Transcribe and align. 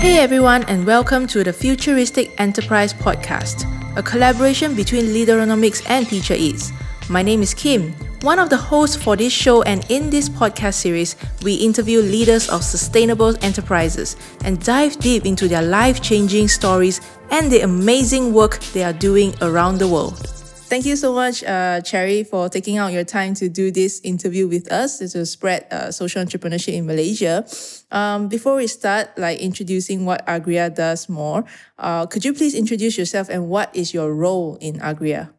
Hey 0.00 0.16
everyone, 0.16 0.62
and 0.62 0.86
welcome 0.86 1.26
to 1.26 1.44
the 1.44 1.52
Futuristic 1.52 2.32
Enterprise 2.40 2.94
Podcast, 2.94 3.66
a 3.98 4.02
collaboration 4.02 4.74
between 4.74 5.04
Leaderonomics 5.04 5.82
and 5.90 6.08
Teacher 6.08 6.32
Eats. 6.32 6.72
My 7.10 7.20
name 7.20 7.42
is 7.42 7.52
Kim, 7.52 7.92
one 8.22 8.38
of 8.38 8.48
the 8.48 8.56
hosts 8.56 8.96
for 8.96 9.14
this 9.14 9.30
show, 9.30 9.60
and 9.64 9.84
in 9.90 10.08
this 10.08 10.26
podcast 10.26 10.76
series, 10.76 11.16
we 11.42 11.52
interview 11.56 12.00
leaders 12.00 12.48
of 12.48 12.64
sustainable 12.64 13.36
enterprises 13.44 14.16
and 14.42 14.64
dive 14.64 14.98
deep 15.00 15.26
into 15.26 15.48
their 15.48 15.60
life 15.60 16.00
changing 16.00 16.48
stories 16.48 17.02
and 17.30 17.52
the 17.52 17.60
amazing 17.60 18.32
work 18.32 18.58
they 18.72 18.82
are 18.82 18.94
doing 18.94 19.34
around 19.42 19.76
the 19.76 19.86
world. 19.86 20.39
Thank 20.70 20.86
you 20.86 20.94
so 20.94 21.12
much, 21.12 21.42
uh, 21.42 21.80
Cherry, 21.80 22.22
for 22.22 22.48
taking 22.48 22.78
out 22.78 22.92
your 22.92 23.02
time 23.02 23.34
to 23.42 23.48
do 23.48 23.72
this 23.72 24.00
interview 24.04 24.46
with 24.46 24.70
us 24.70 24.98
to 24.98 25.26
spread 25.26 25.66
uh, 25.72 25.90
social 25.90 26.22
entrepreneurship 26.22 26.74
in 26.74 26.86
Malaysia. 26.86 27.44
Um, 27.90 28.28
before 28.28 28.54
we 28.54 28.68
start, 28.68 29.10
like 29.18 29.40
introducing 29.40 30.06
what 30.06 30.24
AGREA 30.28 30.70
does 30.72 31.08
more, 31.08 31.42
uh, 31.76 32.06
could 32.06 32.24
you 32.24 32.32
please 32.32 32.54
introduce 32.54 32.96
yourself 32.96 33.28
and 33.28 33.48
what 33.48 33.74
is 33.74 33.92
your 33.92 34.14
role 34.14 34.58
in 34.60 34.78
AGREA? 34.78 35.34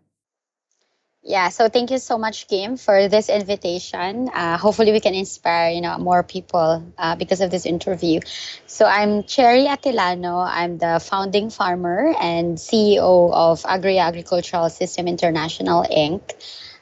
Yeah, 1.23 1.49
so 1.49 1.69
thank 1.69 1.91
you 1.91 1.99
so 1.99 2.17
much, 2.17 2.47
Kim, 2.47 2.77
for 2.77 3.07
this 3.07 3.29
invitation. 3.29 4.27
Uh, 4.33 4.57
hopefully, 4.57 4.91
we 4.91 4.99
can 4.99 5.13
inspire 5.13 5.69
you 5.69 5.79
know 5.79 5.99
more 5.99 6.23
people 6.23 6.83
uh, 6.97 7.15
because 7.15 7.41
of 7.41 7.51
this 7.51 7.67
interview. 7.67 8.21
So 8.65 8.85
I'm 8.85 9.21
Cherry 9.23 9.65
Atilano. 9.67 10.41
I'm 10.43 10.79
the 10.79 10.99
founding 10.99 11.51
farmer 11.51 12.15
and 12.19 12.57
CEO 12.57 13.31
of 13.31 13.63
Agri 13.69 13.99
Agricultural 13.99 14.69
System 14.69 15.07
International 15.07 15.83
Inc. 15.83 16.21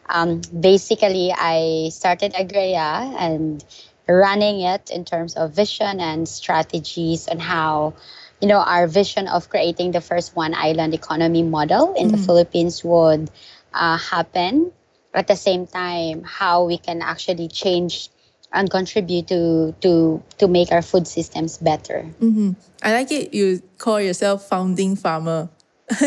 Um, 0.08 0.40
basically, 0.58 1.34
I 1.36 1.90
started 1.92 2.32
AGREA 2.34 3.20
and 3.20 3.64
running 4.08 4.62
it 4.62 4.90
in 4.90 5.04
terms 5.04 5.36
of 5.36 5.52
vision 5.52 6.00
and 6.00 6.28
strategies 6.30 7.28
on 7.28 7.40
how 7.40 7.94
you 8.40 8.48
know 8.48 8.60
our 8.60 8.88
vision 8.88 9.28
of 9.28 9.50
creating 9.50 9.92
the 9.92 10.00
first 10.00 10.34
one 10.34 10.54
island 10.56 10.94
economy 10.94 11.44
model 11.44 11.94
in 11.96 12.08
mm. 12.08 12.12
the 12.12 12.18
Philippines 12.18 12.86
would 12.86 13.30
uh, 13.74 13.98
happen 13.98 14.72
at 15.14 15.28
the 15.28 15.36
same 15.36 15.68
time 15.68 16.24
how 16.24 16.66
we 16.66 16.78
can 16.78 17.02
actually 17.02 17.48
change 17.48 18.10
and 18.52 18.70
contribute 18.70 19.28
to 19.28 19.76
to 19.82 20.24
to 20.38 20.48
make 20.48 20.72
our 20.72 20.82
food 20.82 21.08
systems 21.08 21.58
better 21.58 22.06
mm-hmm. 22.20 22.52
i 22.84 22.92
like 22.92 23.12
it 23.12 23.34
you 23.34 23.62
call 23.78 24.02
yourself 24.02 24.48
founding 24.48 24.96
farmer 24.96 25.50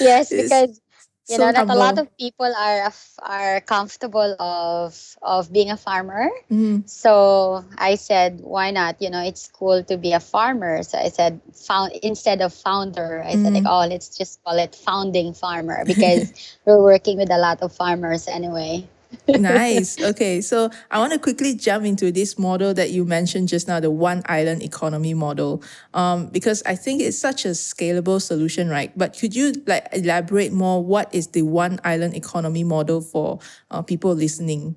yes 0.00 0.30
because 0.30 0.80
you 1.28 1.38
know 1.38 1.52
that 1.52 1.68
a 1.68 1.74
lot 1.74 1.98
of 1.98 2.08
people 2.18 2.46
are 2.46 2.92
are 3.22 3.60
comfortable 3.60 4.34
of 4.40 5.16
of 5.22 5.52
being 5.52 5.70
a 5.70 5.76
farmer 5.76 6.28
mm-hmm. 6.50 6.80
so 6.86 7.64
i 7.78 7.94
said 7.94 8.40
why 8.40 8.70
not 8.70 9.00
you 9.00 9.08
know 9.08 9.22
it's 9.22 9.48
cool 9.48 9.84
to 9.84 9.96
be 9.96 10.12
a 10.12 10.20
farmer 10.20 10.82
so 10.82 10.98
i 10.98 11.08
said 11.08 11.40
found 11.54 11.92
instead 12.02 12.42
of 12.42 12.52
founder 12.52 13.22
i 13.22 13.32
mm-hmm. 13.32 13.44
said 13.44 13.52
like 13.52 13.62
mm-hmm. 13.62 13.72
oh 13.72 13.86
let's 13.86 14.16
just 14.16 14.42
call 14.42 14.58
it 14.58 14.74
founding 14.74 15.32
farmer 15.32 15.84
because 15.86 16.32
we're 16.64 16.82
working 16.82 17.16
with 17.16 17.30
a 17.30 17.38
lot 17.38 17.62
of 17.62 17.72
farmers 17.72 18.26
anyway 18.26 18.86
nice. 19.28 20.00
Okay, 20.00 20.40
so 20.40 20.70
I 20.90 20.98
want 20.98 21.12
to 21.12 21.18
quickly 21.18 21.54
jump 21.54 21.84
into 21.84 22.10
this 22.12 22.38
model 22.38 22.74
that 22.74 22.90
you 22.90 23.04
mentioned 23.04 23.48
just 23.48 23.68
now, 23.68 23.80
the 23.80 23.90
one 23.90 24.22
island 24.26 24.62
economy 24.62 25.14
model, 25.14 25.62
um, 25.94 26.26
because 26.26 26.62
I 26.64 26.74
think 26.74 27.02
it's 27.02 27.18
such 27.18 27.44
a 27.44 27.50
scalable 27.50 28.20
solution, 28.20 28.68
right? 28.68 28.96
But 28.96 29.18
could 29.18 29.34
you 29.34 29.52
like 29.66 29.88
elaborate 29.92 30.52
more? 30.52 30.82
What 30.82 31.14
is 31.14 31.28
the 31.28 31.42
one 31.42 31.80
island 31.84 32.16
economy 32.16 32.64
model 32.64 33.00
for 33.00 33.38
uh, 33.70 33.82
people 33.82 34.14
listening? 34.14 34.76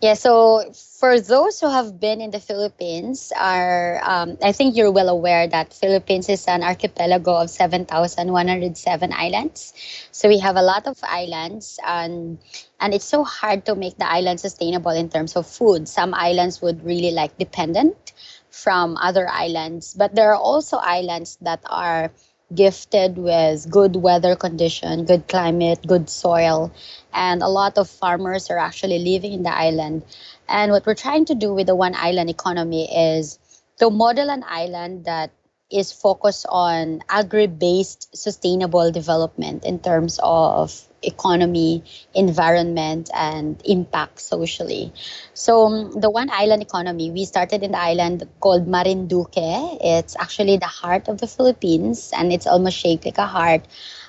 Yeah, 0.00 0.14
so 0.14 0.70
for 0.72 1.20
those 1.20 1.60
who 1.60 1.68
have 1.68 2.00
been 2.00 2.20
in 2.20 2.30
the 2.30 2.40
Philippines, 2.40 3.32
are 3.36 4.00
um, 4.02 4.38
I 4.42 4.52
think 4.52 4.76
you're 4.76 4.90
well 4.92 5.08
aware 5.08 5.46
that 5.48 5.72
Philippines 5.72 6.28
is 6.28 6.46
an 6.46 6.62
archipelago 6.62 7.34
of 7.34 7.50
7,107 7.50 9.12
islands. 9.12 9.74
So 10.12 10.28
we 10.28 10.38
have 10.38 10.56
a 10.56 10.62
lot 10.62 10.86
of 10.86 10.98
islands, 11.02 11.78
and 11.86 12.38
and 12.80 12.94
it's 12.94 13.04
so 13.04 13.24
hard 13.24 13.66
to 13.66 13.74
make 13.74 13.98
the 13.98 14.08
island 14.08 14.40
sustainable 14.40 14.92
in 14.92 15.08
terms 15.10 15.36
of 15.36 15.46
food. 15.46 15.88
Some 15.88 16.14
islands 16.14 16.62
would 16.62 16.84
really 16.84 17.10
like 17.10 17.36
dependent 17.38 18.12
from 18.50 18.96
other 18.98 19.28
islands, 19.28 19.94
but 19.94 20.14
there 20.14 20.32
are 20.32 20.40
also 20.40 20.76
islands 20.78 21.38
that 21.42 21.60
are 21.66 22.10
gifted 22.54 23.18
with 23.18 23.70
good 23.70 23.96
weather 23.96 24.34
condition, 24.36 25.04
good 25.04 25.28
climate, 25.28 25.86
good 25.86 26.08
soil, 26.10 26.72
and 27.12 27.42
a 27.42 27.48
lot 27.48 27.78
of 27.78 27.88
farmers 27.88 28.50
are 28.50 28.58
actually 28.58 28.98
living 28.98 29.32
in 29.32 29.42
the 29.42 29.54
island. 29.54 30.02
And 30.48 30.72
what 30.72 30.86
we're 30.86 30.94
trying 30.94 31.26
to 31.26 31.34
do 31.34 31.52
with 31.54 31.66
the 31.66 31.76
one 31.76 31.94
island 31.94 32.30
economy 32.30 32.88
is 32.94 33.38
to 33.78 33.90
model 33.90 34.30
an 34.30 34.44
island 34.46 35.04
that 35.04 35.30
is 35.70 35.92
focused 35.92 36.46
on 36.48 37.02
agri-based 37.08 38.16
sustainable 38.16 38.90
development 38.90 39.64
in 39.64 39.78
terms 39.78 40.18
of 40.22 40.86
economy, 41.02 41.82
environment, 42.14 43.10
and 43.14 43.60
impact 43.64 44.20
socially. 44.20 44.92
So 45.34 45.66
um, 45.66 45.92
the 46.00 46.10
one 46.10 46.30
island 46.30 46.62
economy, 46.62 47.10
we 47.10 47.24
started 47.24 47.62
in 47.62 47.72
the 47.72 47.78
island 47.78 48.26
called 48.40 48.66
Marinduque. 48.66 49.36
It's 49.80 50.16
actually 50.18 50.56
the 50.56 50.66
heart 50.66 51.08
of 51.08 51.18
the 51.18 51.26
Philippines, 51.26 52.10
and 52.16 52.32
it's 52.32 52.46
almost 52.46 52.76
shaped 52.78 53.04
like 53.04 53.18
a 53.18 53.26
heart. 53.26 53.62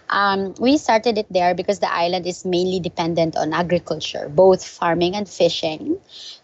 Um, 0.09 0.55
we 0.59 0.77
started 0.77 1.17
it 1.17 1.27
there 1.29 1.53
because 1.53 1.79
the 1.79 1.91
island 1.91 2.25
is 2.25 2.45
mainly 2.45 2.79
dependent 2.79 3.35
on 3.37 3.53
agriculture, 3.53 4.27
both 4.29 4.65
farming 4.65 5.15
and 5.15 5.29
fishing 5.29 5.99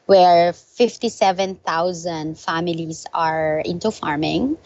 where 0.05 0.53
57,000 0.53 2.37
families 2.37 3.05
are 3.13 3.59
into 3.59 3.91
farming 3.91 4.57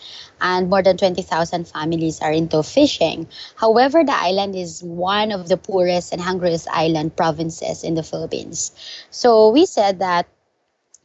and 0.41 0.69
more 0.69 0.83
than 0.83 0.97
20,000 0.97 1.67
families 1.67 2.19
are 2.21 2.31
into 2.31 2.61
fishing. 2.63 3.27
However, 3.55 4.03
the 4.03 4.15
island 4.15 4.55
is 4.55 4.83
one 4.83 5.31
of 5.31 5.47
the 5.47 5.57
poorest 5.57 6.11
and 6.11 6.21
hungriest 6.21 6.67
island 6.69 7.15
provinces 7.15 7.83
in 7.83 7.95
the 7.95 8.03
Philippines. 8.03 8.71
So 9.11 9.49
we 9.49 9.65
said 9.65 9.99
that 9.99 10.27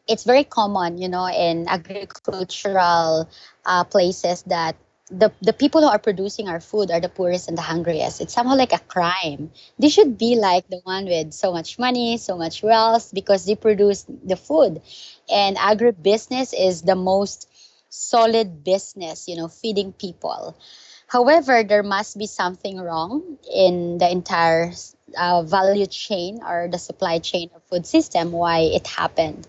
it's 0.07 0.25
very 0.25 0.45
common, 0.45 0.99
you 0.99 1.09
know, 1.09 1.29
in 1.29 1.69
agricultural 1.69 3.29
uh, 3.65 3.85
places 3.85 4.43
that 4.45 4.77
the, 5.11 5.33
the 5.43 5.53
people 5.53 5.83
who 5.83 5.89
are 5.89 5.99
producing 5.99 6.49
our 6.49 6.61
food 6.61 6.91
are 6.91 7.01
the 7.01 7.09
poorest 7.09 7.49
and 7.49 7.57
the 7.59 7.63
hungriest. 7.63 8.21
It's 8.21 8.33
somehow 8.35 8.57
like 8.57 8.73
a 8.73 8.79
crime. 8.79 9.51
They 9.79 9.89
should 9.89 10.19
be 10.19 10.37
like 10.37 10.69
the 10.69 10.81
one 10.85 11.05
with 11.07 11.33
so 11.33 11.53
much 11.53 11.79
money, 11.79 12.17
so 12.19 12.37
much 12.37 12.63
wealth, 12.63 13.11
because 13.15 13.45
they 13.45 13.55
produce 13.55 14.05
the 14.09 14.37
food. 14.37 14.81
And 15.31 15.57
agribusiness 15.57 16.55
is 16.59 16.83
the 16.83 16.97
most 16.97 17.49
solid 17.89 18.65
business, 18.65 19.29
you 19.29 19.37
know, 19.37 19.49
feeding 19.49 19.93
people. 19.93 20.57
However, 21.07 21.63
there 21.63 21.83
must 21.83 22.19
be 22.19 22.27
something 22.27 22.79
wrong 22.81 23.39
in 23.53 23.99
the 23.99 24.11
entire 24.11 24.73
uh, 25.17 25.43
value 25.43 25.87
chain 25.87 26.41
or 26.47 26.69
the 26.71 26.79
supply 26.79 27.19
chain 27.19 27.51
of 27.55 27.63
food 27.65 27.87
system 27.87 28.33
why 28.33 28.61
it 28.61 28.87
happened. 28.87 29.47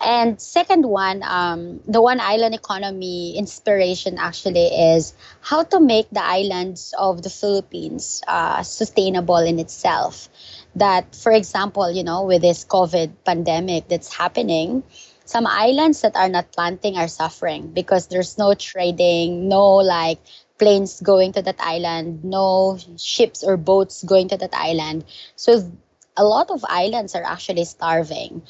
And 0.00 0.40
second 0.40 0.86
one 0.86 1.22
um, 1.22 1.80
the 1.86 2.00
one 2.00 2.20
island 2.20 2.54
economy 2.54 3.36
inspiration 3.36 4.18
actually 4.18 4.66
is 4.96 5.14
how 5.40 5.62
to 5.64 5.80
make 5.80 6.08
the 6.10 6.24
islands 6.24 6.94
of 6.98 7.22
the 7.22 7.30
philippines 7.30 8.22
uh, 8.26 8.62
sustainable 8.62 9.38
in 9.38 9.58
itself. 9.58 10.28
That 10.76 11.14
for 11.14 11.32
example 11.32 11.90
you 11.90 12.04
know 12.04 12.24
with 12.24 12.42
this 12.42 12.64
covid 12.64 13.12
pandemic 13.24 13.88
that's 13.88 14.12
happening 14.14 14.82
some 15.24 15.46
islands 15.46 16.02
that 16.02 16.16
are 16.16 16.28
not 16.28 16.52
planting 16.52 16.96
are 16.96 17.08
suffering 17.08 17.68
because 17.72 18.06
there's 18.08 18.38
no 18.38 18.54
trading 18.54 19.48
no 19.48 19.76
like 19.82 20.18
planes 20.58 21.00
going 21.00 21.32
to 21.32 21.42
that 21.42 21.56
island, 21.60 22.24
no 22.24 22.78
ships 22.96 23.42
or 23.44 23.56
boats 23.56 24.02
going 24.04 24.28
to 24.28 24.36
that 24.36 24.54
island. 24.54 25.04
So 25.36 25.70
a 26.16 26.24
lot 26.24 26.50
of 26.50 26.64
islands 26.68 27.14
are 27.14 27.22
actually 27.24 27.64
starving. 27.64 28.42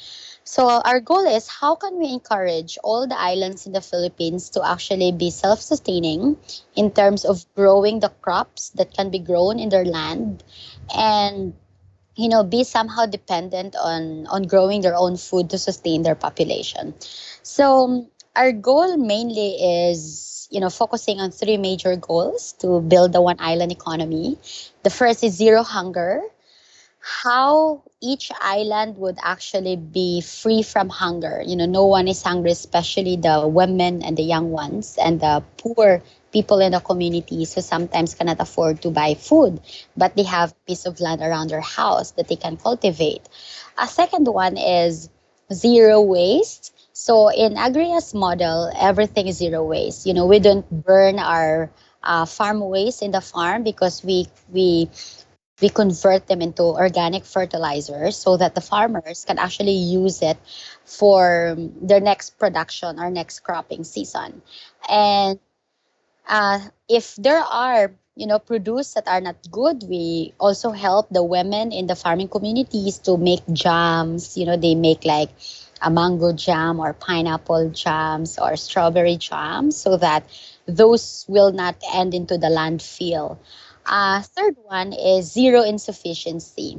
So 0.43 0.67
our 0.67 0.99
goal 0.99 1.25
is 1.27 1.47
how 1.47 1.75
can 1.75 1.99
we 1.99 2.07
encourage 2.13 2.77
all 2.83 3.07
the 3.07 3.19
islands 3.19 3.65
in 3.65 3.73
the 3.73 3.81
Philippines 3.81 4.49
to 4.51 4.65
actually 4.65 5.11
be 5.11 5.29
self-sustaining 5.29 6.37
in 6.75 6.91
terms 6.91 7.25
of 7.25 7.45
growing 7.55 7.99
the 7.99 8.09
crops 8.21 8.69
that 8.75 8.93
can 8.93 9.09
be 9.09 9.19
grown 9.19 9.59
in 9.59 9.69
their 9.69 9.85
land 9.85 10.43
and 10.95 11.53
you 12.15 12.29
know 12.29 12.43
be 12.43 12.63
somehow 12.63 13.05
dependent 13.05 13.75
on 13.75 14.27
on 14.27 14.43
growing 14.43 14.81
their 14.81 14.95
own 14.95 15.17
food 15.17 15.49
to 15.49 15.57
sustain 15.57 16.03
their 16.03 16.15
population. 16.15 16.93
So 17.43 18.07
our 18.35 18.51
goal 18.51 18.97
mainly 18.97 19.55
is 19.89 20.36
you 20.49 20.59
know, 20.59 20.69
focusing 20.69 21.19
on 21.19 21.31
three 21.31 21.57
major 21.57 21.95
goals 21.95 22.53
to 22.59 22.81
build 22.81 23.13
the 23.13 23.21
one 23.21 23.37
island 23.39 23.71
economy. 23.71 24.37
The 24.83 24.89
first 24.89 25.23
is 25.23 25.33
zero 25.35 25.63
hunger. 25.63 26.21
How 27.23 27.83
each 28.01 28.31
island 28.41 28.97
would 28.97 29.17
actually 29.21 29.75
be 29.75 30.21
free 30.21 30.61
from 30.63 30.89
hunger. 30.89 31.41
You 31.45 31.55
know, 31.55 31.65
no 31.65 31.85
one 31.85 32.07
is 32.07 32.21
hungry, 32.21 32.51
especially 32.51 33.15
the 33.17 33.47
women 33.47 34.03
and 34.03 34.17
the 34.17 34.23
young 34.23 34.51
ones 34.51 34.97
and 35.01 35.19
the 35.19 35.43
poor 35.57 36.01
people 36.31 36.59
in 36.59 36.71
the 36.73 36.79
communities 36.79 37.53
who 37.53 37.61
sometimes 37.61 38.13
cannot 38.15 38.39
afford 38.39 38.81
to 38.81 38.89
buy 38.91 39.13
food, 39.15 39.61
but 39.95 40.15
they 40.15 40.23
have 40.23 40.53
piece 40.65 40.85
of 40.85 40.99
land 40.99 41.21
around 41.21 41.49
their 41.49 41.61
house 41.61 42.11
that 42.11 42.27
they 42.27 42.35
can 42.35 42.57
cultivate. 42.57 43.21
A 43.77 43.87
second 43.87 44.27
one 44.27 44.57
is 44.57 45.09
zero 45.51 46.01
waste 46.01 46.73
So 46.97 47.29
in 47.29 47.57
AGREA's 47.57 48.15
model, 48.15 48.71
everything 48.75 49.27
is 49.27 49.37
zero 49.37 49.63
waste. 49.63 50.07
You 50.07 50.15
know, 50.15 50.25
we 50.25 50.39
don't 50.39 50.65
burn 50.83 51.19
our 51.19 51.69
uh, 52.01 52.25
farm 52.25 52.59
waste 52.59 53.03
in 53.03 53.11
the 53.11 53.21
farm 53.21 53.61
because 53.61 54.03
we 54.03 54.25
we 54.49 54.89
we 55.61 55.69
convert 55.69 56.25
them 56.25 56.41
into 56.41 56.63
organic 56.63 57.23
fertilizers 57.23 58.17
so 58.17 58.35
that 58.37 58.55
the 58.55 58.61
farmers 58.65 59.25
can 59.25 59.37
actually 59.37 59.77
use 59.77 60.23
it 60.23 60.37
for 60.85 61.53
their 61.81 62.01
next 62.01 62.39
production 62.41 62.99
or 62.99 63.11
next 63.11 63.41
cropping 63.45 63.83
season. 63.83 64.41
And 64.89 65.37
uh, 66.27 66.59
if 66.89 67.15
there 67.15 67.41
are 67.45 67.93
you 68.15 68.25
know 68.25 68.39
produce 68.39 68.93
that 68.95 69.07
are 69.07 69.21
not 69.21 69.37
good 69.51 69.83
we 69.87 70.33
also 70.39 70.71
help 70.71 71.07
the 71.09 71.23
women 71.23 71.71
in 71.71 71.85
the 71.85 71.95
farming 71.95 72.27
communities 72.27 72.97
to 72.97 73.15
make 73.15 73.45
jams 73.53 74.35
you 74.35 74.45
know 74.45 74.57
they 74.57 74.73
make 74.73 75.05
like 75.05 75.29
a 75.81 75.89
mango 75.89 76.33
jam 76.33 76.79
or 76.79 76.93
pineapple 76.93 77.69
jams 77.69 78.37
or 78.37 78.55
strawberry 78.55 79.17
jams 79.17 79.77
so 79.77 79.97
that 79.97 80.27
those 80.65 81.25
will 81.27 81.51
not 81.51 81.75
end 81.93 82.13
into 82.13 82.37
the 82.37 82.47
landfill 82.47 83.37
uh, 83.85 84.21
third 84.21 84.55
one 84.63 84.93
is 84.93 85.31
zero 85.31 85.61
insufficiency 85.61 86.77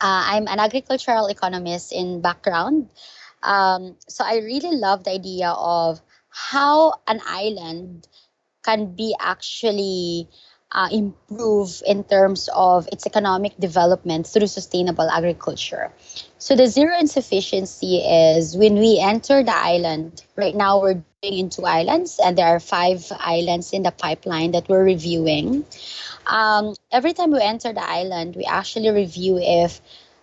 uh, 0.00 0.22
i'm 0.34 0.48
an 0.48 0.58
agricultural 0.58 1.26
economist 1.26 1.92
in 1.92 2.20
background 2.20 2.88
um, 3.42 3.96
so 4.08 4.24
i 4.24 4.36
really 4.36 4.76
love 4.76 5.04
the 5.04 5.10
idea 5.10 5.50
of 5.50 6.00
how 6.28 6.94
an 7.06 7.20
island 7.26 8.06
can 8.62 8.94
be 8.94 9.14
actually 9.18 10.28
uh, 10.72 10.88
improve 10.92 11.82
in 11.86 12.04
terms 12.04 12.48
of 12.54 12.88
its 12.92 13.06
economic 13.06 13.56
development 13.58 14.26
through 14.26 14.46
sustainable 14.46 15.08
agriculture. 15.10 15.92
So 16.40 16.56
the 16.56 16.66
zero 16.68 16.98
insufficiency 16.98 17.98
is 17.98 18.56
when 18.56 18.76
we 18.76 18.98
enter 18.98 19.42
the 19.42 19.54
island. 19.54 20.24
Right 20.36 20.56
now 20.56 20.80
we're 20.80 21.04
doing 21.20 21.38
into 21.38 21.66
islands, 21.66 22.18
and 22.18 22.36
there 22.36 22.46
are 22.48 22.58
five 22.58 23.04
islands 23.12 23.74
in 23.74 23.82
the 23.82 23.92
pipeline 23.92 24.52
that 24.52 24.66
we're 24.66 24.82
reviewing. 24.82 25.66
Um, 26.26 26.72
every 26.90 27.12
time 27.12 27.30
we 27.30 27.42
enter 27.42 27.74
the 27.74 27.84
island, 27.84 28.36
we 28.36 28.46
actually 28.46 28.88
review 28.88 29.36
if 29.36 29.82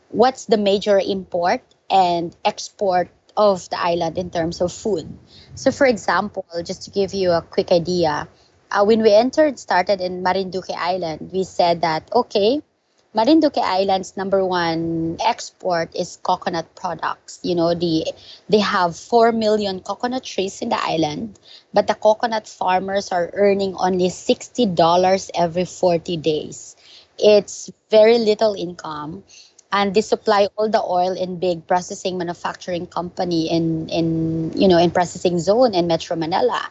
what's 0.10 0.46
the 0.46 0.58
major 0.58 0.98
import 0.98 1.62
and 1.88 2.36
export 2.44 3.10
of 3.38 3.70
the 3.70 3.80
island 3.80 4.18
in 4.18 4.32
terms 4.32 4.60
of 4.60 4.74
food. 4.74 5.06
So, 5.54 5.70
for 5.70 5.86
example, 5.86 6.46
just 6.66 6.82
to 6.86 6.90
give 6.90 7.14
you 7.14 7.30
a 7.30 7.44
quick 7.44 7.72
idea, 7.72 8.28
uh, 8.72 8.84
when 8.84 9.04
we 9.04 9.14
entered, 9.14 9.60
started 9.60 10.02
in 10.02 10.24
Marinduque 10.24 10.74
Island, 10.76 11.30
we 11.32 11.44
said 11.44 11.82
that, 11.82 12.10
okay, 12.12 12.64
Marinduque 13.14 13.58
Island's 13.58 14.16
number 14.16 14.46
one 14.46 15.18
export 15.24 15.96
is 15.96 16.20
coconut 16.22 16.76
products. 16.76 17.40
You 17.44 17.56
know, 17.56 17.74
the 17.74 18.14
they 18.50 18.60
have 18.60 18.96
4 18.96 19.32
million 19.32 19.80
coconut 19.82 20.24
trees 20.24 20.62
in 20.62 20.70
the 20.70 20.80
island, 20.82 21.40
but 21.74 21.88
the 21.88 21.96
coconut 21.96 22.48
farmers 22.48 23.12
are 23.12 23.30
earning 23.34 23.76
only 23.78 24.10
$60 24.10 25.32
every 25.34 25.66
40 25.66 26.18
days. 26.18 26.76
It's 27.18 27.70
very 27.90 28.20
little 28.20 28.54
income 28.54 29.24
and 29.72 29.94
they 29.94 30.02
supply 30.02 30.48
all 30.56 30.70
the 30.70 30.82
oil 30.82 31.14
in 31.14 31.40
big 31.40 31.68
processing 31.68 32.18
manufacturing 32.18 32.88
company 32.88 33.50
in 33.50 33.90
in 33.90 34.52
you 34.56 34.68
know 34.68 34.78
in 34.78 34.92
processing 34.92 35.40
zone 35.40 35.74
in 35.74 35.88
Metro 35.88 36.16
Manila. 36.16 36.70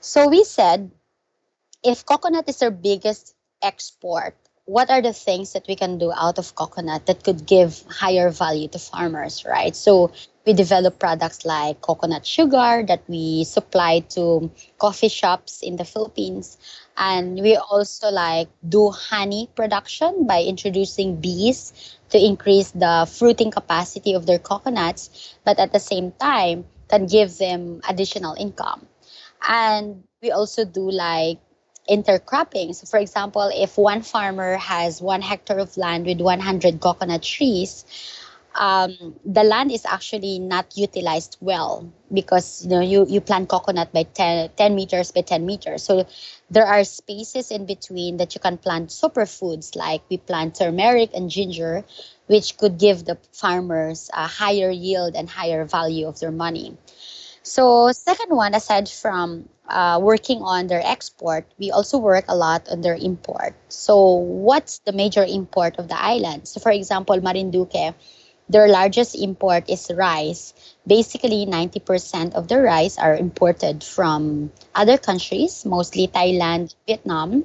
So 0.00 0.28
we 0.28 0.44
said 0.44 0.90
if 1.84 2.04
coconut 2.04 2.48
is 2.48 2.62
our 2.62 2.70
biggest 2.70 3.34
export, 3.62 4.34
what 4.66 4.90
are 4.90 5.02
the 5.02 5.12
things 5.12 5.52
that 5.52 5.66
we 5.68 5.76
can 5.76 5.98
do 5.98 6.10
out 6.12 6.38
of 6.38 6.54
coconut 6.54 7.06
that 7.06 7.22
could 7.22 7.46
give 7.46 7.82
higher 7.90 8.30
value 8.30 8.68
to 8.68 8.78
farmers, 8.78 9.44
right? 9.44 9.76
So 9.76 10.10
we 10.46 10.54
develop 10.54 10.98
products 10.98 11.44
like 11.44 11.80
coconut 11.82 12.24
sugar 12.26 12.84
that 12.86 13.02
we 13.08 13.44
supply 13.44 14.00
to 14.10 14.50
coffee 14.78 15.08
shops 15.08 15.62
in 15.62 15.76
the 15.76 15.84
Philippines. 15.84 16.56
And 16.96 17.40
we 17.40 17.56
also 17.56 18.10
like 18.10 18.48
do 18.66 18.90
honey 18.90 19.50
production 19.54 20.26
by 20.26 20.42
introducing 20.42 21.20
bees 21.20 21.96
to 22.10 22.18
increase 22.18 22.70
the 22.70 23.08
fruiting 23.10 23.50
capacity 23.50 24.14
of 24.14 24.26
their 24.26 24.38
coconuts, 24.38 25.36
but 25.44 25.58
at 25.58 25.72
the 25.72 25.80
same 25.80 26.12
time 26.12 26.64
can 26.88 27.06
give 27.06 27.36
them 27.38 27.80
additional 27.88 28.34
income. 28.38 28.86
And 29.46 30.04
we 30.22 30.30
also 30.30 30.64
do 30.64 30.90
like 30.90 31.38
intercropping. 31.88 32.74
So, 32.74 32.86
for 32.86 32.98
example, 32.98 33.50
if 33.54 33.76
one 33.78 34.02
farmer 34.02 34.56
has 34.56 35.02
one 35.02 35.22
hectare 35.22 35.58
of 35.58 35.76
land 35.76 36.06
with 36.06 36.20
100 36.20 36.80
coconut 36.80 37.22
trees, 37.22 37.84
um, 38.54 39.16
the 39.24 39.42
land 39.42 39.72
is 39.72 39.84
actually 39.84 40.38
not 40.38 40.76
utilized 40.76 41.36
well 41.40 41.90
because 42.12 42.64
you 42.64 42.70
know 42.70 42.80
you, 42.80 43.06
you 43.08 43.20
plant 43.20 43.48
coconut 43.48 43.92
by 43.92 44.04
10, 44.04 44.50
10 44.56 44.74
meters 44.76 45.10
by 45.12 45.22
10 45.22 45.44
meters. 45.44 45.82
So 45.82 46.06
there 46.50 46.66
are 46.66 46.84
spaces 46.84 47.50
in 47.50 47.66
between 47.66 48.18
that 48.18 48.34
you 48.34 48.40
can 48.40 48.58
plant 48.58 48.90
superfoods 48.90 49.74
like 49.76 50.02
we 50.08 50.18
plant 50.18 50.54
turmeric 50.56 51.10
and 51.14 51.30
ginger, 51.30 51.84
which 52.26 52.56
could 52.56 52.78
give 52.78 53.04
the 53.04 53.18
farmers 53.32 54.10
a 54.14 54.26
higher 54.26 54.70
yield 54.70 55.16
and 55.16 55.28
higher 55.28 55.64
value 55.64 56.06
of 56.06 56.20
their 56.20 56.32
money. 56.32 56.76
So 57.44 57.92
second 57.92 58.34
one, 58.34 58.54
aside 58.54 58.88
from 58.88 59.48
uh, 59.68 60.00
working 60.02 60.42
on 60.42 60.66
their 60.66 60.82
export, 60.84 61.46
we 61.58 61.70
also 61.70 61.98
work 61.98 62.24
a 62.28 62.36
lot 62.36 62.68
on 62.70 62.80
their 62.82 62.96
import. 62.96 63.54
So 63.68 64.06
what's 64.14 64.78
the 64.80 64.92
major 64.92 65.24
import 65.24 65.76
of 65.78 65.88
the 65.88 66.00
island? 66.02 66.48
So 66.48 66.60
for 66.60 66.72
example, 66.72 67.20
Marinduque, 67.20 67.94
their 68.48 68.68
largest 68.68 69.14
import 69.14 69.68
is 69.70 69.90
rice. 69.94 70.54
Basically, 70.86 71.46
90% 71.46 72.34
of 72.34 72.48
the 72.48 72.60
rice 72.60 72.98
are 72.98 73.16
imported 73.16 73.84
from 73.84 74.52
other 74.74 74.98
countries, 74.98 75.64
mostly 75.64 76.08
Thailand, 76.08 76.74
Vietnam, 76.86 77.44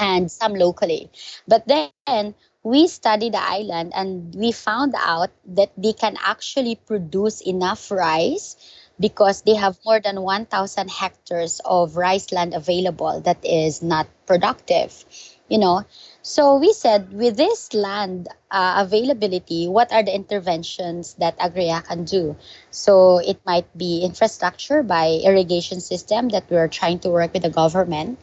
and 0.00 0.30
some 0.30 0.54
locally. 0.54 1.10
But 1.46 1.66
then 1.68 2.34
we 2.62 2.86
studied 2.88 3.32
the 3.34 3.42
island 3.42 3.92
and 3.94 4.34
we 4.34 4.52
found 4.52 4.94
out 4.96 5.30
that 5.46 5.70
they 5.76 5.92
can 5.92 6.16
actually 6.24 6.76
produce 6.76 7.40
enough 7.40 7.90
rice 7.90 8.56
because 9.00 9.42
they 9.42 9.54
have 9.54 9.78
more 9.84 10.00
than 10.00 10.22
1,000 10.22 10.90
hectares 10.90 11.60
of 11.64 11.96
rice 11.96 12.32
land 12.32 12.54
available 12.54 13.20
that 13.20 13.38
is 13.44 13.82
not 13.82 14.06
productive, 14.26 15.04
you 15.48 15.58
know. 15.58 15.84
So 16.22 16.56
we 16.56 16.72
said, 16.72 17.12
with 17.12 17.36
this 17.36 17.72
land 17.72 18.28
uh, 18.50 18.84
availability, 18.86 19.68
what 19.68 19.92
are 19.92 20.02
the 20.02 20.14
interventions 20.14 21.14
that 21.14 21.38
AGREA 21.38 21.84
can 21.84 22.04
do? 22.04 22.36
So 22.70 23.18
it 23.18 23.40
might 23.46 23.66
be 23.76 24.02
infrastructure 24.04 24.82
by 24.82 25.20
irrigation 25.24 25.80
system 25.80 26.28
that 26.30 26.44
we're 26.50 26.68
trying 26.68 26.98
to 27.00 27.10
work 27.10 27.32
with 27.32 27.42
the 27.42 27.50
government, 27.50 28.18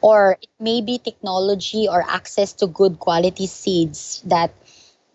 or 0.00 0.38
it 0.40 0.48
may 0.58 0.80
be 0.80 0.98
technology 0.98 1.86
or 1.88 2.02
access 2.08 2.52
to 2.54 2.66
good 2.66 2.98
quality 2.98 3.46
seeds 3.46 4.22
that 4.26 4.52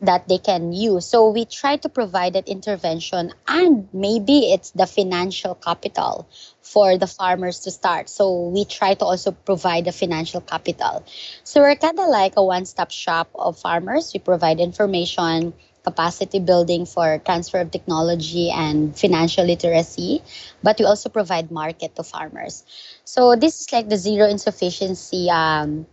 that 0.02 0.28
they 0.28 0.38
can 0.38 0.74
use. 0.74 1.06
So 1.06 1.30
we 1.30 1.46
try 1.46 1.78
to 1.78 1.90
provide 1.90 2.34
that 2.34 2.48
intervention 2.48 3.34
and 3.48 3.88
maybe 3.94 4.52
it's 4.52 4.72
the 4.72 4.86
financial 4.86 5.56
capital 5.56 6.28
for 6.62 6.98
the 6.98 7.08
farmers 7.08 7.62
to 7.62 7.72
start. 7.72 8.10
So 8.10 8.50
we 8.50 8.66
try 8.66 8.94
to 8.96 9.06
also 9.06 9.32
provide 9.32 9.86
the 9.86 9.92
financial 9.92 10.42
capital. 10.42 11.04
So 11.44 11.62
we're 11.62 11.76
kind 11.76 12.00
of 12.00 12.10
like 12.10 12.34
a 12.38 12.44
one-stop 12.44 12.92
shop 12.92 13.30
of 13.36 13.58
farmers. 13.58 14.12
We 14.14 14.20
provide 14.20 14.60
information, 14.60 15.54
capacity 15.84 16.40
building 16.40 16.86
for 16.86 17.20
transfer 17.26 17.60
of 17.62 17.72
technology 17.72 18.50
and 18.52 18.98
financial 18.98 19.46
literacy, 19.46 20.22
but 20.64 20.78
we 20.80 20.86
also 20.86 21.10
provide 21.10 21.52
market 21.52 21.96
to 21.96 22.04
farmers. 22.04 22.64
So 23.06 23.36
this 23.36 23.62
is 23.62 23.72
like 23.72 23.88
the 23.90 23.98
zero 23.98 24.28
insufficiency 24.28 25.30
um, 25.30 25.86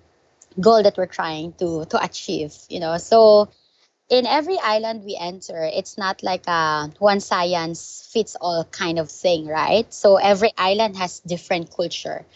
goal 0.61 0.83
that 0.83 0.97
we're 0.97 1.07
trying 1.07 1.53
to 1.61 1.85
to 1.87 2.03
achieve. 2.03 2.55
You 2.69 2.81
know, 2.81 2.97
so 2.99 3.49
in 4.13 4.27
every 4.27 4.59
island 4.63 5.05
we 5.05 5.17
enter, 5.19 5.65
it's 5.65 5.97
not 5.97 6.23
like 6.23 6.47
a 6.47 6.93
one 6.99 7.19
science 7.21 8.07
fits 8.13 8.37
all 8.41 8.65
kind 8.65 8.99
of 8.99 9.11
thing, 9.11 9.47
right? 9.47 9.89
So 9.93 10.17
every 10.17 10.53
island 10.59 10.99
has 10.99 11.21
different 11.21 11.75
culture. 11.75 12.27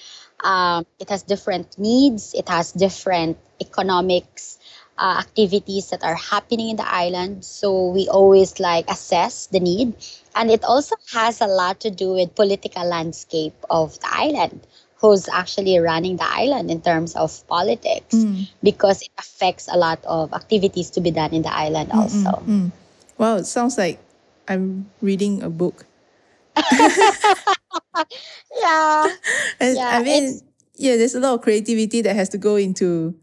Um, 0.43 0.87
it 0.99 1.11
has 1.11 1.23
different 1.23 1.79
needs. 1.79 2.33
It 2.33 2.49
has 2.49 2.73
different 2.73 3.37
economics 3.61 4.59
uh, 4.97 5.17
activities 5.21 5.91
that 5.91 6.03
are 6.03 6.15
happening 6.17 6.71
in 6.71 6.77
the 6.77 6.89
island. 6.89 7.45
So 7.45 7.89
we 7.91 8.09
always 8.09 8.59
like 8.59 8.89
assess 8.91 9.47
the 9.47 9.61
need, 9.61 9.95
and 10.35 10.51
it 10.51 10.65
also 10.65 10.97
has 11.13 11.43
a 11.43 11.47
lot 11.47 11.81
to 11.81 11.91
do 11.91 12.15
with 12.15 12.35
political 12.35 12.89
landscape 12.89 13.55
of 13.69 14.01
the 14.01 14.09
island 14.09 14.67
who's 14.99 15.29
actually 15.29 15.79
running 15.79 16.17
the 16.17 16.25
island 16.25 16.71
in 16.71 16.81
terms 16.81 17.15
of 17.17 17.47
politics 17.47 18.15
mm. 18.15 18.49
because 18.63 19.03
it 19.03 19.11
affects 19.19 19.69
a 19.71 19.77
lot 19.77 20.03
of 20.05 20.33
activities 20.33 20.91
to 20.91 21.01
be 21.01 21.11
done 21.11 21.33
in 21.33 21.43
the 21.43 21.53
island 21.53 21.91
mm, 21.91 21.97
also. 21.97 22.31
Mm, 22.47 22.73
wow, 23.19 23.37
it 23.37 23.45
sounds 23.45 23.77
like 23.77 24.01
I'm 24.49 24.91
reading 25.03 25.43
a 25.43 25.51
book. 25.51 25.85
yeah. 26.57 26.73
yeah. 29.61 29.91
I 29.93 30.03
mean, 30.03 30.41
yeah, 30.77 30.97
there's 30.97 31.15
a 31.15 31.21
lot 31.21 31.35
of 31.35 31.43
creativity 31.43 32.01
that 32.03 32.17
has 32.17 32.31
to 32.31 32.39
go 32.39 32.57
into 32.57 33.15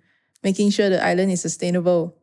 making 0.43 0.69
sure 0.69 0.89
the 0.89 1.03
island 1.03 1.31
is 1.31 1.41
sustainable. 1.41 2.15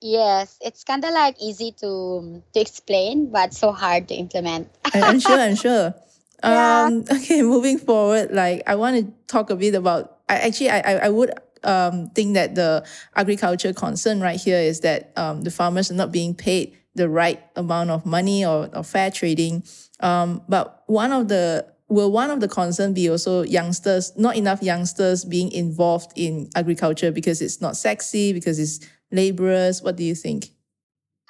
Yes, 0.00 0.56
it's 0.62 0.84
kind 0.84 1.04
of 1.04 1.12
like 1.12 1.36
easy 1.42 1.72
to 1.80 2.42
to 2.54 2.60
explain, 2.60 3.30
but 3.30 3.52
so 3.52 3.72
hard 3.72 4.08
to 4.08 4.14
implement. 4.14 4.70
I, 4.94 5.02
I'm 5.02 5.20
sure. 5.20 5.38
I'm 5.38 5.56
sure. 5.60 5.94
Yeah. 6.42 6.86
Um, 6.86 7.04
okay, 7.12 7.42
moving 7.42 7.78
forward, 7.78 8.30
like 8.32 8.62
I 8.66 8.74
want 8.76 8.96
to 8.96 9.12
talk 9.26 9.50
a 9.50 9.56
bit 9.56 9.74
about. 9.74 10.18
I 10.28 10.38
actually, 10.38 10.70
I, 10.70 10.80
I, 10.80 10.92
I 11.06 11.08
would 11.08 11.32
um 11.62 12.08
think 12.14 12.34
that 12.34 12.54
the 12.54 12.86
agriculture 13.16 13.74
concern 13.74 14.20
right 14.20 14.40
here 14.40 14.58
is 14.58 14.80
that 14.80 15.12
um 15.16 15.42
the 15.42 15.50
farmers 15.50 15.90
are 15.90 15.94
not 15.94 16.10
being 16.10 16.34
paid 16.34 16.74
the 16.94 17.08
right 17.08 17.42
amount 17.56 17.90
of 17.90 18.06
money 18.06 18.44
or, 18.44 18.70
or 18.74 18.82
fair 18.82 19.10
trading. 19.10 19.62
Um, 20.00 20.42
but 20.48 20.82
one 20.86 21.12
of 21.12 21.28
the 21.28 21.66
will 21.88 22.10
one 22.10 22.30
of 22.30 22.40
the 22.40 22.48
concern 22.48 22.94
be 22.94 23.10
also 23.10 23.42
youngsters, 23.42 24.12
not 24.16 24.36
enough 24.36 24.62
youngsters 24.62 25.24
being 25.24 25.52
involved 25.52 26.12
in 26.16 26.48
agriculture 26.54 27.10
because 27.12 27.42
it's 27.42 27.60
not 27.60 27.76
sexy, 27.76 28.32
because 28.32 28.58
it's 28.58 28.80
laborers? 29.10 29.82
What 29.82 29.96
do 29.96 30.04
you 30.04 30.14
think? 30.14 30.50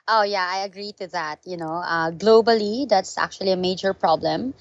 Oh 0.06 0.22
yeah, 0.22 0.46
I 0.48 0.64
agree 0.64 0.92
to 0.98 1.06
that. 1.08 1.40
You 1.44 1.56
know, 1.56 1.82
uh, 1.84 2.10
globally, 2.10 2.88
that's 2.88 3.16
actually 3.18 3.52
a 3.52 3.56
major 3.56 3.94
problem. 3.94 4.54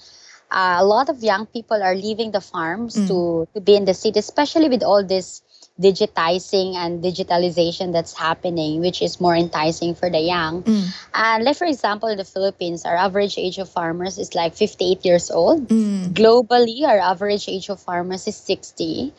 Uh, 0.51 0.77
a 0.79 0.85
lot 0.85 1.09
of 1.09 1.21
young 1.21 1.45
people 1.45 1.81
are 1.81 1.95
leaving 1.95 2.31
the 2.31 2.41
farms 2.41 2.95
to 2.95 3.45
mm. 3.45 3.53
to 3.53 3.61
be 3.61 3.75
in 3.75 3.85
the 3.85 3.93
city, 3.93 4.19
especially 4.19 4.69
with 4.69 4.83
all 4.83 5.05
this 5.05 5.41
digitizing 5.79 6.75
and 6.75 7.01
digitalization 7.01 7.93
that's 7.93 8.13
happening, 8.13 8.81
which 8.81 9.01
is 9.01 9.21
more 9.21 9.35
enticing 9.35 9.95
for 9.95 10.09
the 10.09 10.19
young. 10.19 10.63
Mm. 10.63 10.85
And 11.13 11.43
like 11.45 11.55
for 11.55 11.65
example, 11.65 12.09
in 12.09 12.17
the 12.17 12.25
Philippines, 12.25 12.83
our 12.85 12.95
average 12.95 13.37
age 13.37 13.57
of 13.57 13.69
farmers 13.69 14.17
is 14.17 14.35
like 14.35 14.55
58 14.55 15.05
years 15.05 15.31
old. 15.31 15.67
Mm. 15.69 16.11
Globally, 16.11 16.83
our 16.83 16.99
average 16.99 17.47
age 17.47 17.69
of 17.69 17.79
farmers 17.79 18.27
is 18.27 18.35
60. 18.35 19.13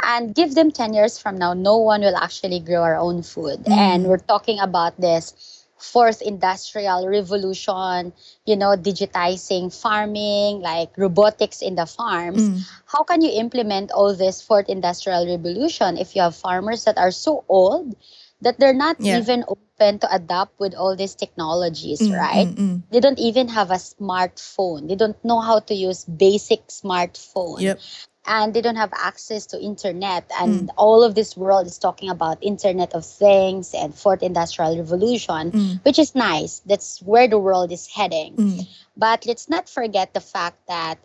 And 0.00 0.34
give 0.34 0.54
them 0.54 0.70
10 0.70 0.94
years 0.94 1.18
from 1.18 1.36
now, 1.36 1.52
no 1.52 1.76
one 1.76 2.00
will 2.00 2.16
actually 2.16 2.60
grow 2.60 2.82
our 2.82 2.96
own 2.96 3.22
food. 3.22 3.60
And 3.68 4.06
we're 4.06 4.24
talking 4.24 4.58
about 4.58 4.98
this 4.98 5.34
fourth 5.78 6.22
industrial 6.22 7.06
revolution, 7.08 8.12
you 8.44 8.56
know, 8.56 8.76
digitizing 8.76 9.72
farming, 9.72 10.60
like 10.60 10.90
robotics 10.96 11.62
in 11.62 11.74
the 11.76 11.86
farms. 11.86 12.50
How 12.86 13.02
can 13.02 13.20
you 13.22 13.30
implement 13.30 13.90
all 13.92 14.14
this 14.14 14.40
fourth 14.42 14.68
industrial 14.68 15.26
revolution 15.26 15.96
if 15.98 16.14
you 16.16 16.22
have 16.22 16.34
farmers 16.36 16.84
that 16.84 16.98
are 16.98 17.10
so 17.10 17.44
old 17.48 17.94
that 18.40 18.58
they're 18.58 18.74
not 18.76 18.96
Yeah. 19.00 19.18
even 19.18 19.44
open 19.48 19.98
to 20.00 20.14
adapt 20.14 20.58
with 20.58 20.74
all 20.74 20.96
these 20.96 21.14
technologies, 21.14 22.00
Mm, 22.00 22.12
right? 22.12 22.48
mm, 22.48 22.56
mm. 22.56 22.82
They 22.90 23.00
don't 23.00 23.18
even 23.18 23.48
have 23.48 23.70
a 23.70 23.80
smartphone. 23.80 24.88
They 24.88 24.94
don't 24.96 25.18
know 25.24 25.40
how 25.40 25.60
to 25.60 25.74
use 25.74 26.04
basic 26.04 26.68
smartphone 26.68 27.60
Yep. 27.60 27.80
And 28.26 28.52
they 28.52 28.60
don't 28.60 28.76
have 28.76 28.92
access 28.92 29.46
to 29.46 29.60
internet 29.60 30.30
and 30.40 30.70
all 30.76 31.02
of 31.02 31.14
this 31.14 31.36
world 31.36 31.66
is 31.66 31.78
talking 31.78 32.10
about 32.10 32.38
internet 32.42 32.92
of 32.92 33.06
things 33.06 33.72
and 33.74 33.94
fourth 33.94 34.22
industrial 34.22 34.76
revolution 34.76 35.52
Mm. 35.52 35.84
which 35.84 35.98
is 35.98 36.14
nice. 36.14 36.60
That's 36.66 37.00
where 37.02 37.28
the 37.28 37.38
world 37.38 37.70
is 37.72 37.86
heading. 37.86 38.36
Mm. 38.36 38.68
but 38.96 39.26
let's 39.26 39.48
not 39.48 39.68
forget 39.68 40.14
the 40.14 40.20
fact 40.20 40.66
that 40.68 40.98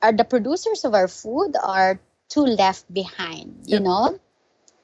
are 0.00 0.12
the 0.12 0.24
producers 0.24 0.84
of 0.84 0.94
our 0.94 1.08
food 1.08 1.56
are 1.62 2.00
too 2.28 2.44
left 2.44 2.92
behind 2.92 3.64
you 3.66 3.80
know? 3.80 4.18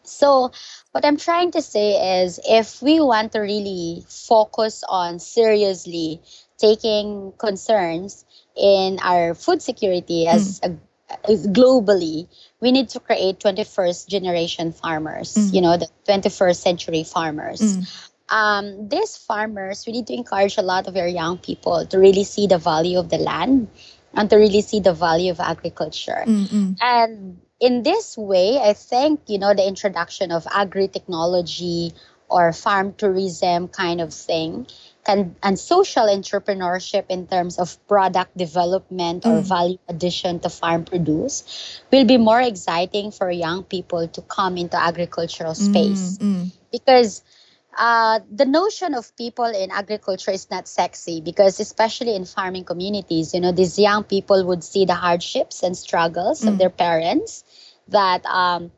So 0.03 0.51
what 0.93 1.05
i'm 1.05 1.17
trying 1.17 1.53
to 1.53 1.63
say 1.63 2.23
is 2.23 2.41
if 2.45 2.83
we 2.83 3.01
want 3.01 3.33
to 3.33 3.41
really 3.41 4.05
focus 4.09 4.83
on 4.89 5.19
seriously 5.21 6.21
taking 6.59 7.33
concerns 7.39 8.25
in 8.57 8.99
our 9.03 9.35
food 9.35 9.63
security 9.63 10.27
as 10.27 10.61
a 10.63 10.75
is 11.29 11.47
globally 11.49 12.29
we 12.61 12.73
need 12.73 12.89
to 12.89 13.01
create 13.01 13.39
21st 13.41 14.09
generation 14.09 14.73
farmers 14.73 15.35
Mm. 15.37 15.55
you 15.55 15.61
know 15.61 15.77
the 15.77 15.89
21st 16.07 16.57
century 16.61 17.05
farmers 17.05 17.61
Mm. 17.61 17.85
um, 18.31 18.89
these 18.89 19.17
farmers 19.17 19.85
we 19.87 19.93
need 19.93 20.07
to 20.07 20.15
encourage 20.15 20.57
a 20.59 20.63
lot 20.63 20.87
of 20.87 20.97
our 20.97 21.09
young 21.09 21.39
people 21.39 21.87
to 21.87 21.99
really 21.99 22.25
see 22.25 22.47
the 22.47 22.59
value 22.59 22.99
of 22.99 23.09
the 23.11 23.19
land 23.19 23.69
and 24.15 24.31
to 24.31 24.37
really 24.37 24.61
see 24.63 24.81
the 24.81 24.93
value 24.93 25.31
of 25.31 25.41
agriculture 25.41 26.25
Mm, 26.27 26.47
mm. 26.49 26.77
and 26.81 27.41
in 27.61 27.83
this 27.83 28.17
way, 28.17 28.59
I 28.59 28.73
think, 28.73 29.21
you 29.27 29.37
know, 29.39 29.53
the 29.53 29.69
introduction 29.69 30.33
of 30.33 30.47
agri 30.51 30.89
technology 30.89 31.93
or 32.27 32.55
farm 32.55 32.95
tourism 32.95 33.69
kind 33.69 34.01
of 34.01 34.15
thing 34.15 34.67
can 35.11 35.37
and 35.43 35.59
social 35.59 36.07
entrepreneurship 36.07 37.05
in 37.09 37.27
terms 37.27 37.59
of 37.59 37.77
product 37.89 38.37
development 38.37 39.27
or 39.27 39.41
Mm. 39.41 39.49
value 39.55 39.79
addition 39.89 40.41
to 40.41 40.49
farm 40.51 40.85
produce 40.85 41.45
will 41.93 42.05
be 42.05 42.19
more 42.19 42.41
exciting 42.41 43.11
for 43.11 43.31
young 43.31 43.65
people 43.65 44.09
to 44.09 44.23
come 44.23 44.57
into 44.57 44.77
agricultural 44.77 45.55
space 45.55 46.19
Mm, 46.19 46.27
mm. 46.47 46.53
because 46.73 47.23
uh, 47.77 48.21
the 48.31 48.47
notion 48.47 48.95
of 48.95 49.17
people 49.17 49.45
in 49.47 49.71
agriculture 49.71 50.33
is 50.33 50.51
not 50.51 50.69
sexy 50.69 51.21
because 51.21 51.61
especially 51.61 52.15
in 52.17 52.25
farming 52.25 52.65
communities 52.65 53.35
you 53.35 53.41
know 53.41 53.53
these 53.53 53.79
young 53.79 54.05
people 54.05 54.45
would 54.47 54.65
see 54.65 54.85
the 54.85 54.95
hardships 54.95 55.63
and 55.63 55.77
struggles 55.77 56.47
of 56.47 56.55
Mm. 56.55 56.59
their 56.59 56.71
parents 56.71 57.45
that 57.89 58.25
um, 58.27 58.71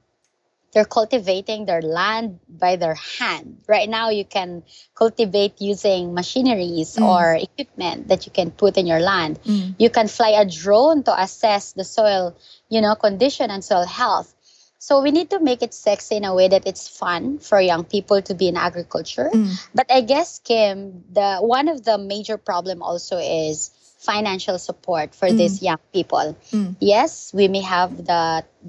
they're 0.72 0.84
cultivating 0.88 1.66
their 1.66 1.82
land 1.82 2.40
by 2.48 2.76
their 2.76 2.94
hand 2.94 3.58
right 3.68 3.88
now 3.88 4.08
you 4.10 4.24
can 4.24 4.62
cultivate 4.94 5.60
using 5.60 6.14
machineries 6.14 6.96
Mm. 6.96 7.06
or 7.06 7.34
equipment 7.36 8.08
that 8.08 8.26
you 8.26 8.32
can 8.32 8.50
put 8.50 8.76
in 8.76 8.86
your 8.86 9.00
land 9.00 9.38
Mm. 9.44 9.74
you 9.78 9.90
can 9.90 10.08
fly 10.08 10.30
a 10.30 10.44
drone 10.44 11.02
to 11.04 11.12
assess 11.20 11.72
the 11.72 11.84
soil 11.84 12.34
you 12.68 12.80
know 12.80 12.94
condition 12.94 13.50
and 13.50 13.64
soil 13.64 13.84
health 13.84 14.34
so 14.78 15.00
we 15.00 15.12
need 15.12 15.30
to 15.30 15.38
make 15.38 15.62
it 15.62 15.72
sexy 15.72 16.16
in 16.16 16.24
a 16.24 16.34
way 16.34 16.48
that 16.48 16.66
it's 16.66 16.88
fun 16.88 17.38
for 17.38 17.60
young 17.60 17.84
people 17.84 18.20
to 18.22 18.34
be 18.34 18.48
in 18.48 18.56
agriculture 18.56 19.30
Mm. 19.32 19.52
but 19.74 19.86
i 19.92 20.00
guess 20.00 20.40
kim 20.40 21.04
the 21.12 21.38
one 21.38 21.68
of 21.68 21.84
the 21.84 21.98
major 21.98 22.36
problem 22.38 22.82
also 22.82 23.18
is 23.18 23.70
financial 24.02 24.58
support 24.58 25.14
for 25.14 25.28
Mm. 25.30 25.38
these 25.38 25.56
young 25.62 25.82
people 25.92 26.36
Mm. 26.52 26.74
yes 26.80 27.32
we 27.38 27.46
may 27.54 27.62
have 27.62 27.90
the 28.10 28.22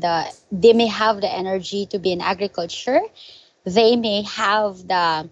the 0.06 0.16
they 0.52 0.74
may 0.74 0.88
have 0.88 1.22
the 1.26 1.32
energy 1.42 1.86
to 1.92 1.98
be 2.00 2.12
in 2.12 2.22
agriculture 2.22 3.02
they 3.66 3.96
may 3.96 4.22
have 4.24 4.88
the 4.88 5.30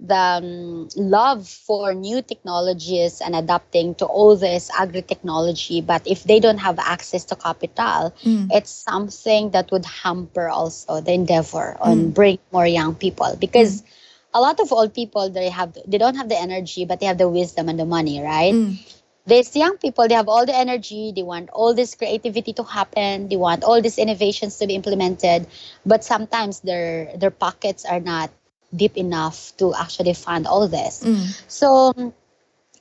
the 0.00 0.14
um, 0.14 0.88
love 0.96 1.46
for 1.48 1.92
new 1.94 2.22
technologies 2.22 3.20
and 3.20 3.34
adapting 3.34 3.94
to 3.96 4.04
all 4.06 4.36
this 4.36 4.70
agri 4.78 5.02
technology 5.02 5.80
but 5.80 6.06
if 6.06 6.22
they 6.24 6.38
don't 6.40 6.58
have 6.58 6.78
access 6.78 7.24
to 7.24 7.34
capital 7.36 8.12
Mm. 8.24 8.48
it's 8.52 8.70
something 8.70 9.50
that 9.50 9.70
would 9.72 9.84
hamper 10.02 10.48
also 10.48 11.00
the 11.00 11.12
endeavor 11.12 11.76
on 11.80 11.96
Mm. 12.10 12.14
bring 12.14 12.38
more 12.52 12.66
young 12.66 12.94
people 12.94 13.36
because 13.40 13.82
a 14.34 14.40
lot 14.40 14.60
of 14.60 14.72
old 14.72 14.94
people 14.94 15.30
they 15.30 15.48
have 15.50 15.76
they 15.86 15.98
don't 15.98 16.16
have 16.16 16.28
the 16.28 16.38
energy 16.38 16.84
but 16.84 17.00
they 17.00 17.06
have 17.06 17.18
the 17.18 17.28
wisdom 17.28 17.68
and 17.68 17.78
the 17.78 17.86
money 17.86 18.20
right 18.22 18.54
Mm. 18.54 18.76
These 19.28 19.54
young 19.54 19.76
people 19.76 20.08
they 20.08 20.14
have 20.14 20.28
all 20.28 20.46
the 20.46 20.56
energy 20.56 21.12
they 21.14 21.22
want 21.22 21.50
all 21.50 21.74
this 21.74 21.94
creativity 21.94 22.52
to 22.52 22.64
happen 22.64 23.28
they 23.28 23.36
want 23.36 23.62
all 23.62 23.80
these 23.80 23.98
innovations 23.98 24.56
to 24.56 24.66
be 24.66 24.74
implemented 24.74 25.46
but 25.84 26.02
sometimes 26.02 26.60
their 26.60 27.12
their 27.16 27.30
pockets 27.30 27.84
are 27.84 28.00
not 28.00 28.30
deep 28.74 28.96
enough 28.96 29.56
to 29.56 29.72
actually 29.74 30.12
fund 30.12 30.46
all 30.46 30.68
this. 30.68 31.04
Mm. 31.04 31.24
so 31.48 31.92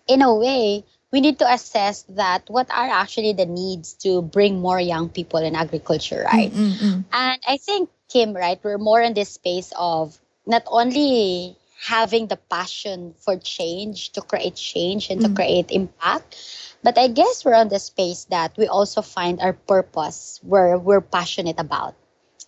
in 0.08 0.22
a 0.22 0.34
way 0.34 0.84
we 1.12 1.22
need 1.22 1.40
to 1.40 1.48
assess 1.48 2.04
that 2.10 2.44
what 2.50 2.70
are 2.72 2.90
actually 2.90 3.34
the 3.34 3.46
needs 3.46 3.94
to 3.94 4.22
bring 4.22 4.60
more 4.60 4.80
young 4.80 5.10
people 5.10 5.40
in 5.40 5.56
agriculture 5.56 6.24
right? 6.26 6.52
Mm, 6.52 6.74
mm, 6.74 7.04
and 7.14 7.40
I 7.48 7.58
think, 7.58 7.90
Kim, 8.10 8.36
right, 8.36 8.60
we're 8.64 8.78
more 8.78 9.02
in 9.02 9.14
this 9.14 9.30
space 9.30 9.72
of 9.78 10.18
not 10.46 10.64
only 10.68 11.56
having 11.86 12.28
the 12.28 12.38
passion 12.38 13.14
for 13.18 13.38
change, 13.38 14.12
to 14.14 14.22
create 14.22 14.56
change 14.56 15.10
and 15.10 15.22
to 15.22 15.30
Mm. 15.30 15.36
create 15.36 15.72
impact, 15.72 16.36
but 16.84 16.98
I 16.98 17.08
guess 17.08 17.44
we're 17.46 17.56
on 17.58 17.70
the 17.70 17.80
space 17.80 18.26
that 18.32 18.58
we 18.58 18.68
also 18.68 19.02
find 19.02 19.40
our 19.42 19.54
purpose 19.54 20.40
where 20.44 20.78
we're 20.78 21.02
passionate 21.02 21.60
about, 21.60 21.96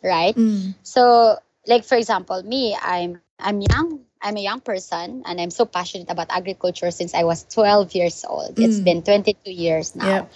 right? 0.04 0.38
mm, 0.38 0.74
So, 0.84 1.38
like 1.68 1.84
for 1.86 1.96
example, 1.98 2.42
me, 2.44 2.76
I'm 2.82 3.18
I'm 3.18 3.40
young. 3.40 3.80
I'm 4.00 4.16
a 4.16 4.20
young 4.22 4.40
person, 4.42 5.04
and 5.06 5.20
I'm 5.22 5.32
so 5.32 5.46
passionate 5.46 5.92
about 5.92 6.16
agriculture 6.20 6.92
since 6.92 7.14
I 7.14 7.24
was 7.24 7.44
12 7.44 7.94
years 7.94 8.24
old. 8.28 8.60
It's 8.60 8.80
been 8.80 9.02
22 9.04 9.52
years 9.52 9.96
now. 9.96 10.28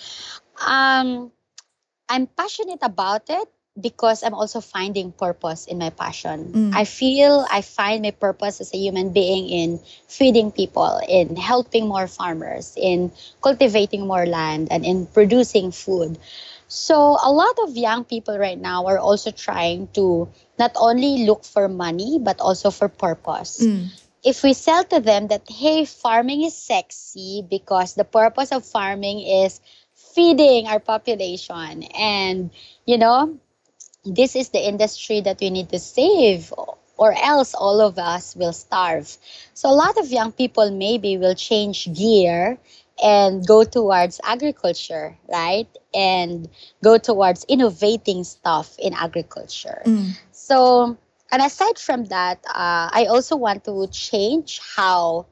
Um, 0.65 1.31
I'm 2.09 2.27
passionate 2.27 2.79
about 2.81 3.29
it 3.29 3.47
because 3.79 4.21
I'm 4.23 4.33
also 4.33 4.61
finding 4.61 5.11
purpose 5.11 5.65
in 5.65 5.79
my 5.79 5.89
passion. 5.89 6.53
Mm. 6.53 6.75
I 6.75 6.85
feel 6.85 7.45
I 7.49 7.61
find 7.61 8.03
my 8.03 8.11
purpose 8.11 8.61
as 8.61 8.73
a 8.73 8.77
human 8.77 9.13
being 9.13 9.49
in 9.49 9.79
feeding 10.07 10.51
people, 10.51 11.01
in 11.09 11.35
helping 11.35 11.87
more 11.87 12.07
farmers, 12.07 12.77
in 12.77 13.11
cultivating 13.41 14.05
more 14.05 14.25
land, 14.25 14.67
and 14.71 14.85
in 14.85 15.07
producing 15.07 15.71
food. 15.71 16.19
So, 16.67 17.17
a 17.21 17.31
lot 17.31 17.57
of 17.63 17.75
young 17.77 18.03
people 18.03 18.37
right 18.37 18.59
now 18.59 18.85
are 18.85 18.97
also 18.97 19.31
trying 19.31 19.87
to 19.93 20.29
not 20.57 20.71
only 20.75 21.25
look 21.25 21.43
for 21.43 21.67
money, 21.67 22.19
but 22.21 22.39
also 22.39 22.69
for 22.69 22.89
purpose 22.89 23.61
mm. 23.61 23.89
if 24.23 24.43
we 24.43 24.53
sell 24.53 24.83
to 24.85 24.99
them 24.99 25.27
that 25.27 25.43
hey 25.49 25.83
farming 25.85 26.43
is 26.43 26.55
sexy 26.55 27.43
because 27.49 27.95
the 27.95 28.05
purpose 28.05 28.51
of 28.51 28.63
farming 28.65 29.19
is 29.19 29.59
feeding 29.93 30.67
our 30.67 30.79
population 30.79 31.83
and 31.97 32.49
you 32.85 32.97
know 32.97 33.37
this 34.05 34.35
is 34.35 34.49
the 34.49 34.59
industry 34.59 35.21
that 35.21 35.39
we 35.39 35.49
need 35.49 35.69
to 35.69 35.79
save 35.79 36.51
or 36.97 37.13
else 37.13 37.53
all 37.53 37.81
of 37.81 37.97
us 37.97 38.35
will 38.35 38.53
starve. 38.53 39.17
So 39.53 39.69
a 39.69 39.73
lot 39.75 39.97
of 39.97 40.11
young 40.11 40.31
people 40.31 40.71
maybe 40.71 41.17
will 41.17 41.35
change 41.35 41.91
gear 41.93 42.57
and 43.01 43.45
go 43.45 43.63
towards 43.63 44.21
agriculture, 44.23 45.17
right? 45.27 45.67
And 45.93 46.49
go 46.83 46.97
towards 46.97 47.45
innovating 47.45 48.23
stuff 48.23 48.77
in 48.77 48.93
agriculture. 48.93 49.81
Mm. 49.85 50.11
So, 50.31 50.97
and 51.31 51.41
aside 51.41 51.79
from 51.79 52.05
that, 52.05 52.39
uh, 52.47 52.89
I 52.93 53.07
also 53.09 53.35
want 53.35 53.65
to 53.65 53.87
change 53.87 54.61
how 54.75 55.25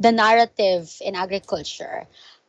the 0.00 0.12
narrative 0.12 0.96
in 1.00 1.14
agriculture. 1.14 2.06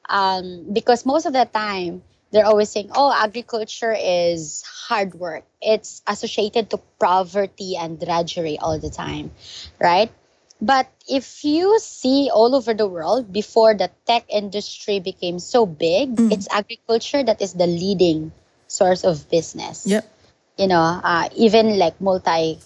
Um, 0.09 0.65
because 0.71 1.05
most 1.05 1.25
of 1.25 1.33
the 1.33 1.45
time, 1.45 2.03
they're 2.33 2.49
always 2.49 2.69
saying, 2.69 2.89
oh, 2.95 3.13
agriculture 3.13 3.93
is 3.93 4.65
hard 4.65 5.13
work. 5.13 5.45
It's 5.61 6.01
associated 6.07 6.71
to 6.71 6.81
poverty 6.99 7.77
and 7.77 8.01
drudgery 8.01 8.57
all 8.57 8.79
the 8.79 8.89
time, 8.89 9.29
right? 9.79 10.11
But 10.59 10.89
if 11.07 11.45
you 11.45 11.77
see 11.77 12.31
all 12.33 12.55
over 12.55 12.73
the 12.73 12.87
world, 12.87 13.31
before 13.31 13.75
the 13.75 13.91
tech 14.07 14.25
industry 14.29 14.99
became 14.99 15.37
so 15.37 15.67
big, 15.67 16.15
mm. 16.15 16.33
it's 16.33 16.47
agriculture 16.49 17.21
that 17.21 17.41
is 17.41 17.53
the 17.53 17.67
leading 17.67 18.31
source 18.65 19.03
of 19.03 19.29
business. 19.29 19.85
Yep. 19.85 20.09
You 20.57 20.67
know, 20.67 20.81
uh, 20.81 21.29
even 21.35 21.77
like 21.77 22.01
multi 22.01 22.57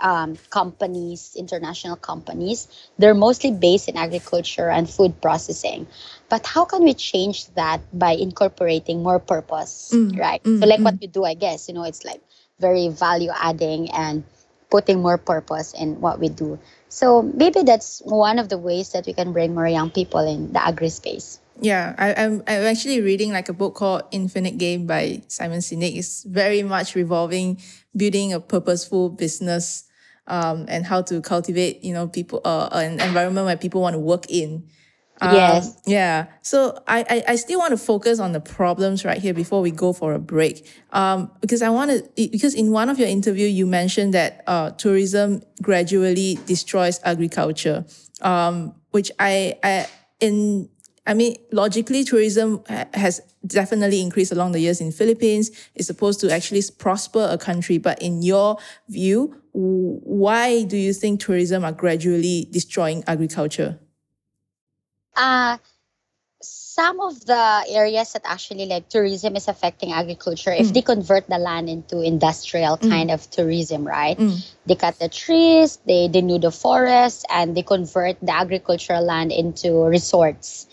um, 0.00 0.36
companies, 0.50 1.34
international 1.36 1.96
companies, 1.96 2.68
they're 2.98 3.14
mostly 3.14 3.50
based 3.50 3.88
in 3.88 3.96
agriculture 3.96 4.68
and 4.68 4.88
food 4.88 5.20
processing. 5.20 5.86
But 6.28 6.46
how 6.46 6.64
can 6.64 6.84
we 6.84 6.94
change 6.94 7.46
that 7.54 7.80
by 7.92 8.12
incorporating 8.12 9.02
more 9.02 9.18
purpose, 9.18 9.90
mm, 9.92 10.18
right? 10.18 10.42
Mm, 10.42 10.60
so, 10.60 10.66
like 10.66 10.80
mm. 10.80 10.84
what 10.84 11.02
you 11.02 11.08
do, 11.08 11.24
I 11.24 11.34
guess, 11.34 11.68
you 11.68 11.74
know, 11.74 11.84
it's 11.84 12.04
like 12.04 12.22
very 12.58 12.88
value 12.88 13.30
adding 13.34 13.90
and 13.90 14.24
putting 14.70 15.02
more 15.02 15.18
purpose 15.18 15.74
in 15.74 16.00
what 16.00 16.18
we 16.18 16.28
do. 16.28 16.58
So, 16.88 17.22
maybe 17.22 17.62
that's 17.62 18.00
one 18.04 18.38
of 18.38 18.48
the 18.48 18.58
ways 18.58 18.92
that 18.92 19.06
we 19.06 19.12
can 19.12 19.32
bring 19.32 19.54
more 19.54 19.68
young 19.68 19.90
people 19.90 20.20
in 20.20 20.52
the 20.52 20.64
agri 20.64 20.88
space. 20.88 21.38
Yeah, 21.60 21.94
I, 21.98 22.10
am 22.10 22.32
I'm, 22.32 22.42
I'm 22.48 22.64
actually 22.64 23.00
reading 23.00 23.32
like 23.32 23.48
a 23.48 23.52
book 23.52 23.74
called 23.74 24.02
Infinite 24.10 24.58
Game 24.58 24.86
by 24.86 25.22
Simon 25.28 25.60
Sinek. 25.60 25.96
It's 25.96 26.24
very 26.24 26.62
much 26.62 26.94
revolving 26.94 27.60
building 27.96 28.32
a 28.32 28.40
purposeful 28.40 29.10
business 29.10 29.84
um, 30.26 30.66
and 30.68 30.86
how 30.86 31.02
to 31.02 31.20
cultivate, 31.20 31.84
you 31.84 31.92
know, 31.92 32.08
people 32.08 32.40
uh, 32.44 32.68
an 32.72 33.00
environment 33.00 33.46
where 33.46 33.56
people 33.56 33.80
want 33.80 33.94
to 33.94 33.98
work 33.98 34.26
in. 34.28 34.68
Um, 35.20 35.34
yes. 35.34 35.76
Yeah. 35.86 36.26
So 36.42 36.82
I, 36.88 37.04
I, 37.08 37.32
I 37.32 37.36
still 37.36 37.58
want 37.58 37.70
to 37.70 37.76
focus 37.76 38.18
on 38.18 38.32
the 38.32 38.40
problems 38.40 39.04
right 39.04 39.18
here 39.18 39.34
before 39.34 39.60
we 39.60 39.70
go 39.70 39.92
for 39.92 40.14
a 40.14 40.18
break. 40.18 40.68
Um, 40.90 41.30
because 41.40 41.62
I 41.62 41.70
want 41.70 41.90
to, 41.90 42.28
because 42.28 42.54
in 42.54 42.72
one 42.72 42.88
of 42.88 42.98
your 42.98 43.08
interview, 43.08 43.46
you 43.46 43.66
mentioned 43.66 44.14
that 44.14 44.42
uh, 44.46 44.70
tourism 44.70 45.42
gradually 45.60 46.38
destroys 46.46 46.98
agriculture, 47.04 47.84
um, 48.20 48.74
which 48.90 49.12
I, 49.20 49.58
I, 49.62 49.86
in 50.18 50.68
I 51.04 51.14
mean, 51.14 51.36
logically, 51.50 52.04
tourism 52.04 52.62
has 52.94 53.20
definitely 53.44 54.00
increased 54.00 54.30
along 54.30 54.52
the 54.52 54.60
years 54.60 54.80
in 54.80 54.92
Philippines. 54.92 55.50
It's 55.74 55.88
supposed 55.88 56.20
to 56.20 56.32
actually 56.32 56.62
prosper 56.78 57.28
a 57.30 57.38
country. 57.38 57.78
But 57.78 58.00
in 58.00 58.22
your 58.22 58.58
view, 58.88 59.34
why 59.52 60.62
do 60.62 60.76
you 60.76 60.92
think 60.92 61.20
tourism 61.20 61.64
are 61.64 61.72
gradually 61.72 62.48
destroying 62.50 63.02
agriculture? 63.08 63.80
Uh, 65.16 65.58
some 66.40 67.00
of 67.00 67.26
the 67.26 67.64
areas 67.68 68.12
that 68.14 68.22
actually 68.24 68.66
like 68.66 68.88
tourism 68.88 69.36
is 69.36 69.48
affecting 69.48 69.92
agriculture, 69.92 70.52
if 70.52 70.68
mm. 70.68 70.74
they 70.74 70.82
convert 70.82 71.28
the 71.28 71.38
land 71.38 71.68
into 71.68 72.00
industrial 72.00 72.78
mm. 72.78 72.88
kind 72.88 73.10
of 73.10 73.28
tourism, 73.30 73.86
right? 73.86 74.16
Mm. 74.16 74.38
They 74.66 74.76
cut 74.76 74.98
the 74.98 75.08
trees, 75.08 75.78
they 75.84 76.08
denude 76.08 76.42
the 76.42 76.52
forest, 76.52 77.26
and 77.28 77.56
they 77.56 77.62
convert 77.62 78.20
the 78.20 78.32
agricultural 78.32 79.04
land 79.04 79.32
into 79.32 79.84
resorts 79.84 80.66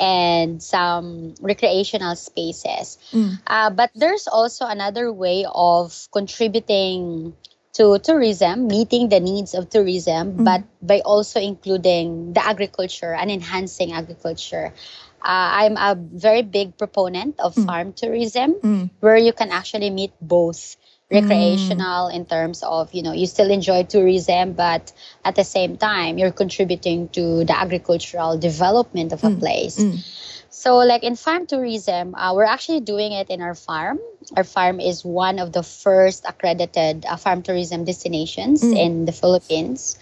and 0.00 0.62
some 0.62 1.34
recreational 1.40 2.16
spaces. 2.16 2.98
Mm. 3.12 3.38
Uh, 3.46 3.70
but 3.70 3.90
there's 3.94 4.26
also 4.26 4.66
another 4.66 5.12
way 5.12 5.46
of 5.48 6.08
contributing 6.12 7.34
to 7.74 7.98
tourism, 7.98 8.68
meeting 8.68 9.08
the 9.08 9.20
needs 9.20 9.54
of 9.54 9.68
tourism, 9.68 10.38
mm. 10.38 10.44
but 10.44 10.64
by 10.80 11.00
also 11.00 11.40
including 11.40 12.32
the 12.32 12.44
agriculture 12.44 13.12
and 13.12 13.30
enhancing 13.30 13.92
agriculture. 13.92 14.72
Uh, 15.20 15.66
I'm 15.66 15.76
a 15.76 15.94
very 15.94 16.42
big 16.42 16.78
proponent 16.78 17.38
of 17.38 17.54
mm. 17.54 17.66
farm 17.66 17.92
tourism, 17.92 18.54
mm. 18.54 18.90
where 19.00 19.16
you 19.16 19.32
can 19.32 19.50
actually 19.50 19.90
meet 19.90 20.12
both 20.20 20.76
recreational 21.10 22.10
mm. 22.10 22.14
in 22.14 22.26
terms 22.26 22.62
of 22.64 22.92
you 22.92 23.02
know 23.02 23.12
you 23.12 23.26
still 23.26 23.50
enjoy 23.50 23.84
tourism 23.84 24.52
but 24.54 24.92
at 25.24 25.36
the 25.36 25.44
same 25.44 25.76
time 25.76 26.18
you're 26.18 26.32
contributing 26.32 27.08
to 27.08 27.44
the 27.44 27.56
agricultural 27.56 28.36
development 28.38 29.12
of 29.12 29.22
a 29.22 29.28
mm. 29.28 29.38
place 29.38 29.78
mm. 29.78 30.02
so 30.50 30.78
like 30.78 31.04
in 31.04 31.14
farm 31.14 31.46
tourism 31.46 32.14
uh, 32.16 32.34
we're 32.34 32.44
actually 32.44 32.80
doing 32.80 33.12
it 33.12 33.30
in 33.30 33.40
our 33.40 33.54
farm 33.54 34.00
our 34.36 34.42
farm 34.42 34.80
is 34.80 35.04
one 35.04 35.38
of 35.38 35.52
the 35.52 35.62
first 35.62 36.24
accredited 36.26 37.06
uh, 37.06 37.14
farm 37.14 37.40
tourism 37.40 37.84
destinations 37.84 38.64
mm. 38.64 38.76
in 38.76 39.04
the 39.04 39.12
philippines 39.12 39.96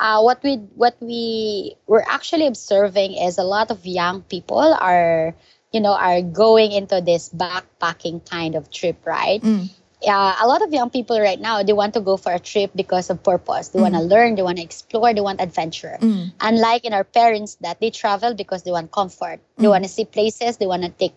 uh, 0.00 0.22
what 0.22 0.42
we 0.42 0.56
what 0.74 0.96
we 1.00 1.76
we're 1.86 2.04
actually 2.08 2.46
observing 2.46 3.12
is 3.12 3.36
a 3.36 3.44
lot 3.44 3.70
of 3.70 3.84
young 3.84 4.22
people 4.22 4.56
are 4.56 5.34
you 5.70 5.80
know 5.82 5.92
are 5.92 6.22
going 6.22 6.72
into 6.72 7.02
this 7.02 7.28
backpacking 7.28 8.24
kind 8.24 8.54
of 8.54 8.70
trip 8.70 9.04
right 9.04 9.42
mm 9.42 9.68
uh, 10.04 10.36
a 10.40 10.46
lot 10.46 10.62
of 10.62 10.72
young 10.72 10.90
people 10.90 11.18
right 11.20 11.40
now 11.40 11.62
they 11.62 11.72
want 11.72 11.94
to 11.94 12.00
go 12.00 12.16
for 12.16 12.32
a 12.32 12.38
trip 12.38 12.70
because 12.74 13.08
of 13.08 13.22
purpose 13.22 13.68
they 13.68 13.78
mm. 13.78 13.82
want 13.82 13.94
to 13.94 14.00
learn 14.00 14.34
they 14.34 14.42
want 14.42 14.58
to 14.58 14.62
explore 14.62 15.14
they 15.14 15.20
want 15.20 15.40
adventure 15.40 15.96
mm. 16.00 16.32
unlike 16.40 16.84
in 16.84 16.92
our 16.92 17.04
parents 17.04 17.56
that 17.60 17.80
they 17.80 17.90
travel 17.90 18.34
because 18.34 18.62
they 18.62 18.70
want 18.70 18.90
comfort 18.90 19.40
mm. 19.40 19.62
they 19.62 19.68
want 19.68 19.84
to 19.84 19.90
see 19.90 20.04
places 20.04 20.58
they 20.58 20.66
want 20.66 20.82
to 20.82 20.90
take 20.90 21.14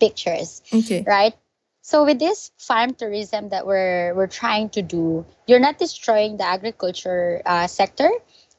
pictures 0.00 0.62
okay. 0.72 1.04
right 1.06 1.34
so 1.82 2.04
with 2.04 2.18
this 2.18 2.50
farm 2.58 2.94
tourism 2.94 3.50
that 3.50 3.66
we're 3.66 4.14
we're 4.14 4.26
trying 4.26 4.68
to 4.70 4.82
do 4.82 5.24
you're 5.46 5.60
not 5.60 5.78
destroying 5.78 6.36
the 6.36 6.44
agriculture 6.44 7.42
uh, 7.44 7.66
sector 7.66 8.10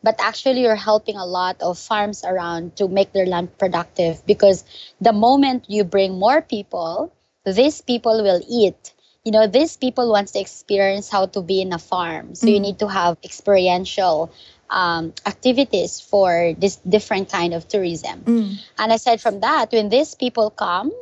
but 0.03 0.15
actually 0.19 0.61
you're 0.61 0.75
helping 0.75 1.15
a 1.15 1.25
lot 1.25 1.59
of 1.61 1.77
farms 1.77 2.23
around 2.23 2.75
to 2.75 2.87
make 2.87 3.11
their 3.13 3.25
land 3.25 3.57
productive 3.57 4.23
because 4.27 4.63
the 5.01 5.13
moment 5.13 5.65
you 5.67 5.83
bring 5.83 6.19
more 6.19 6.41
people 6.41 7.11
these 7.43 7.81
people 7.81 8.23
will 8.23 8.41
eat 8.47 8.93
you 9.27 9.31
know 9.35 9.45
these 9.45 9.75
people 9.75 10.09
wants 10.09 10.31
to 10.31 10.39
experience 10.39 11.09
how 11.09 11.25
to 11.25 11.41
be 11.41 11.59
in 11.61 11.73
a 11.73 11.77
farm 11.77 12.33
so 12.33 12.47
mm. 12.47 12.53
you 12.53 12.59
need 12.61 12.79
to 12.79 12.87
have 12.87 13.17
experiential 13.25 14.31
um, 14.69 15.13
activities 15.25 15.99
for 15.99 16.55
this 16.57 16.77
different 16.87 17.29
kind 17.29 17.53
of 17.53 17.67
tourism 17.67 18.23
mm. 18.23 18.55
and 18.79 18.91
aside 18.93 19.19
from 19.19 19.41
that 19.41 19.73
when 19.73 19.89
these 19.89 20.15
people 20.15 20.49
come 20.49 20.95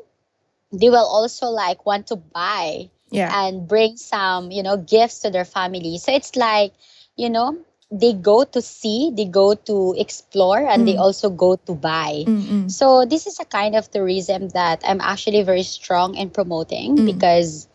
they 0.74 0.90
will 0.90 1.06
also 1.06 1.54
like 1.54 1.86
want 1.86 2.08
to 2.08 2.16
buy 2.16 2.90
yeah. 3.12 3.30
and 3.46 3.68
bring 3.68 3.96
some 3.96 4.50
you 4.50 4.64
know 4.64 4.76
gifts 4.76 5.20
to 5.20 5.30
their 5.30 5.46
family 5.46 6.00
so 6.00 6.12
it's 6.12 6.36
like 6.36 6.74
you 7.16 7.30
know 7.30 7.56
they 7.92 8.14
go 8.14 8.44
to 8.44 8.60
see 8.60 9.14
they 9.16 9.26
go 9.26 9.54
to 9.54 9.94
explore 10.00 10.58
and 10.58 10.82
mm. 10.82 10.86
they 10.88 10.98
also 10.98 11.30
go 11.30 11.56
to 11.56 11.74
buy 11.76 12.26
Mm-mm. 12.26 12.72
so 12.72 13.06
this 13.06 13.28
is 13.28 13.40
a 13.40 13.46
kind 13.46 13.76
of 13.76 13.90
tourism 13.92 14.50
that 14.50 14.82
i'm 14.84 15.00
actually 15.00 15.44
very 15.44 15.62
strong 15.62 16.16
in 16.16 16.32
promoting 16.32 16.98
mm. 16.98 17.06
because 17.06 17.68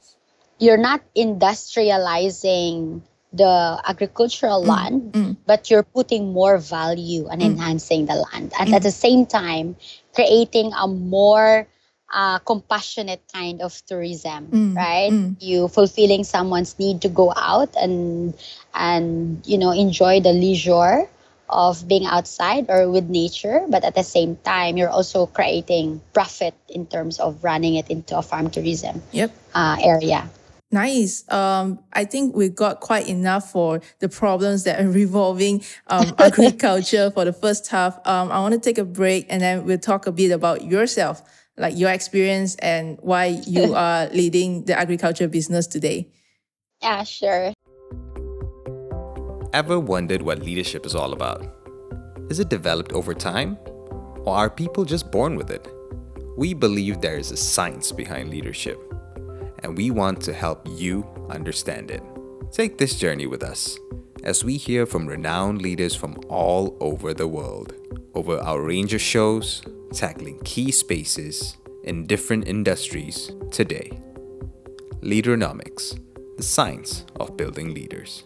you're 0.61 0.79
not 0.79 1.01
industrializing 1.17 3.03
the 3.33 3.81
agricultural 3.87 4.63
mm, 4.63 4.67
land, 4.67 5.13
mm. 5.13 5.37
but 5.47 5.71
you're 5.71 5.83
putting 5.83 6.33
more 6.33 6.59
value 6.59 7.29
and 7.29 7.41
mm. 7.41 7.47
enhancing 7.47 8.07
the 8.07 8.15
land. 8.15 8.53
And 8.59 8.75
at 8.75 8.81
mm. 8.81 8.85
the 8.85 8.91
same 8.91 9.27
time, 9.27 9.77
creating 10.15 10.73
a 10.77 10.87
more 10.87 11.67
uh, 12.13 12.39
compassionate 12.41 13.23
kind 13.33 13.63
of 13.63 13.75
tourism, 13.87 14.49
mm, 14.49 14.77
right? 14.77 15.13
Mm. 15.13 15.37
You 15.41 15.69
fulfilling 15.69 16.25
someone's 16.25 16.79
need 16.79 17.03
to 17.03 17.09
go 17.09 17.33
out 17.35 17.75
and 17.81 18.35
and 18.75 19.41
you 19.47 19.59
know 19.59 19.71
enjoy 19.71 20.21
the 20.21 20.33
leisure 20.33 21.09
of 21.49 21.87
being 21.87 22.07
outside 22.07 22.67
or 22.69 22.89
with 22.91 23.09
nature, 23.09 23.67
but 23.69 23.85
at 23.85 23.95
the 23.95 24.05
same 24.05 24.37
time, 24.37 24.77
you're 24.77 24.91
also 24.91 25.27
creating 25.27 26.01
profit 26.13 26.55
in 26.69 26.87
terms 26.87 27.19
of 27.19 27.43
running 27.43 27.75
it 27.75 27.91
into 27.91 28.17
a 28.17 28.23
farm 28.23 28.51
tourism 28.51 29.03
yep. 29.11 29.35
uh, 29.55 29.77
area. 29.83 30.31
Nice. 30.73 31.29
Um, 31.33 31.81
I 31.93 32.05
think 32.05 32.37
we 32.37 32.49
got 32.49 32.81
quite 32.81 33.09
enough 33.09 33.51
for 33.51 33.81
the 33.99 34.09
problems 34.09 34.65
that 34.65 34.81
are 34.81 34.89
revolving 35.03 35.65
um, 35.89 36.15
agriculture 36.19 37.11
for 37.11 37.25
the 37.25 37.33
first 37.33 37.69
half. 37.69 37.97
Um, 38.07 38.31
I 38.31 38.39
want 38.41 38.55
to 38.55 38.61
take 38.61 38.79
a 38.79 38.85
break 38.85 39.27
and 39.29 39.43
then 39.43 39.65
we'll 39.65 39.79
talk 39.79 40.07
a 40.07 40.13
bit 40.13 40.31
about 40.31 40.65
yourself, 40.65 41.23
like 41.57 41.77
your 41.77 41.91
experience 41.91 42.55
and 42.57 42.99
why 43.03 43.41
you 43.47 43.75
are 43.87 44.07
leading 44.11 44.65
the 44.65 44.79
agriculture 44.79 45.27
business 45.27 45.67
today. 45.67 46.09
Yeah, 46.81 47.03
sure. 47.03 47.53
Ever 49.53 49.81
wondered 49.81 50.23
what 50.23 50.39
leadership 50.39 50.87
is 50.87 50.95
all 50.95 51.13
about? 51.13 51.45
Is 52.31 52.39
it 52.39 52.49
developed 52.49 52.93
over 52.93 53.13
time? 53.13 53.59
Or 54.25 54.37
are 54.37 54.49
people 54.49 54.85
just 54.85 55.11
born 55.11 55.35
with 55.35 55.51
it? 55.51 55.67
We 56.39 56.55
believe 56.55 57.01
there 57.01 57.19
is 57.19 57.33
a 57.33 57.37
science 57.37 57.91
behind 57.91 58.31
leadership 58.31 58.79
and 59.63 59.77
we 59.77 59.91
want 59.91 60.21
to 60.23 60.33
help 60.33 60.67
you 60.69 61.07
understand 61.31 61.91
it. 61.91 62.03
Take 62.53 62.79
this 62.79 62.99
journey 62.99 63.27
with 63.27 63.43
us. 63.43 63.79
as 64.23 64.45
we 64.45 64.57
hear 64.57 64.87
from 64.87 65.07
renowned 65.07 65.63
leaders 65.63 65.95
from 65.95 66.19
all 66.29 66.77
over 66.81 67.15
the 67.15 67.29
world 67.29 67.73
over 68.15 68.39
our 68.39 68.61
range 68.61 68.93
of 68.93 69.01
shows 69.01 69.63
tackling 69.93 70.39
key 70.45 70.71
spaces 70.71 71.57
in 71.85 72.07
different 72.07 72.47
industries 72.47 73.33
today. 73.51 73.91
Leaderonomics, 75.01 75.99
the 76.37 76.43
science 76.43 77.07
of 77.19 77.37
building 77.37 77.73
leaders. 77.73 78.25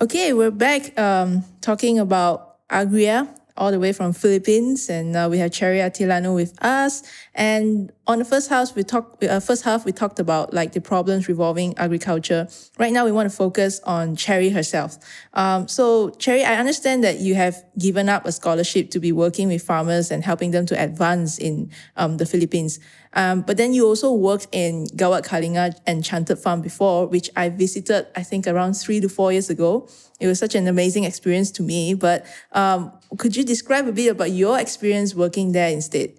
Okay, 0.00 0.32
we're 0.32 0.50
back 0.50 0.96
um, 0.98 1.44
talking 1.60 1.98
about 1.98 2.58
AGREA, 2.70 3.28
all 3.56 3.70
the 3.70 3.78
way 3.78 3.92
from 3.92 4.12
Philippines, 4.12 4.88
and 4.88 5.16
uh, 5.16 5.28
we 5.30 5.38
have 5.38 5.52
Cherry 5.52 5.78
Atilano 5.78 6.34
with 6.34 6.62
us. 6.62 7.02
And 7.34 7.92
on 8.06 8.18
the 8.18 8.24
first 8.24 8.48
half, 8.48 8.74
we 8.74 8.82
talked. 8.82 9.22
Uh, 9.22 9.40
first 9.40 9.62
half, 9.64 9.84
we 9.84 9.92
talked 9.92 10.18
about 10.18 10.52
like 10.52 10.72
the 10.72 10.80
problems 10.80 11.28
revolving 11.28 11.76
agriculture. 11.78 12.48
Right 12.78 12.92
now, 12.92 13.04
we 13.04 13.12
want 13.12 13.30
to 13.30 13.36
focus 13.36 13.80
on 13.84 14.16
Cherry 14.16 14.50
herself. 14.50 14.98
Um, 15.34 15.68
so, 15.68 16.10
Cherry, 16.10 16.44
I 16.44 16.56
understand 16.56 17.04
that 17.04 17.20
you 17.20 17.34
have 17.34 17.62
given 17.78 18.08
up 18.08 18.26
a 18.26 18.32
scholarship 18.32 18.90
to 18.90 19.00
be 19.00 19.12
working 19.12 19.48
with 19.48 19.62
farmers 19.62 20.10
and 20.10 20.24
helping 20.24 20.50
them 20.50 20.66
to 20.66 20.82
advance 20.82 21.38
in 21.38 21.70
um, 21.96 22.16
the 22.16 22.26
Philippines. 22.26 22.80
Um, 23.14 23.42
but 23.42 23.56
then 23.56 23.74
you 23.74 23.86
also 23.86 24.12
worked 24.12 24.48
in 24.52 24.86
Gawad 24.88 25.26
Kalinga 25.26 25.74
Enchanted 25.86 26.38
Farm 26.38 26.62
before, 26.62 27.06
which 27.06 27.30
I 27.36 27.48
visited, 27.50 28.06
I 28.16 28.22
think, 28.22 28.46
around 28.46 28.74
three 28.74 29.00
to 29.00 29.08
four 29.08 29.32
years 29.32 29.50
ago. 29.50 29.88
It 30.20 30.26
was 30.26 30.38
such 30.38 30.54
an 30.54 30.66
amazing 30.68 31.04
experience 31.04 31.50
to 31.52 31.62
me. 31.62 31.94
But 31.94 32.24
um, 32.52 32.92
could 33.18 33.36
you 33.36 33.44
describe 33.44 33.86
a 33.86 33.92
bit 33.92 34.08
about 34.08 34.30
your 34.30 34.58
experience 34.58 35.14
working 35.14 35.52
there 35.52 35.68
instead? 35.68 36.12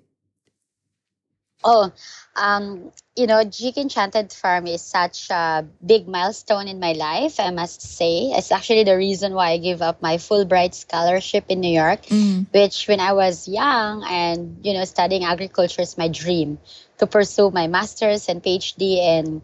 Oh, 1.64 1.92
um, 2.36 2.92
you 3.16 3.28
know, 3.28 3.46
GK 3.46 3.78
Enchanted 3.78 4.34
Farm 4.34 4.66
is 4.66 4.82
such 4.82 5.30
a 5.30 5.66
big 5.86 6.08
milestone 6.08 6.68
in 6.68 6.80
my 6.80 6.94
life, 6.94 7.40
I 7.40 7.52
must 7.52 7.82
say. 7.82 8.32
It's 8.34 8.52
actually 8.52 8.86
the 8.86 8.98
reason 8.98 9.34
why 9.34 9.52
I 9.52 9.58
gave 9.58 9.82
up 9.82 10.02
my 10.02 10.18
Fulbright 10.18 10.74
scholarship 10.74 11.46
in 11.50 11.60
New 11.60 11.72
York, 11.72 12.04
mm. 12.08 12.48
which 12.52 12.88
when 12.88 13.00
I 13.00 13.14
was 13.14 13.48
young 13.48 14.04
and, 14.04 14.58
you 14.64 14.74
know, 14.74 14.84
studying 14.86 15.26
agriculture 15.26 15.84
is 15.84 15.98
my 15.98 16.08
dream 16.08 16.58
to 16.98 17.06
pursue 17.06 17.52
my 17.52 17.68
master's 17.68 18.30
and 18.30 18.42
PhD 18.42 18.98
in 18.98 19.42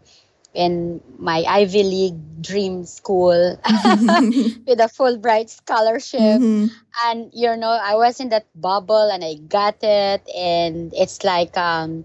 in 0.52 1.00
my 1.16 1.44
Ivy 1.46 1.84
League 1.84 2.42
dream 2.42 2.84
school 2.84 3.30
with 4.66 4.80
a 4.80 4.90
Fulbright 4.90 5.48
scholarship. 5.48 6.18
Mm-hmm. 6.18 6.66
And 7.06 7.30
you 7.32 7.56
know, 7.56 7.70
I 7.70 7.94
was 7.94 8.18
in 8.18 8.30
that 8.30 8.46
bubble 8.54 9.10
and 9.10 9.22
I 9.22 9.34
got 9.34 9.78
it 9.82 10.28
and 10.34 10.92
it's 10.94 11.22
like 11.22 11.56
um 11.56 12.04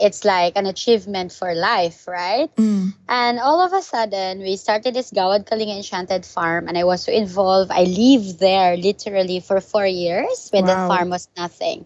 it's 0.00 0.24
like 0.24 0.56
an 0.56 0.66
achievement 0.66 1.32
for 1.32 1.54
life, 1.54 2.08
right? 2.08 2.54
Mm. 2.56 2.94
And 3.08 3.38
all 3.38 3.60
of 3.60 3.72
a 3.72 3.82
sudden, 3.82 4.40
we 4.40 4.56
started 4.56 4.94
this 4.94 5.10
Gawad 5.10 5.46
Kalinga 5.48 5.76
Enchanted 5.76 6.24
Farm, 6.24 6.68
and 6.68 6.78
I 6.78 6.84
was 6.84 7.02
so 7.02 7.12
involved. 7.12 7.70
I 7.70 7.84
lived 7.84 8.40
there 8.40 8.76
literally 8.76 9.40
for 9.40 9.60
four 9.60 9.86
years 9.86 10.48
when 10.50 10.64
wow. 10.64 10.68
the 10.68 10.94
farm 10.94 11.10
was 11.10 11.28
nothing. 11.36 11.84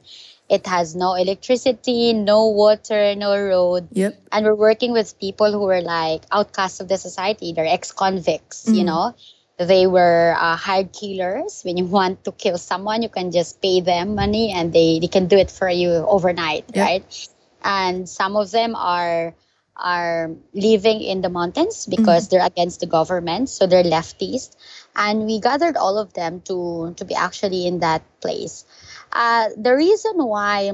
It 0.49 0.67
has 0.67 0.95
no 0.95 1.15
electricity, 1.15 2.13
no 2.13 2.49
water, 2.49 3.15
no 3.17 3.37
road. 3.37 3.89
Yep. 3.93 4.23
And 4.31 4.45
we're 4.45 4.55
working 4.55 4.93
with 4.93 5.19
people 5.19 5.51
who 5.51 5.61
were 5.61 5.81
like 5.81 6.23
outcasts 6.31 6.81
of 6.81 6.89
the 6.89 6.99
society. 6.99 7.53
They're 7.53 7.67
ex-convicts, 7.67 8.67
mm. 8.67 8.77
you 8.77 8.85
know. 8.85 9.15
They 9.57 9.87
were 9.87 10.35
uh, 10.37 10.57
hired 10.57 10.93
killers. 10.93 11.63
When 11.65 11.77
you 11.77 11.87
want 11.99 12.25
to 12.25 12.33
kill 12.33 12.59
someone, 12.59 13.03
you 13.03 13.09
can 13.09 13.33
just 13.33 13.63
pay 13.63 13.81
them 13.81 14.15
money, 14.15 14.53
and 14.53 14.73
they, 14.73 14.99
they 15.01 15.09
can 15.09 15.27
do 15.27 15.37
it 15.37 15.51
for 15.51 15.69
you 15.69 15.91
overnight, 15.91 16.65
yep. 16.75 16.85
right? 16.85 17.29
And 17.65 18.09
some 18.09 18.37
of 18.37 18.51
them 18.51 18.77
are 18.77 19.35
are 19.77 20.31
living 20.53 21.01
in 21.01 21.21
the 21.21 21.29
mountains 21.29 21.87
because 21.87 22.29
mm-hmm. 22.29 22.37
they're 22.37 22.47
against 22.47 22.79
the 22.79 22.87
government 22.87 23.49
so 23.49 23.67
they're 23.67 23.83
leftists 23.83 24.55
and 24.95 25.27
we 25.27 25.41
gathered 25.41 25.77
all 25.77 25.99
of 25.99 26.13
them 26.15 26.41
to 26.43 26.95
to 26.97 27.05
be 27.05 27.15
actually 27.15 27.67
in 27.67 27.81
that 27.81 28.03
place 28.21 28.65
uh, 29.13 29.49
the 29.57 29.75
reason 29.75 30.13
why 30.19 30.71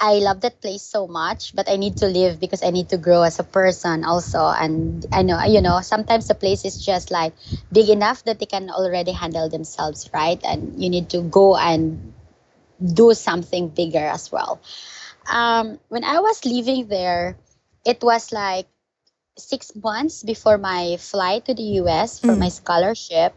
I 0.00 0.22
love 0.22 0.42
that 0.42 0.60
place 0.60 0.82
so 0.82 1.08
much, 1.08 1.56
but 1.56 1.68
I 1.68 1.74
need 1.74 1.96
to 1.98 2.06
live 2.06 2.38
because 2.38 2.62
I 2.62 2.70
need 2.70 2.88
to 2.90 2.98
grow 2.98 3.22
as 3.22 3.40
a 3.40 3.44
person 3.44 4.04
also. 4.04 4.46
And 4.46 5.04
I 5.10 5.22
know, 5.22 5.42
you 5.42 5.60
know, 5.60 5.80
sometimes 5.80 6.28
the 6.28 6.36
place 6.36 6.64
is 6.64 6.84
just 6.84 7.10
like 7.10 7.32
big 7.72 7.88
enough 7.88 8.22
that 8.24 8.38
they 8.38 8.46
can 8.46 8.70
already 8.70 9.10
handle 9.10 9.48
themselves, 9.48 10.08
right? 10.14 10.38
And 10.44 10.80
you 10.80 10.88
need 10.88 11.10
to 11.10 11.22
go 11.22 11.56
and 11.56 12.12
do 12.78 13.12
something 13.12 13.68
bigger 13.70 14.06
as 14.06 14.30
well 14.30 14.60
um, 15.28 15.78
when 15.88 16.04
I 16.04 16.20
was 16.20 16.44
leaving 16.44 16.88
there, 16.88 17.36
it 17.84 18.02
was 18.02 18.32
like 18.32 18.66
six 19.36 19.72
months 19.74 20.22
before 20.22 20.58
my 20.58 20.96
flight 20.98 21.44
to 21.46 21.54
the 21.54 21.78
US 21.84 22.18
for 22.18 22.34
mm. 22.34 22.38
my 22.38 22.48
scholarship 22.48 23.34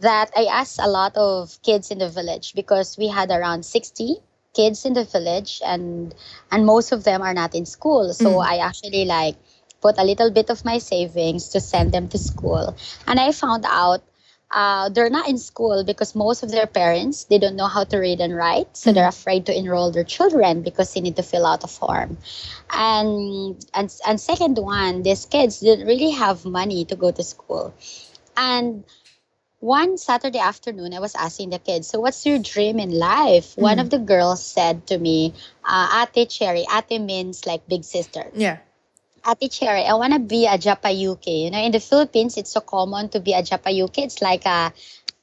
that 0.00 0.30
I 0.36 0.46
asked 0.46 0.80
a 0.80 0.88
lot 0.88 1.16
of 1.16 1.60
kids 1.62 1.90
in 1.90 1.98
the 1.98 2.08
village 2.08 2.54
because 2.54 2.98
we 2.98 3.08
had 3.08 3.30
around 3.30 3.64
60 3.64 4.16
kids 4.54 4.84
in 4.84 4.92
the 4.92 5.04
village 5.04 5.62
and 5.64 6.14
and 6.50 6.66
most 6.66 6.92
of 6.92 7.04
them 7.04 7.22
are 7.22 7.32
not 7.32 7.54
in 7.54 7.64
school 7.64 8.12
so 8.12 8.36
mm. 8.36 8.44
I 8.44 8.58
actually 8.58 9.04
like 9.04 9.36
put 9.80 9.98
a 9.98 10.04
little 10.04 10.30
bit 10.30 10.50
of 10.50 10.64
my 10.64 10.78
savings 10.78 11.48
to 11.50 11.60
send 11.60 11.92
them 11.92 12.08
to 12.08 12.18
school 12.18 12.76
and 13.06 13.20
I 13.20 13.32
found 13.32 13.64
out 13.66 14.02
uh, 14.52 14.88
they're 14.90 15.10
not 15.10 15.28
in 15.28 15.38
school 15.38 15.82
because 15.84 16.14
most 16.14 16.42
of 16.42 16.50
their 16.50 16.66
parents 16.66 17.24
they 17.24 17.38
don't 17.38 17.56
know 17.56 17.66
how 17.66 17.84
to 17.84 17.98
read 17.98 18.20
and 18.20 18.36
write 18.36 18.76
so 18.76 18.92
they're 18.92 19.04
mm-hmm. 19.04 19.08
afraid 19.08 19.46
to 19.46 19.56
enroll 19.56 19.90
their 19.90 20.04
children 20.04 20.62
because 20.62 20.92
they 20.92 21.00
need 21.00 21.16
to 21.16 21.22
fill 21.22 21.46
out 21.46 21.64
a 21.64 21.66
form 21.66 22.16
and 22.72 23.64
and 23.74 23.94
and 24.06 24.20
second 24.20 24.58
one 24.58 25.02
these 25.02 25.26
kids 25.26 25.60
didn't 25.60 25.86
really 25.86 26.10
have 26.10 26.44
money 26.44 26.84
to 26.84 26.96
go 26.96 27.10
to 27.10 27.22
school 27.22 27.74
and 28.36 28.84
one 29.62 29.96
Saturday 29.96 30.40
afternoon, 30.40 30.92
I 30.92 30.98
was 30.98 31.14
asking 31.14 31.50
the 31.50 31.60
kids, 31.60 31.86
so 31.86 32.00
what's 32.00 32.26
your 32.26 32.40
dream 32.40 32.80
in 32.80 32.90
life? 32.90 33.54
Mm. 33.54 33.62
One 33.62 33.78
of 33.78 33.90
the 33.90 34.00
girls 34.00 34.44
said 34.44 34.88
to 34.88 34.98
me, 34.98 35.34
uh, 35.64 36.04
Ate 36.16 36.28
Cherry. 36.28 36.66
Ate 36.66 37.00
means 37.00 37.46
like 37.46 37.68
big 37.68 37.84
sister. 37.84 38.26
Yeah. 38.34 38.58
Ate 39.26 39.50
Cherry, 39.50 39.84
I 39.84 39.94
want 39.94 40.12
to 40.12 40.18
be 40.18 40.46
a 40.46 40.58
japayuki. 40.58 41.44
You 41.44 41.50
know, 41.50 41.62
in 41.62 41.72
the 41.72 41.80
Philippines, 41.80 42.36
it's 42.36 42.50
so 42.50 42.60
common 42.60 43.08
to 43.10 43.20
be 43.20 43.32
a 43.32 43.42
japayuki. 43.42 43.98
It's 43.98 44.20
like 44.20 44.46
a 44.46 44.72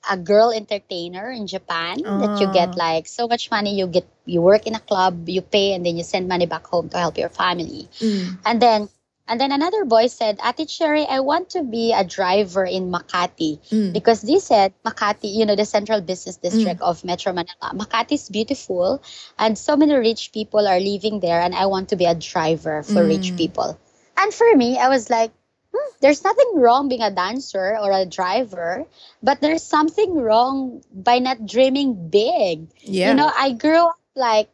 a 0.10 0.16
girl 0.16 0.52
entertainer 0.52 1.30
in 1.30 1.48
Japan 1.48 2.02
oh. 2.06 2.20
that 2.20 2.40
you 2.40 2.48
get 2.54 2.70
ah. 2.70 2.78
like 2.78 3.08
so 3.08 3.28
much 3.28 3.52
money. 3.52 3.76
You 3.76 3.88
get 3.88 4.08
you 4.26 4.42
work 4.42 4.68
in 4.68 4.76
a 4.76 4.80
club, 4.80 5.28
you 5.28 5.42
pay, 5.42 5.74
and 5.74 5.86
then 5.86 5.98
you 5.98 6.04
send 6.04 6.28
money 6.28 6.46
back 6.46 6.66
home 6.66 6.88
to 6.90 6.98
help 6.98 7.18
your 7.18 7.30
family. 7.30 7.90
Mm. 8.00 8.40
And 8.46 8.62
then 8.62 8.90
and 9.30 9.40
then 9.40 9.52
another 9.52 9.86
boy 9.86 10.08
said, 10.08 10.40
Ate 10.44 10.68
Cherry, 10.68 11.06
I 11.06 11.20
want 11.20 11.52
to 11.52 11.64
be 11.64 11.94
a 11.94 12.04
driver 12.04 12.66
in 12.66 12.92
Makati. 12.92 13.60
Mm. 13.70 13.94
Because 13.94 14.22
they 14.24 14.40
said 14.40 14.74
Makati, 14.84 15.32
you 15.32 15.46
know, 15.46 15.56
the 15.56 15.66
central 15.66 16.02
business 16.02 16.38
district 16.38 16.82
mm. 16.82 16.90
of 16.90 17.06
Metro 17.06 17.32
Manila. 17.32 17.76
Makati 17.76 18.14
is 18.14 18.28
beautiful 18.28 19.04
and 19.38 19.56
so 19.56 19.78
many 19.78 19.94
rich 19.94 20.32
people 20.34 20.68
are 20.68 20.80
living 20.80 21.20
there 21.20 21.40
and 21.42 21.54
I 21.54 21.68
want 21.68 21.90
to 21.90 21.96
be 21.96 22.06
a 22.06 22.16
driver 22.16 22.82
for 22.82 23.06
mm. 23.06 23.08
rich 23.08 23.38
people. 23.38 23.78
And 24.20 24.34
for 24.34 24.56
me, 24.56 24.78
I 24.78 24.90
was 24.90 25.10
like, 25.10 25.32
hmm, 25.74 25.92
there's 26.02 26.24
nothing 26.24 26.52
wrong 26.56 26.90
being 26.90 27.02
a 27.02 27.12
dancer 27.12 27.78
or 27.80 27.92
a 27.92 28.06
driver, 28.06 28.86
but 29.24 29.40
there's 29.40 29.64
something 29.64 30.16
wrong 30.16 30.84
by 30.94 31.20
not 31.20 31.46
dreaming 31.46 32.10
big. 32.10 32.68
Yeah. 32.82 33.10
You 33.10 33.16
know, 33.16 33.32
I 33.34 33.54
grew 33.54 33.88
up 33.88 34.00
like, 34.16 34.50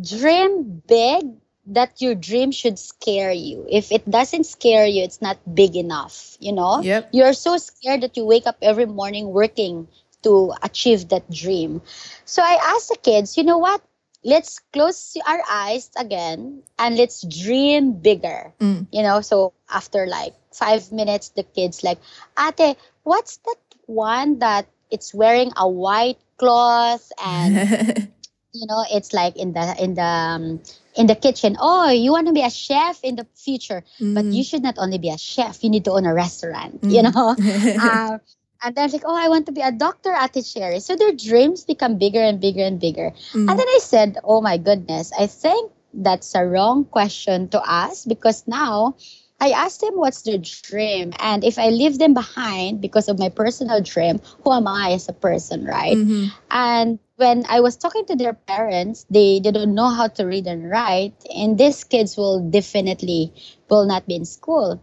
dream 0.00 0.82
big 0.86 1.24
that 1.66 2.00
your 2.00 2.14
dream 2.14 2.50
should 2.50 2.78
scare 2.78 3.32
you. 3.32 3.66
If 3.68 3.92
it 3.92 4.08
doesn't 4.08 4.44
scare 4.44 4.86
you, 4.86 5.02
it's 5.02 5.20
not 5.20 5.38
big 5.54 5.76
enough, 5.76 6.36
you 6.40 6.52
know? 6.52 6.80
Yep. 6.80 7.10
You're 7.12 7.34
so 7.34 7.56
scared 7.58 8.02
that 8.02 8.16
you 8.16 8.24
wake 8.24 8.46
up 8.46 8.56
every 8.62 8.86
morning 8.86 9.28
working 9.28 9.88
to 10.22 10.52
achieve 10.62 11.08
that 11.08 11.30
dream. 11.30 11.82
So 12.24 12.42
I 12.42 12.58
asked 12.74 12.88
the 12.88 12.96
kids, 12.96 13.36
you 13.36 13.44
know 13.44 13.58
what? 13.58 13.82
Let's 14.24 14.60
close 14.72 15.16
our 15.26 15.42
eyes 15.50 15.90
again 15.96 16.62
and 16.78 16.96
let's 16.96 17.22
dream 17.22 17.92
bigger. 17.92 18.52
Mm. 18.60 18.86
You 18.92 19.02
know, 19.02 19.20
so 19.20 19.52
after 19.70 20.06
like 20.06 20.34
five 20.52 20.90
minutes, 20.92 21.30
the 21.30 21.42
kids 21.42 21.82
like, 21.82 21.98
Ate, 22.38 22.76
what's 23.02 23.38
that 23.38 23.56
one 23.86 24.38
that 24.40 24.66
it's 24.90 25.14
wearing 25.14 25.52
a 25.56 25.68
white 25.68 26.18
cloth 26.36 27.10
and 27.24 28.08
you 28.52 28.66
know 28.66 28.84
it's 28.90 29.12
like 29.12 29.36
in 29.36 29.52
the 29.52 29.76
in 29.78 29.94
the 29.94 30.02
um, 30.02 30.60
in 30.94 31.06
the 31.06 31.14
kitchen 31.14 31.56
oh 31.60 31.90
you 31.90 32.12
want 32.12 32.26
to 32.26 32.32
be 32.32 32.42
a 32.42 32.50
chef 32.50 33.02
in 33.02 33.16
the 33.16 33.26
future 33.34 33.84
mm. 34.00 34.14
but 34.14 34.24
you 34.24 34.42
should 34.44 34.62
not 34.62 34.76
only 34.78 34.98
be 34.98 35.10
a 35.10 35.18
chef 35.18 35.62
you 35.62 35.70
need 35.70 35.84
to 35.84 35.90
own 35.92 36.06
a 36.06 36.14
restaurant 36.14 36.80
mm. 36.80 36.90
you 36.90 37.02
know 37.02 37.34
uh, 37.82 38.18
and 38.62 38.74
then 38.74 38.82
I 38.82 38.86
was 38.86 38.92
like, 38.92 39.04
oh, 39.06 39.16
I 39.16 39.28
want 39.28 39.46
to 39.46 39.52
be 39.52 39.60
a 39.60 39.72
doctor 39.72 40.12
at 40.12 40.32
the 40.32 40.42
Cherry. 40.42 40.80
So 40.80 40.96
their 40.96 41.12
dreams 41.12 41.64
become 41.64 41.98
bigger 41.98 42.20
and 42.20 42.40
bigger 42.40 42.62
and 42.62 42.80
bigger. 42.80 43.12
Mm. 43.32 43.48
And 43.50 43.58
then 43.58 43.68
I 43.68 43.78
said, 43.80 44.18
oh 44.24 44.40
my 44.40 44.58
goodness, 44.58 45.12
I 45.18 45.26
think 45.26 45.72
that's 45.94 46.34
a 46.34 46.44
wrong 46.44 46.84
question 46.84 47.48
to 47.50 47.62
ask 47.64 48.06
because 48.08 48.46
now 48.46 48.96
I 49.40 49.50
asked 49.50 49.80
them 49.80 49.94
what's 49.94 50.22
their 50.22 50.38
dream. 50.38 51.12
And 51.20 51.44
if 51.44 51.58
I 51.58 51.68
leave 51.68 51.98
them 51.98 52.14
behind 52.14 52.80
because 52.80 53.08
of 53.08 53.18
my 53.18 53.28
personal 53.28 53.80
dream, 53.80 54.20
who 54.42 54.52
am 54.52 54.66
I 54.66 54.92
as 54.92 55.08
a 55.08 55.12
person, 55.12 55.64
right? 55.64 55.96
Mm-hmm. 55.96 56.26
And 56.50 56.98
when 57.16 57.44
I 57.48 57.60
was 57.60 57.76
talking 57.76 58.06
to 58.06 58.16
their 58.16 58.34
parents, 58.34 59.06
they, 59.10 59.38
they 59.38 59.52
don't 59.52 59.74
know 59.74 59.90
how 59.90 60.08
to 60.08 60.24
read 60.24 60.46
and 60.46 60.68
write. 60.68 61.14
And 61.34 61.56
these 61.56 61.84
kids 61.84 62.16
will 62.16 62.50
definitely 62.50 63.32
will 63.70 63.86
not 63.86 64.06
be 64.06 64.16
in 64.16 64.24
school. 64.24 64.82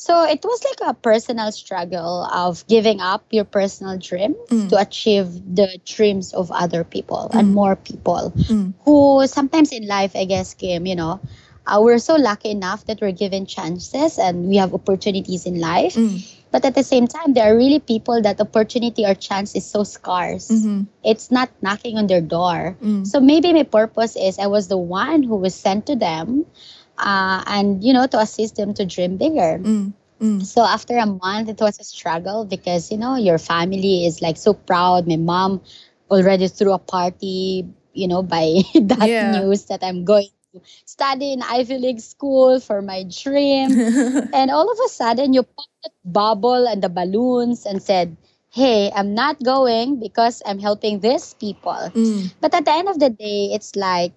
So 0.00 0.24
it 0.24 0.40
was 0.42 0.64
like 0.64 0.80
a 0.88 0.94
personal 0.94 1.52
struggle 1.52 2.24
of 2.24 2.66
giving 2.66 3.02
up 3.04 3.20
your 3.28 3.44
personal 3.44 3.98
dreams 4.00 4.40
Mm. 4.48 4.72
to 4.72 4.80
achieve 4.80 5.28
the 5.44 5.76
dreams 5.84 6.32
of 6.32 6.48
other 6.50 6.84
people 6.88 7.28
and 7.36 7.52
more 7.52 7.76
people 7.76 8.32
Mm. 8.48 8.72
who 8.88 9.26
sometimes 9.28 9.72
in 9.76 9.84
life, 9.86 10.16
I 10.16 10.24
guess, 10.24 10.54
Kim, 10.56 10.86
you 10.88 10.96
know, 10.96 11.20
uh, 11.68 11.84
we're 11.84 12.00
so 12.00 12.16
lucky 12.16 12.48
enough 12.48 12.86
that 12.88 13.02
we're 13.04 13.12
given 13.12 13.44
chances 13.44 14.16
and 14.18 14.48
we 14.48 14.56
have 14.56 14.72
opportunities 14.72 15.44
in 15.44 15.60
life. 15.60 15.94
Mm. 16.00 16.24
But 16.50 16.64
at 16.64 16.74
the 16.74 16.82
same 16.82 17.06
time, 17.06 17.34
there 17.36 17.52
are 17.52 17.56
really 17.56 17.78
people 17.78 18.22
that 18.24 18.40
opportunity 18.40 19.04
or 19.04 19.12
chance 19.14 19.54
is 19.54 19.68
so 19.68 19.84
scarce. 19.84 20.48
Mhm. 20.50 20.88
It's 21.04 21.30
not 21.30 21.52
knocking 21.60 22.00
on 22.00 22.08
their 22.08 22.24
door. 22.24 22.74
Mm. 22.82 23.06
So 23.06 23.20
maybe 23.20 23.52
my 23.52 23.62
purpose 23.68 24.16
is 24.16 24.40
I 24.40 24.48
was 24.48 24.66
the 24.72 24.80
one 24.80 25.22
who 25.22 25.36
was 25.36 25.54
sent 25.54 25.84
to 25.86 25.94
them 25.94 26.46
uh, 27.00 27.42
and, 27.46 27.82
you 27.82 27.92
know, 27.92 28.06
to 28.06 28.18
assist 28.20 28.56
them 28.56 28.74
to 28.74 28.86
dream 28.86 29.16
bigger. 29.16 29.58
Mm. 29.58 29.92
Mm. 30.20 30.44
So 30.44 30.62
after 30.62 30.96
a 30.96 31.06
month, 31.06 31.48
it 31.48 31.60
was 31.60 31.80
a 31.80 31.84
struggle 31.84 32.44
because, 32.44 32.90
you 32.90 32.98
know, 32.98 33.16
your 33.16 33.38
family 33.38 34.06
is 34.06 34.20
like 34.22 34.36
so 34.36 34.52
proud. 34.54 35.08
My 35.08 35.16
mom 35.16 35.60
already 36.10 36.48
threw 36.48 36.72
a 36.72 36.78
party, 36.78 37.66
you 37.94 38.08
know, 38.08 38.22
by 38.22 38.62
that 38.74 39.08
Yeah. 39.08 39.32
news 39.40 39.64
that 39.66 39.82
I'm 39.82 40.04
going 40.04 40.28
to 40.54 40.60
study 40.84 41.32
in 41.32 41.42
Ivy 41.42 41.78
League 41.78 42.00
school 42.00 42.60
for 42.60 42.82
my 42.82 43.04
dream. 43.04 43.70
and 44.32 44.50
all 44.50 44.70
of 44.70 44.78
a 44.84 44.88
sudden, 44.88 45.32
you 45.32 45.42
pop 45.42 45.68
that 45.84 45.92
bubble 46.04 46.66
and 46.66 46.82
the 46.82 46.88
balloons 46.88 47.66
and 47.66 47.82
said, 47.82 48.16
hey, 48.50 48.90
I'm 48.94 49.14
not 49.14 49.42
going 49.42 50.00
because 50.00 50.42
I'm 50.44 50.58
helping 50.58 51.00
these 51.00 51.34
people. 51.34 51.90
Mm. 51.94 52.32
But 52.40 52.54
at 52.54 52.64
the 52.64 52.72
end 52.72 52.88
of 52.88 52.98
the 52.98 53.10
day, 53.10 53.50
it's 53.54 53.76
like, 53.76 54.12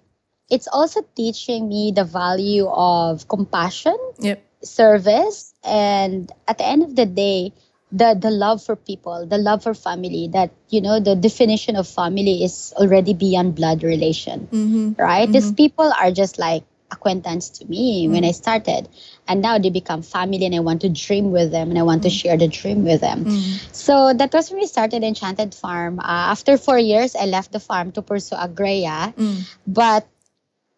it's 0.50 0.68
also 0.68 1.00
teaching 1.16 1.68
me 1.68 1.92
the 1.94 2.04
value 2.04 2.66
of 2.68 3.26
compassion 3.28 3.96
Yep. 4.20 4.42
service 4.62 5.54
and 5.64 6.30
at 6.48 6.58
the 6.58 6.66
end 6.66 6.82
of 6.82 6.96
the 6.96 7.06
day 7.06 7.52
the 7.92 8.16
the 8.18 8.30
love 8.30 8.62
for 8.62 8.74
people 8.76 9.26
the 9.26 9.38
love 9.38 9.62
for 9.62 9.74
family 9.74 10.28
that 10.32 10.50
you 10.70 10.80
know 10.80 10.98
the 11.00 11.14
definition 11.14 11.76
of 11.76 11.86
family 11.86 12.42
is 12.42 12.72
already 12.76 13.12
beyond 13.14 13.54
blood 13.54 13.82
relation 13.82 14.48
Mhm. 14.50 14.98
right 14.98 15.30
these 15.30 15.52
people 15.52 15.92
are 16.00 16.10
just 16.10 16.38
like 16.38 16.64
acquaintance 16.90 17.48
to 17.58 17.64
me 17.66 18.06
when 18.08 18.24
i 18.24 18.30
started 18.30 18.88
and 19.28 19.42
now 19.42 19.58
they 19.58 19.70
become 19.70 20.02
family 20.02 20.44
and 20.46 20.54
i 20.54 20.60
want 20.60 20.80
to 20.80 20.88
dream 20.88 21.30
with 21.32 21.50
them 21.50 21.70
and 21.70 21.78
i 21.78 21.82
want 21.82 22.02
to 22.04 22.10
share 22.10 22.36
the 22.36 22.46
dream 22.48 22.84
with 22.84 23.00
them 23.00 23.24
Mm. 23.24 23.74
so 23.74 24.12
that 24.14 24.32
was 24.32 24.50
when 24.50 24.60
we 24.60 24.66
started 24.66 25.02
enchanted 25.02 25.54
farm 25.54 25.98
uh, 25.98 26.30
after 26.34 26.56
four 26.56 26.78
years 26.78 27.16
i 27.16 27.26
left 27.26 27.52
the 27.52 27.60
farm 27.60 27.90
to 27.92 28.02
pursue 28.02 28.36
AGREA 28.36 29.12
Mm. 29.16 29.38
but 29.66 30.06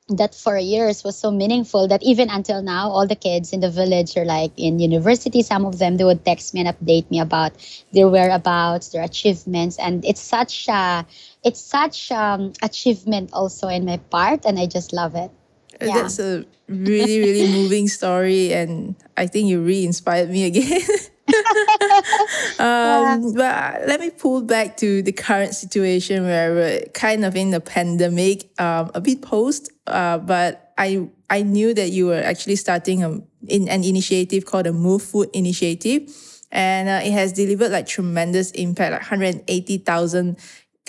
that 0.09 0.35
four 0.35 0.57
years 0.59 1.03
was 1.03 1.17
so 1.19 1.31
meaningful 1.31 1.89
that 1.89 2.03
even 2.03 2.31
until 2.31 2.63
now 2.63 2.89
all 2.89 3.07
the 3.07 3.17
kids 3.17 3.53
in 3.53 3.59
the 3.61 3.71
village 3.71 4.17
are 4.17 4.25
like 4.25 4.53
in 4.57 4.79
university 4.79 5.43
some 5.43 5.65
of 5.67 5.79
them 5.79 5.97
they 5.97 6.05
would 6.05 6.25
text 6.25 6.55
me 6.55 6.61
and 6.61 6.71
update 6.71 7.11
me 7.11 7.19
about 7.19 7.53
their 7.93 8.09
whereabouts 8.09 8.91
their 8.91 9.03
achievements 9.03 9.77
and 9.79 10.05
it's 10.05 10.21
such 10.21 10.69
a 10.69 11.05
it's 11.43 11.61
such 11.61 12.13
um 12.13 12.53
achievement 12.63 13.31
also 13.33 13.67
in 13.67 13.85
my 13.85 13.97
part 14.15 14.45
and 14.47 14.59
i 14.61 14.67
just 14.67 14.93
love 14.93 15.15
it 15.17 15.31
Uh, 15.77 15.87
Yeah. 15.87 15.95
That's 16.03 16.19
a 16.19 16.47
really, 16.69 17.21
really 17.21 17.47
moving 17.53 17.85
story, 17.89 18.55
and 18.55 18.97
I 19.13 19.27
think 19.29 19.49
you 19.49 19.61
re-inspired 19.61 20.31
me 20.31 20.45
again. 20.49 20.81
um, 22.59 23.33
But 23.35 23.87
let 23.87 24.01
me 24.01 24.11
pull 24.11 24.43
back 24.43 24.77
to 24.79 25.03
the 25.03 25.13
current 25.13 25.55
situation 25.55 26.25
where 26.25 26.55
we're 26.55 26.81
kind 26.95 27.25
of 27.25 27.37
in 27.37 27.51
the 27.51 27.61
pandemic, 27.61 28.51
um, 28.61 28.91
a 28.95 29.01
bit 29.01 29.23
post. 29.23 29.71
Uh, 29.87 30.19
but 30.19 30.73
I 30.79 31.09
I 31.31 31.43
knew 31.43 31.75
that 31.75 31.91
you 31.91 32.07
were 32.07 32.23
actually 32.23 32.57
starting 32.57 33.03
a, 33.03 33.21
in 33.49 33.69
an 33.69 33.85
initiative 33.85 34.47
called 34.47 34.67
the 34.67 34.73
Move 34.73 35.03
Food 35.03 35.31
Initiative, 35.33 36.11
and 36.53 36.89
uh, 36.89 37.01
it 37.05 37.13
has 37.13 37.33
delivered 37.33 37.73
like 37.73 37.87
tremendous 37.87 38.51
impact, 38.53 38.93
like 38.93 39.01
180,000 39.01 40.37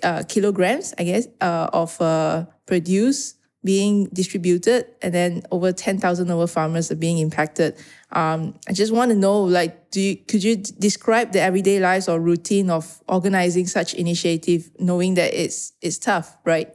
uh, 0.03 0.23
kilograms, 0.27 0.93
I 0.97 1.03
guess, 1.03 1.27
uh, 1.41 1.69
of 1.73 1.99
uh, 2.01 2.45
produce 2.65 3.37
being 3.67 4.08
distributed, 4.13 4.88
and 5.01 5.13
then 5.13 5.43
over 5.51 5.73
10,000 5.73 6.32
of 6.32 6.39
our 6.39 6.47
farmers 6.47 6.89
are 6.89 6.95
being 6.95 7.17
impacted. 7.19 7.75
Um, 8.13 8.56
I 8.69 8.71
just 8.71 8.93
want 8.93 9.12
to 9.12 9.17
know, 9.17 9.43
like, 9.43 9.91
do 9.91 9.99
you, 9.99 10.15
could 10.15 10.41
you 10.41 10.56
describe 10.56 11.34
the 11.34 11.41
everyday 11.41 11.80
lives 11.80 12.08
or 12.08 12.19
routine 12.21 12.69
of 12.69 13.03
organizing 13.10 13.67
such 13.67 13.93
initiative, 13.93 14.71
knowing 14.80 15.15
that 15.15 15.34
it's 15.34 15.73
it's 15.82 15.97
tough, 15.97 16.38
right? 16.45 16.73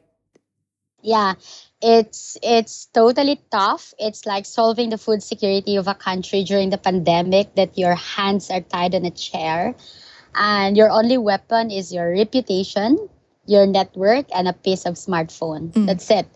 yeah 1.03 1.35
it's 1.83 2.39
it's 2.43 2.87
totally 2.95 3.39
tough 3.51 3.93
it's 3.99 4.25
like 4.25 4.47
solving 4.47 4.91
the 4.91 4.99
food 4.99 5.23
security 5.23 5.77
of 5.77 5.89
a 5.89 5.95
country 5.95 6.45
during 6.45 6.71
the 6.71 6.79
pandemic 6.79 7.55
that 7.57 7.77
your 7.77 7.95
hands 7.95 8.51
are 8.51 8.63
tied 8.63 8.95
in 8.95 9.05
a 9.05 9.11
chair 9.11 9.75
and 10.35 10.77
your 10.77 10.89
only 10.89 11.19
weapon 11.19 11.71
is 11.71 11.93
your 11.93 12.11
reputation 12.15 12.97
your 13.47 13.67
network 13.67 14.27
and 14.35 14.47
a 14.47 14.53
piece 14.53 14.87
of 14.87 14.95
smartphone 14.95 15.75
that's 15.87 16.09
it 16.11 16.27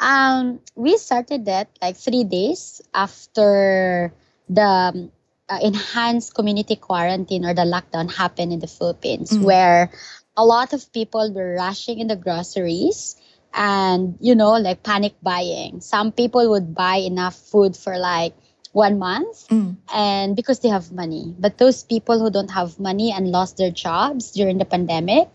um 0.00 0.60
we 0.74 0.96
started 0.96 1.44
that 1.46 1.68
like 1.80 1.96
three 1.96 2.24
days 2.24 2.80
after 2.94 4.12
the 4.48 5.10
uh, 5.48 5.58
enhanced 5.62 6.34
community 6.34 6.76
quarantine 6.76 7.44
or 7.44 7.54
the 7.54 7.62
lockdown 7.62 8.10
happened 8.12 8.52
in 8.52 8.58
the 8.60 8.66
philippines 8.66 9.38
where 9.38 9.90
a 10.36 10.44
lot 10.44 10.72
of 10.72 10.92
people 10.92 11.32
were 11.32 11.54
rushing 11.54 11.98
in 12.00 12.08
the 12.08 12.16
groceries 12.16 13.16
and 13.54 14.16
you 14.20 14.34
know 14.34 14.52
like 14.52 14.82
panic 14.82 15.14
buying 15.22 15.80
some 15.80 16.10
people 16.12 16.48
would 16.50 16.74
buy 16.74 16.96
enough 16.96 17.34
food 17.36 17.76
for 17.76 17.96
like 17.98 18.34
one 18.72 18.98
month 18.98 19.46
Mm. 19.50 19.76
and 19.94 20.34
because 20.36 20.58
they 20.60 20.68
have 20.68 20.90
money 20.90 21.34
but 21.38 21.58
those 21.58 21.84
people 21.84 22.18
who 22.18 22.30
don't 22.30 22.50
have 22.50 22.80
money 22.80 23.12
and 23.12 23.30
lost 23.30 23.56
their 23.58 23.70
jobs 23.70 24.32
during 24.32 24.58
the 24.58 24.64
pandemic 24.64 25.28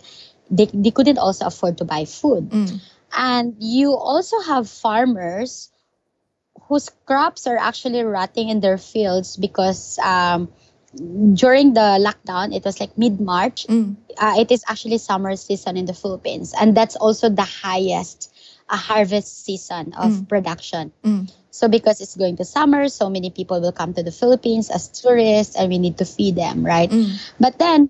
they, 0.51 0.65
they 0.73 0.91
couldn't 0.91 1.17
also 1.17 1.45
afford 1.45 1.77
to 1.77 1.85
buy 1.85 2.05
food 2.05 2.49
Mm. 2.49 2.81
And 3.15 3.55
you 3.59 3.93
also 3.95 4.39
have 4.41 4.69
farmers 4.69 5.71
whose 6.67 6.89
crops 7.05 7.47
are 7.47 7.57
actually 7.57 8.03
rotting 8.03 8.49
in 8.49 8.59
their 8.59 8.77
fields 8.77 9.37
because 9.37 9.97
um, 9.99 10.49
during 11.33 11.73
the 11.73 11.97
lockdown 12.01 12.53
it 12.55 12.65
was 12.65 12.79
like 12.79 12.97
mid-march 12.97 13.65
Mm. 13.67 13.95
uh, 14.17 14.35
it 14.37 14.51
is 14.51 14.63
actually 14.67 14.97
summer 14.97 15.35
season 15.35 15.77
in 15.77 15.85
the 15.85 15.93
Philippines, 15.93 16.53
and 16.59 16.75
that's 16.75 16.95
also 16.95 17.29
the 17.29 17.45
highest 17.45 18.33
uh, 18.69 18.77
harvest 18.77 19.45
season 19.45 19.93
of 19.93 20.27
production. 20.27 20.91
Mm. 21.03 21.31
So 21.51 21.67
because 21.67 22.01
it's 22.01 22.15
going 22.15 22.37
to 22.37 22.45
summer, 22.45 22.87
so 22.89 23.09
many 23.09 23.29
people 23.31 23.59
will 23.61 23.71
come 23.71 23.93
to 23.93 24.03
the 24.03 24.11
Philippines 24.11 24.69
as 24.69 24.87
tourists, 24.89 25.55
and 25.55 25.69
we 25.69 25.77
need 25.77 25.97
to 25.97 26.05
feed 26.05 26.35
them, 26.35 26.65
right? 26.65 26.89
Mm. 26.89 27.17
But 27.39 27.57
then, 27.59 27.89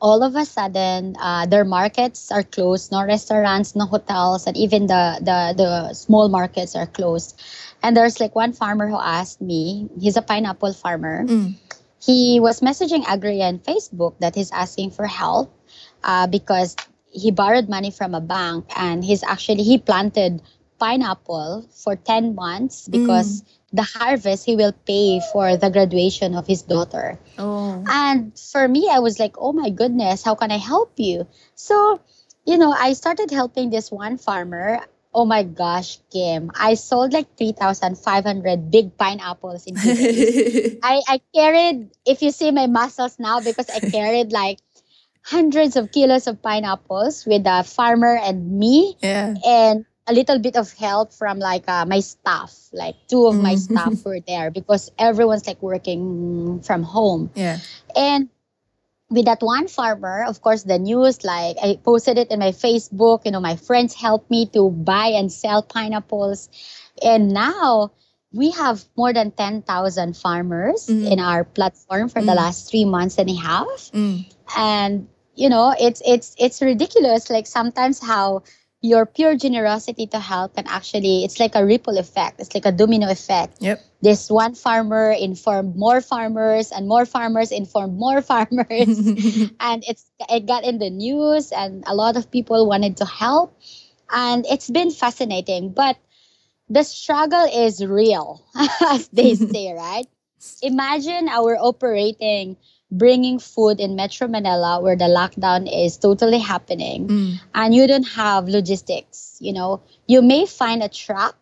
all 0.00 0.22
of 0.22 0.36
a 0.36 0.44
sudden, 0.44 1.16
uh, 1.20 1.46
their 1.46 1.64
markets 1.64 2.30
are 2.30 2.42
closed. 2.42 2.92
No 2.92 3.04
restaurants, 3.04 3.74
no 3.74 3.86
hotels, 3.86 4.46
and 4.46 4.56
even 4.56 4.86
the 4.86 5.18
the 5.20 5.54
the 5.56 5.94
small 5.94 6.28
markets 6.28 6.76
are 6.76 6.86
closed. 6.86 7.40
And 7.82 7.96
there's 7.96 8.20
like 8.20 8.34
one 8.34 8.52
farmer 8.52 8.88
who 8.88 8.98
asked 8.98 9.40
me. 9.40 9.88
He's 10.00 10.16
a 10.16 10.22
pineapple 10.22 10.72
farmer 10.72 11.24
Mm. 11.26 11.54
he 12.00 12.38
was 12.40 12.60
messaging 12.60 13.04
AGREA 13.04 13.48
on 13.48 13.58
Facebook 13.58 14.14
that 14.20 14.34
he's 14.34 14.50
asking 14.52 14.90
for 14.90 15.06
help 15.06 15.50
uh, 16.04 16.26
because 16.26 16.76
he 17.10 17.30
borrowed 17.30 17.68
money 17.68 17.90
from 17.90 18.14
a 18.14 18.20
bank 18.20 18.64
and 18.76 19.04
he's 19.04 19.22
actually 19.24 19.62
he 19.62 19.78
planted 19.78 20.42
pineapple 20.78 21.66
for 21.72 21.96
10 21.96 22.34
months 22.34 22.88
because 22.88 23.42
the 23.72 23.82
harvest 23.82 24.46
he 24.46 24.56
will 24.56 24.72
pay 24.86 25.20
for 25.32 25.56
the 25.56 25.70
graduation 25.70 26.34
of 26.34 26.46
his 26.46 26.62
daughter. 26.62 27.18
Oh. 27.38 27.84
and 27.86 28.32
for 28.38 28.66
me 28.66 28.88
i 28.90 28.98
was 28.98 29.18
like 29.18 29.36
oh 29.38 29.52
my 29.52 29.70
goodness 29.70 30.24
how 30.24 30.34
can 30.34 30.50
i 30.50 30.58
help 30.58 30.92
you? 30.96 31.26
So 31.54 32.00
you 32.46 32.58
know 32.58 32.72
i 32.72 32.92
started 32.94 33.30
helping 33.30 33.70
this 33.70 33.90
one 33.90 34.18
farmer. 34.18 34.80
Oh 35.14 35.24
my 35.24 35.42
gosh 35.42 35.98
kim 36.12 36.52
i 36.54 36.74
sold 36.74 37.12
like 37.12 37.36
3500 37.36 38.70
big 38.70 38.96
pineapples 38.96 39.66
in 39.66 39.74
two 39.74 39.94
days. 39.94 40.76
I, 40.82 41.00
I 41.08 41.20
carried, 41.34 41.90
if 42.06 42.22
you 42.22 42.30
see 42.30 42.50
my 42.50 42.66
muscles 42.66 43.18
now, 43.18 43.40
because 43.40 43.68
I 43.68 43.80
carried 43.80 44.32
like 44.32 44.58
hundreds 45.24 45.76
of 45.76 45.92
kilos 45.92 46.26
of 46.26 46.40
pineapples 46.42 47.26
with 47.26 47.44
a 47.46 47.64
farmer 47.64 48.16
and 48.16 48.58
me, 48.58 48.96
yeah. 49.02 49.34
and 49.44 49.84
a 50.08 50.12
little 50.12 50.38
bit 50.38 50.56
of 50.56 50.72
help 50.72 51.12
from 51.12 51.38
like 51.38 51.68
uh, 51.68 51.84
my 51.86 52.00
staff. 52.00 52.54
Like 52.72 52.96
two 53.08 53.26
of 53.26 53.36
my 53.40 53.54
staff 53.54 54.04
were 54.04 54.20
there 54.26 54.50
because 54.50 54.90
everyone's 54.98 55.46
like 55.46 55.62
working 55.62 56.60
from 56.62 56.82
home. 56.82 57.30
Yeah. 57.34 57.58
And 57.96 58.28
with 59.10 59.24
that 59.26 59.40
one 59.42 59.68
farmer, 59.68 60.24
of 60.24 60.40
course, 60.42 60.64
the 60.64 60.78
news, 60.78 61.24
like 61.24 61.56
I 61.62 61.78
posted 61.82 62.18
it 62.18 62.30
in 62.30 62.38
my 62.40 62.52
Facebook, 62.52 63.24
you 63.24 63.32
know, 63.32 63.40
my 63.40 63.56
friends 63.56 63.94
helped 63.94 64.30
me 64.30 64.46
to 64.52 64.70
buy 64.70 65.08
and 65.16 65.32
sell 65.32 65.62
pineapples. 65.62 66.48
And 67.02 67.30
now 67.32 67.92
we 68.32 68.50
have 68.50 68.84
more 68.96 69.12
than 69.14 69.30
10,000 69.30 70.16
farmers 70.16 70.86
Mhm. 70.88 71.10
in 71.12 71.20
our 71.20 71.44
platform 71.44 72.08
for 72.10 72.20
the 72.20 72.32
Mm. 72.32 72.36
last 72.36 72.68
three 72.70 72.84
months 72.84 73.16
and 73.16 73.30
a 73.30 73.34
half. 73.34 73.90
Mm. 73.96 74.26
And, 74.56 75.08
you 75.34 75.48
know, 75.48 75.74
it's, 75.80 76.02
it's, 76.04 76.34
it's 76.38 76.60
ridiculous. 76.60 77.30
Like 77.30 77.46
sometimes 77.46 78.00
how 78.04 78.42
your 78.80 79.06
pure 79.06 79.34
generosity 79.36 80.06
to 80.06 80.20
help 80.20 80.54
can 80.54 80.66
actually 80.68 81.24
it's 81.24 81.40
like 81.40 81.54
a 81.54 81.64
ripple 81.64 81.98
effect. 81.98 82.40
It's 82.40 82.54
like 82.54 82.66
a 82.66 82.72
domino 82.72 83.10
effect. 83.10 83.58
Yep. 83.60 83.80
this 84.00 84.30
one 84.30 84.54
farmer 84.54 85.10
informed 85.10 85.74
more 85.74 86.00
farmers 86.00 86.70
and 86.70 86.86
more 86.86 87.04
farmers 87.04 87.50
informed 87.50 87.98
more 87.98 88.22
farmers. 88.30 88.94
And 89.60 89.82
it's 89.88 90.06
it 90.30 90.46
got 90.46 90.64
in 90.64 90.78
the 90.78 90.90
news 90.90 91.50
and 91.50 91.82
a 91.86 91.94
lot 91.94 92.16
of 92.16 92.30
people 92.30 92.68
wanted 92.68 92.96
to 92.98 93.04
help. 93.04 93.58
And 94.10 94.46
it's 94.46 94.70
been 94.70 94.90
fascinating 94.90 95.72
but 95.72 95.96
the 96.70 96.84
struggle 96.84 97.44
is 97.50 97.84
real 97.84 98.44
as 98.90 99.08
they 99.08 99.34
say 99.34 99.74
right? 99.74 100.06
Imagine 100.62 101.28
our 101.28 101.58
operating 101.58 102.56
bringing 102.90 103.38
food 103.38 103.80
in 103.80 103.96
metro 103.96 104.26
manila 104.28 104.80
where 104.80 104.96
the 104.96 105.04
lockdown 105.04 105.68
is 105.68 105.96
totally 105.98 106.38
happening. 106.38 107.08
Mm. 107.08 107.40
and 107.54 107.74
you 107.74 107.86
don't 107.86 108.08
have 108.08 108.48
logistics 108.48 109.38
you 109.40 109.52
know. 109.52 109.82
You 110.06 110.22
may 110.22 110.46
find 110.46 110.82
a 110.82 110.88
truck 110.88 111.36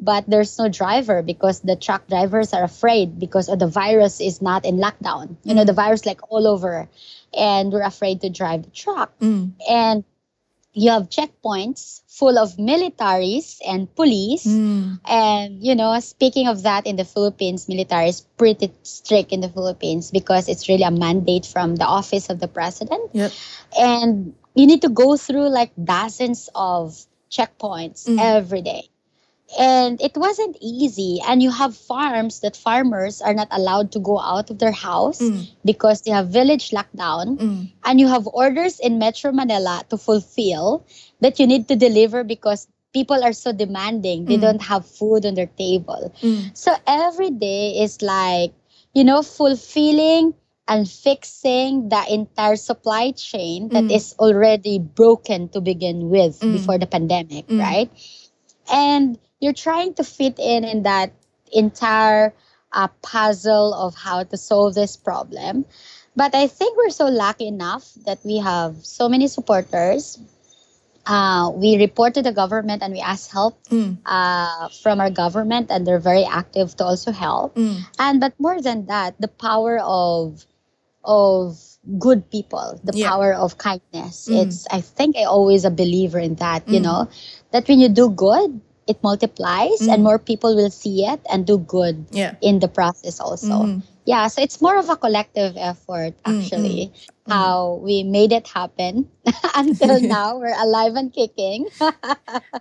but 0.00 0.24
there's 0.26 0.58
no 0.58 0.68
driver 0.68 1.22
because 1.22 1.60
the 1.60 1.76
truck 1.76 2.08
drivers 2.08 2.54
are 2.54 2.64
afraid 2.64 3.18
because 3.18 3.48
of 3.48 3.58
the 3.58 3.66
virus 3.66 4.20
is 4.20 4.40
not 4.40 4.64
in 4.64 4.76
lockdown. 4.76 5.36
You 5.44 5.54
know 5.54 5.64
the 5.64 5.74
virus 5.74 6.06
like 6.06 6.20
all 6.30 6.46
over. 6.46 6.88
And 7.36 7.70
we're 7.70 7.82
afraid 7.82 8.22
to 8.22 8.30
drive 8.30 8.64
the 8.64 8.70
truck. 8.70 9.16
Mm. 9.20 9.52
and 9.68 10.04
you 10.72 10.90
have 10.90 11.08
checkpoints 11.10 12.02
full 12.06 12.38
of 12.38 12.56
militaries 12.56 13.58
and 13.66 13.92
police 13.94 14.46
Mm. 14.46 15.00
and 15.08 15.64
you 15.64 15.74
know 15.74 15.98
speaking 16.00 16.46
of 16.48 16.62
that 16.62 16.86
in 16.86 16.96
the 16.96 17.04
philippines 17.04 17.68
military 17.68 18.08
is 18.10 18.20
pretty 18.36 18.70
strict 18.82 19.32
in 19.32 19.40
the 19.40 19.48
philippines 19.48 20.10
because 20.10 20.48
it's 20.48 20.68
really 20.68 20.82
a 20.84 20.90
mandate 20.90 21.46
from 21.46 21.76
the 21.76 21.84
office 21.86 22.28
of 22.30 22.38
the 22.40 22.48
president 22.48 23.10
Yep. 23.12 23.32
and 23.78 24.34
you 24.54 24.66
need 24.66 24.82
to 24.82 24.88
go 24.90 25.16
through 25.16 25.48
like 25.48 25.72
dozens 25.82 26.48
of 26.54 26.94
checkpoints 27.30 28.06
Mm. 28.06 28.18
every 28.20 28.62
day 28.62 28.89
and 29.58 30.00
it 30.00 30.16
wasn't 30.16 30.56
easy 30.60 31.18
and 31.26 31.42
you 31.42 31.50
have 31.50 31.76
farms 31.76 32.40
that 32.40 32.56
farmers 32.56 33.20
are 33.20 33.34
not 33.34 33.48
allowed 33.50 33.90
to 33.92 33.98
go 33.98 34.18
out 34.20 34.50
of 34.50 34.58
their 34.58 34.72
house 34.72 35.20
Mm. 35.20 35.46
because 35.64 36.02
they 36.02 36.10
have 36.10 36.28
village 36.28 36.70
lockdown 36.70 37.38
Mm. 37.38 37.70
and 37.84 38.00
you 38.00 38.08
have 38.08 38.26
orders 38.32 38.78
in 38.78 38.98
metro 38.98 39.32
manila 39.32 39.82
to 39.90 39.96
fulfill 39.96 40.84
that 41.20 41.38
you 41.38 41.46
need 41.46 41.68
to 41.68 41.76
deliver 41.76 42.22
because 42.24 42.68
people 42.92 43.22
are 43.24 43.32
so 43.32 43.52
demanding 43.52 44.26
they 44.26 44.36
Mm. 44.36 44.40
don't 44.40 44.62
have 44.70 44.84
food 44.86 45.24
on 45.26 45.34
their 45.34 45.50
table 45.58 46.12
Mm. 46.22 46.50
so 46.56 46.74
every 46.86 47.30
day 47.30 47.78
is 47.82 48.02
like, 48.02 48.52
you 48.94 49.04
know, 49.04 49.22
fulfilling 49.22 50.34
and 50.68 50.88
fixing 50.88 51.88
the 51.88 52.02
entire 52.12 52.56
supply 52.56 53.10
chain 53.12 53.68
that 53.70 53.84
Mm. 53.86 53.96
is 53.98 54.14
already 54.18 54.78
broken 54.78 55.48
to 55.50 55.60
begin 55.60 56.08
with 56.10 56.40
Mm. 56.40 56.52
before 56.52 56.78
the 56.78 56.86
pandemic, 56.86 57.46
right? 57.58 57.90
And 58.72 59.18
you're 59.40 59.56
trying 59.56 59.94
to 59.94 60.04
fit 60.04 60.38
in 60.38 60.64
in 60.64 60.84
that 60.84 61.12
entire 61.52 62.32
uh, 62.72 62.88
puzzle 63.02 63.74
of 63.74 63.94
how 63.96 64.22
to 64.22 64.36
solve 64.36 64.74
this 64.74 64.96
problem. 64.96 65.64
But 66.14 66.34
I 66.34 66.46
think 66.46 66.76
we're 66.76 66.90
so 66.90 67.06
lucky 67.06 67.48
enough 67.48 67.90
that 68.04 68.18
we 68.24 68.38
have 68.38 68.84
so 68.84 69.08
many 69.08 69.26
supporters. 69.26 70.18
Uh, 71.06 71.50
we 71.54 71.78
report 71.78 72.14
to 72.14 72.22
the 72.22 72.32
government 72.32 72.82
and 72.82 72.92
we 72.92 73.00
ask 73.00 73.30
help 73.32 73.56
Mm. 73.70 73.98
uh, 74.04 74.68
from 74.82 75.00
our 75.00 75.10
government 75.10 75.70
and 75.70 75.86
they're 75.86 75.98
very 76.02 76.24
active 76.24 76.76
to 76.76 76.84
also 76.84 77.10
help 77.10 77.56
Mm. 77.56 77.86
and 77.98 78.20
but 78.20 78.34
more 78.38 78.60
than 78.60 78.86
that 78.86 79.16
the 79.18 79.28
power 79.28 79.80
of 79.80 80.44
of 81.02 81.56
good 81.98 82.28
people 82.30 82.78
the 82.84 82.92
Yeah. 82.92 83.08
power 83.08 83.32
of 83.32 83.56
kindness 83.56 84.28
Mm. 84.28 84.44
it's 84.44 84.68
i 84.70 84.80
think 84.84 85.16
i 85.16 85.24
always 85.24 85.64
a 85.64 85.72
believer 85.72 86.20
in 86.20 86.36
that 86.36 86.68
you 86.68 86.78
Mm. 86.78 86.84
know 86.84 87.02
that 87.50 87.64
when 87.66 87.80
you 87.80 87.88
do 87.88 88.12
good 88.12 88.60
it 88.90 88.98
multiplies 89.06 89.78
Mm. 89.80 89.90
and 89.94 89.98
more 90.02 90.18
people 90.18 90.52
will 90.58 90.70
see 90.74 91.06
it 91.06 91.20
and 91.30 91.46
do 91.46 91.58
good 91.62 92.04
Yeah. 92.10 92.34
in 92.42 92.58
the 92.58 92.68
process 92.68 93.20
also 93.22 93.56
Mhm. 93.70 93.82
yeah 94.04 94.26
so 94.26 94.42
it's 94.42 94.58
more 94.60 94.76
of 94.82 94.88
a 94.90 94.96
collective 94.98 95.54
effort 95.56 96.12
Mm, 96.24 96.30
actually 96.32 96.80
mm. 96.90 97.30
how 97.30 97.78
we 97.86 98.02
made 98.02 98.32
it 98.34 98.48
happen 98.50 99.06
until 99.62 100.00
now 100.18 100.36
we're 100.40 100.58
alive 100.58 100.94
and 100.98 101.12
kicking 101.14 101.70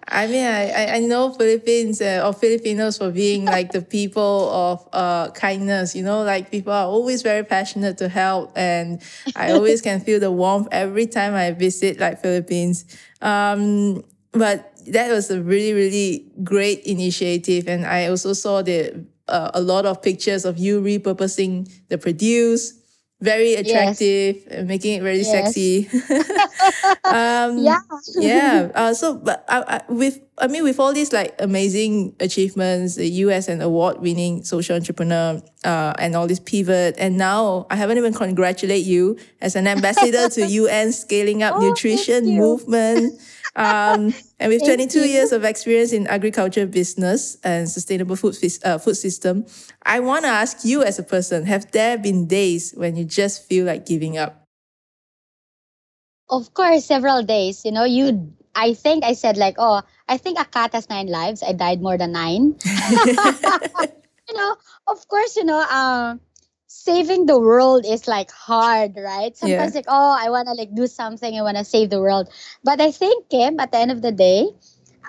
I 0.08 0.28
mean, 0.28 0.46
I, 0.46 0.70
I- 0.72 0.92
I 0.96 1.00
know 1.00 1.32
Philippines 1.34 2.02
uh, 2.02 2.24
or 2.26 2.34
Filipinos 2.34 2.98
for 2.98 3.12
being 3.12 3.46
like 3.46 3.72
the 3.72 3.82
people 3.82 4.50
of 4.50 4.88
uh, 4.94 5.30
kindness. 5.32 5.96
You 5.96 6.04
know, 6.04 6.24
like 6.24 6.52
people 6.52 6.74
are 6.74 6.86
always 6.88 7.22
very 7.22 7.44
passionate 7.44 7.98
to 8.00 8.10
help, 8.10 8.52
and 8.58 9.02
I 9.36 9.52
always 9.54 9.82
can 9.82 10.00
feel 10.02 10.20
the 10.20 10.32
warmth 10.32 10.68
every 10.72 11.06
time 11.06 11.34
I 11.36 11.52
visit 11.52 12.00
like 12.00 12.22
Philippines. 12.22 12.86
Um, 13.22 14.04
but 14.32 14.74
that 14.92 15.12
was 15.12 15.30
a 15.32 15.42
really, 15.42 15.74
really 15.74 16.32
great 16.44 16.84
initiative, 16.84 17.68
and 17.68 17.86
I 17.86 18.08
also 18.08 18.34
saw 18.34 18.62
the 18.62 19.06
uh, 19.28 19.52
a 19.54 19.62
lot 19.62 19.86
of 19.86 20.02
pictures 20.02 20.46
of 20.46 20.58
you 20.58 20.82
repurposing 20.82 21.70
the 21.90 21.98
produce. 21.98 22.74
Very 23.22 23.56
attractive, 23.56 24.48
and 24.50 24.66
making 24.68 24.96
it 24.96 25.04
very 25.04 25.18
Yes. 25.20 25.32
sexy. 25.32 25.90
um, 27.04 27.58
yeah 27.60 27.80
yeah. 28.16 28.72
Uh, 28.80 28.94
so, 28.94 29.16
but 29.16 29.44
I, 29.50 29.82
I, 29.88 29.92
with 29.92 30.20
I 30.38 30.48
mean, 30.48 30.64
with 30.64 30.80
all 30.80 30.94
these 30.94 31.12
like 31.12 31.36
amazing 31.40 32.16
achievements, 32.20 32.96
the 32.96 33.08
U.S. 33.28 33.48
and 33.50 33.62
award-winning 33.62 34.44
social 34.46 34.76
entrepreneur, 34.76 35.42
uh, 35.66 35.94
and 36.00 36.16
all 36.16 36.28
this 36.28 36.40
pivot, 36.40 36.96
and 36.98 37.18
now 37.18 37.68
I 37.70 37.76
haven't 37.76 37.98
even 37.98 38.14
congratulate 38.14 38.86
you 38.86 39.18
as 39.42 39.56
an 39.56 39.68
ambassador 39.68 40.30
to 40.30 40.46
UN 40.64 40.92
scaling 40.94 41.44
up 41.44 41.56
Oh, 41.58 41.68
nutrition 41.68 42.38
movement. 42.38 43.20
Um, 43.60 44.16
and 44.40 44.48
with 44.48 44.64
22 44.64 45.00
you. 45.00 45.06
years 45.06 45.32
of 45.34 45.44
experience 45.44 45.92
in 45.92 46.08
agriculture 46.08 46.66
business 46.66 47.36
and 47.44 47.68
sustainable 47.68 48.16
food 48.16 48.40
uh, 48.64 48.78
food 48.78 48.96
system, 48.96 49.46
I 49.84 50.00
want 50.00 50.24
to 50.24 50.32
ask 50.32 50.64
you 50.64 50.82
as 50.82 50.98
a 50.98 51.04
person: 51.04 51.44
Have 51.44 51.70
there 51.72 51.98
been 51.98 52.26
days 52.26 52.72
when 52.72 52.96
you 52.96 53.04
just 53.04 53.44
feel 53.44 53.66
like 53.66 53.86
giving 53.86 54.18
up? 54.18 54.48
Of 56.30 56.54
course, 56.54 56.86
several 56.86 57.22
days. 57.22 57.66
You 57.66 57.72
know, 57.72 57.84
you. 57.84 58.32
I 58.56 58.74
think 58.74 59.04
I 59.04 59.14
said 59.14 59.38
like, 59.38 59.56
oh, 59.60 59.84
I 60.08 60.18
think 60.18 60.40
a 60.40 60.46
cat 60.46 60.74
has 60.74 60.90
nine 60.90 61.08
lives. 61.08 61.44
I 61.44 61.54
died 61.54 61.82
more 61.82 61.98
than 61.98 62.12
nine. 62.12 62.56
you 62.66 64.34
know, 64.34 64.56
of 64.88 65.08
course, 65.08 65.36
you 65.36 65.46
know, 65.46 65.62
um, 65.70 66.20
saving 66.90 67.26
the 67.26 67.40
world 67.40 67.86
is 67.86 68.08
like 68.08 68.32
hard, 68.32 68.98
right? 68.98 69.36
Sometimes 69.38 69.76
like, 69.76 69.86
oh, 69.88 70.18
I 70.20 70.30
wanna 70.30 70.54
like 70.54 70.74
do 70.74 70.88
something. 70.88 71.38
I 71.38 71.42
wanna 71.42 71.64
save 71.64 71.90
the 71.90 72.02
world. 72.02 72.30
But 72.64 72.82
I 72.82 72.92
think, 72.92 73.30
Kim, 73.30 73.60
at 73.60 73.72
the 73.72 73.78
end 73.78 73.92
of 73.92 74.02
the 74.02 74.12
day, 74.12 74.50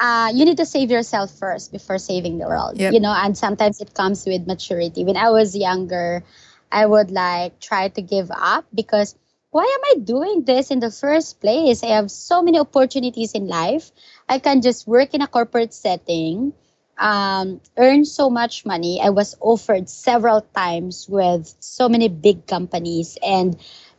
uh, 0.00 0.30
you 0.34 0.44
need 0.44 0.56
to 0.58 0.66
save 0.66 0.90
yourself 0.90 1.30
first 1.30 1.72
before 1.72 1.98
saving 1.98 2.38
the 2.38 2.46
world. 2.46 2.78
Yep. 2.78 2.92
You 2.92 3.00
know, 3.00 3.12
and 3.12 3.36
sometimes 3.36 3.80
it 3.80 3.94
comes 3.94 4.26
with 4.26 4.46
maturity. 4.46 5.04
When 5.04 5.16
I 5.16 5.30
was 5.30 5.56
younger, 5.56 6.22
I 6.72 6.86
would 6.86 7.10
like 7.10 7.60
try 7.60 7.88
to 7.88 8.02
give 8.02 8.30
up 8.30 8.64
because 8.74 9.14
why 9.50 9.64
am 9.64 9.82
I 9.92 10.04
doing 10.04 10.44
this 10.44 10.70
in 10.70 10.78
the 10.78 10.90
first 10.90 11.40
place? 11.40 11.82
I 11.82 11.88
have 11.98 12.10
so 12.10 12.42
many 12.42 12.58
opportunities 12.58 13.32
in 13.32 13.48
life. 13.48 13.90
I 14.28 14.38
can 14.38 14.62
just 14.62 14.86
work 14.86 15.12
in 15.12 15.22
a 15.22 15.26
corporate 15.26 15.74
setting, 15.74 16.52
um, 17.00 17.60
earn 17.76 18.04
so 18.04 18.28
much 18.30 18.64
money. 18.66 19.00
I 19.02 19.10
was 19.10 19.34
offered 19.40 19.88
several 19.88 20.42
times 20.54 21.08
with 21.08 21.54
so 21.60 21.88
many 21.88 22.08
big 22.08 22.46
companies, 22.46 23.16
and 23.24 23.56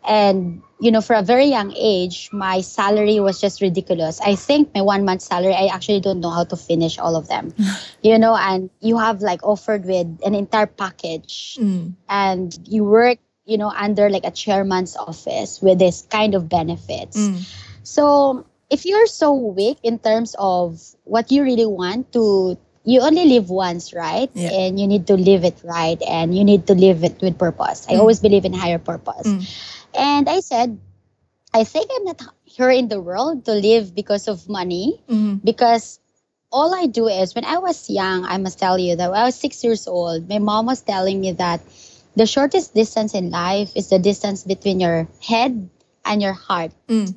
and 0.07 0.61
you 0.79 0.89
know, 0.91 1.01
for 1.01 1.13
a 1.15 1.21
very 1.21 1.45
young 1.45 1.73
age, 1.77 2.29
my 2.31 2.61
salary 2.61 3.19
was 3.19 3.39
just 3.41 3.61
ridiculous. 3.61 4.21
I 4.21 4.35
think 4.35 4.73
my 4.73 4.81
one 4.81 5.05
month 5.05 5.21
salary, 5.21 5.53
I 5.53 5.67
actually 5.67 5.99
don't 5.99 6.21
know 6.21 6.31
how 6.31 6.43
to 6.45 6.55
finish 6.55 6.97
all 6.97 7.15
of 7.15 7.27
them. 7.27 7.53
you 8.01 8.17
know, 8.17 8.35
and 8.35 8.69
you 8.79 8.97
have 8.97 9.21
like 9.21 9.43
offered 9.43 9.85
with 9.85 10.07
an 10.25 10.33
entire 10.35 10.65
package 10.67 11.57
Mm. 11.59 11.93
and 12.09 12.57
you 12.67 12.83
work 12.85 13.17
you 13.45 13.57
know 13.57 13.69
under 13.69 14.09
like 14.09 14.23
a 14.23 14.31
chairman's 14.31 14.95
office 14.95 15.61
with 15.61 15.79
this 15.79 16.05
kind 16.09 16.35
of 16.35 16.47
benefits 16.47 17.17
Mm. 17.17 17.41
so 17.83 18.45
if 18.69 18.85
you're 18.85 19.07
so 19.07 19.33
weak 19.33 19.77
in 19.83 19.99
terms 19.99 20.35
of 20.39 20.79
what 21.03 21.31
you 21.31 21.43
really 21.43 21.65
want 21.65 22.13
to 22.13 22.55
you 22.83 23.01
only 23.01 23.25
live 23.25 23.49
once 23.49 23.93
right 23.93 24.29
Yeah. 24.33 24.49
and 24.49 24.79
you 24.79 24.87
need 24.87 25.07
to 25.07 25.15
live 25.15 25.43
it 25.45 25.57
right 25.63 26.01
and 26.01 26.35
you 26.35 26.43
need 26.43 26.67
to 26.67 26.73
live 26.73 27.03
it 27.03 27.21
with 27.21 27.37
purpose 27.37 27.85
i 27.89 27.93
Mm. 27.93 27.99
always 28.01 28.19
believe 28.19 28.45
in 28.45 28.53
higher 28.53 28.79
purpose 28.79 29.27
Mm. 29.27 29.45
and 29.93 30.29
i 30.29 30.39
said 30.41 30.77
i 31.53 31.63
think 31.63 31.89
i'm 31.95 32.05
not 32.05 32.21
here 32.45 32.69
in 32.71 32.87
the 32.89 32.99
world 32.99 33.45
to 33.45 33.53
live 33.53 33.93
because 33.95 34.27
of 34.27 34.49
money 34.49 34.99
Mm. 35.09 35.39
because 35.43 35.99
all 36.51 36.75
I 36.75 36.85
do 36.91 37.07
is 37.07 37.31
when 37.33 37.45
I 37.47 37.59
was 37.63 37.89
young, 37.89 38.25
I 38.27 38.35
must 38.35 38.59
tell 38.59 38.75
you 38.77 38.97
that 38.99 39.07
when 39.09 39.15
I 39.21 39.23
was 39.23 39.35
six 39.39 39.63
years 39.63 39.87
old, 39.87 40.27
my 40.27 40.35
mom 40.37 40.65
was 40.67 40.81
telling 40.83 41.21
me 41.23 41.31
that 41.39 41.61
the 42.19 42.27
shortest 42.27 42.75
distance 42.75 43.15
in 43.15 43.31
life 43.31 43.71
is 43.73 43.87
the 43.87 43.99
distance 43.99 44.43
between 44.43 44.81
your 44.83 45.07
head 45.23 45.69
and 46.03 46.21
your 46.21 46.33
heart. 46.35 46.75
Mm. 46.91 47.15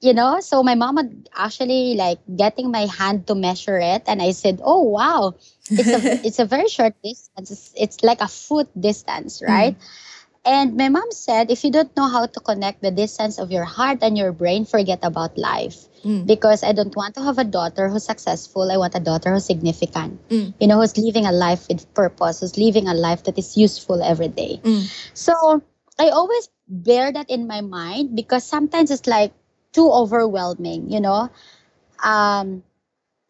You 0.00 0.12
know, 0.12 0.40
so 0.40 0.62
my 0.62 0.74
mom 0.74 0.96
would 0.96 1.28
actually 1.34 1.94
like 1.96 2.18
getting 2.36 2.70
my 2.70 2.84
hand 2.84 3.26
to 3.28 3.34
measure 3.34 3.78
it, 3.78 4.04
and 4.06 4.20
I 4.20 4.32
said, 4.32 4.60
"Oh 4.62 4.82
wow, 4.82 5.34
it's 5.70 5.88
a 5.88 6.00
it's 6.26 6.38
a 6.38 6.44
very 6.44 6.68
short 6.68 6.94
distance. 7.02 7.50
It's, 7.50 7.72
it's 7.76 7.98
like 8.04 8.20
a 8.20 8.28
foot 8.28 8.68
distance, 8.78 9.40
right?" 9.40 9.74
And 10.46 10.76
my 10.78 10.88
mom 10.88 11.10
said, 11.10 11.50
if 11.50 11.64
you 11.64 11.72
don't 11.72 11.90
know 11.96 12.06
how 12.06 12.26
to 12.26 12.40
connect 12.40 12.80
the 12.80 12.92
distance 12.92 13.42
of 13.42 13.50
your 13.50 13.64
heart 13.64 13.98
and 14.00 14.16
your 14.16 14.30
brain, 14.30 14.64
forget 14.64 15.00
about 15.02 15.36
life. 15.36 15.90
Mm. 16.06 16.24
Because 16.24 16.62
I 16.62 16.70
don't 16.70 16.94
want 16.94 17.16
to 17.16 17.22
have 17.22 17.38
a 17.38 17.44
daughter 17.44 17.88
who's 17.88 18.06
successful. 18.06 18.70
I 18.70 18.78
want 18.78 18.94
a 18.94 19.02
daughter 19.02 19.34
who's 19.34 19.44
significant. 19.44 20.22
Mm. 20.28 20.54
You 20.60 20.68
know, 20.68 20.78
who's 20.78 20.96
living 20.96 21.26
a 21.26 21.32
life 21.32 21.66
with 21.66 21.82
purpose, 21.94 22.40
who's 22.40 22.56
living 22.56 22.86
a 22.86 22.94
life 22.94 23.24
that 23.24 23.36
is 23.36 23.56
useful 23.56 24.00
every 24.00 24.28
day. 24.28 24.60
Mm. 24.62 24.86
So 25.14 25.34
I 25.98 26.10
always 26.10 26.48
bear 26.68 27.10
that 27.10 27.28
in 27.28 27.48
my 27.48 27.60
mind 27.60 28.14
because 28.14 28.46
sometimes 28.46 28.92
it's 28.92 29.08
like 29.08 29.32
too 29.76 29.92
overwhelming, 29.92 30.88
you 30.90 31.00
know. 31.04 31.28
Um, 32.02 32.62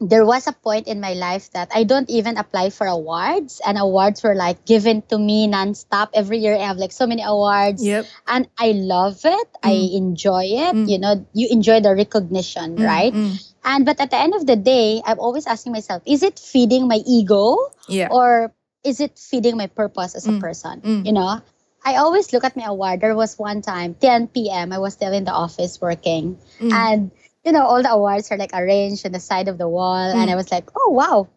there 0.01 0.26
was 0.26 0.47
a 0.47 0.53
point 0.53 0.88
in 0.88 1.01
my 1.01 1.14
life 1.14 1.51
that 1.53 1.72
I 1.74 1.84
don't 1.84 2.09
even 2.11 2.36
apply 2.36 2.70
for 2.70 2.86
awards, 2.86 3.61
and 3.64 3.78
awards 3.78 4.22
were 4.22 4.34
like 4.36 4.64
given 4.66 5.01
to 5.09 5.18
me 5.18 5.49
nonstop. 5.49 6.11
Every 6.14 6.38
year, 6.38 6.55
I 6.55 6.68
have 6.68 6.76
like 6.76 6.92
so 6.92 7.07
many 7.07 7.22
awards, 7.24 7.80
Yep. 7.82 8.05
and 8.28 8.49
I 8.61 8.72
love 8.76 9.24
it. 9.24 9.49
I 9.64 9.72
Mm. 9.72 9.97
enjoy 9.97 10.44
it. 10.68 10.74
Mm. 10.76 10.88
You 10.88 10.99
know, 11.01 11.14
you 11.32 11.49
enjoy 11.51 11.80
the 11.80 11.94
recognition, 11.97 12.76
Mm, 12.76 12.84
right? 12.84 13.14
mm. 13.14 13.34
And 13.64 13.84
but 13.88 13.99
at 14.01 14.11
the 14.12 14.20
end 14.20 14.34
of 14.36 14.47
the 14.47 14.57
day, 14.57 15.01
I'm 15.05 15.18
always 15.18 15.47
asking 15.49 15.72
myself, 15.72 16.03
is 16.07 16.22
it 16.22 16.38
feeding 16.38 16.86
my 16.88 17.01
ego 17.09 17.57
Yeah. 17.88 18.09
or 18.12 18.53
is 18.84 19.01
it 19.01 19.18
feeding 19.18 19.57
my 19.57 19.66
purpose 19.66 20.14
as 20.14 20.28
a 20.28 20.36
Mm. 20.36 20.40
person? 20.44 20.76
Mm. 20.84 21.03
You 21.09 21.12
know, 21.16 21.40
I 21.87 22.03
always 22.03 22.32
look 22.34 22.43
at 22.43 22.57
my 22.59 22.66
award. 22.66 23.01
There 23.01 23.14
was 23.14 23.39
one 23.39 23.62
time, 23.62 23.95
10 23.95 24.51
p.m. 24.51 24.72
I 24.74 24.78
was 24.82 24.95
still 24.99 25.12
in 25.14 25.22
the 25.24 25.32
office 25.32 25.78
working, 25.80 26.37
Mm. 26.59 26.72
and 26.74 27.01
you 27.47 27.53
know, 27.55 27.62
all 27.62 27.78
the 27.80 27.95
awards 27.95 28.32
are 28.34 28.37
like 28.37 28.51
arranged 28.53 29.07
on 29.07 29.12
the 29.14 29.22
side 29.22 29.47
of 29.47 29.57
the 29.57 29.70
wall, 29.70 30.11
and 30.11 30.26
Mm. 30.26 30.32
I 30.32 30.34
was 30.34 30.51
like, 30.51 30.66
oh 30.74 30.91
wow, 30.91 31.28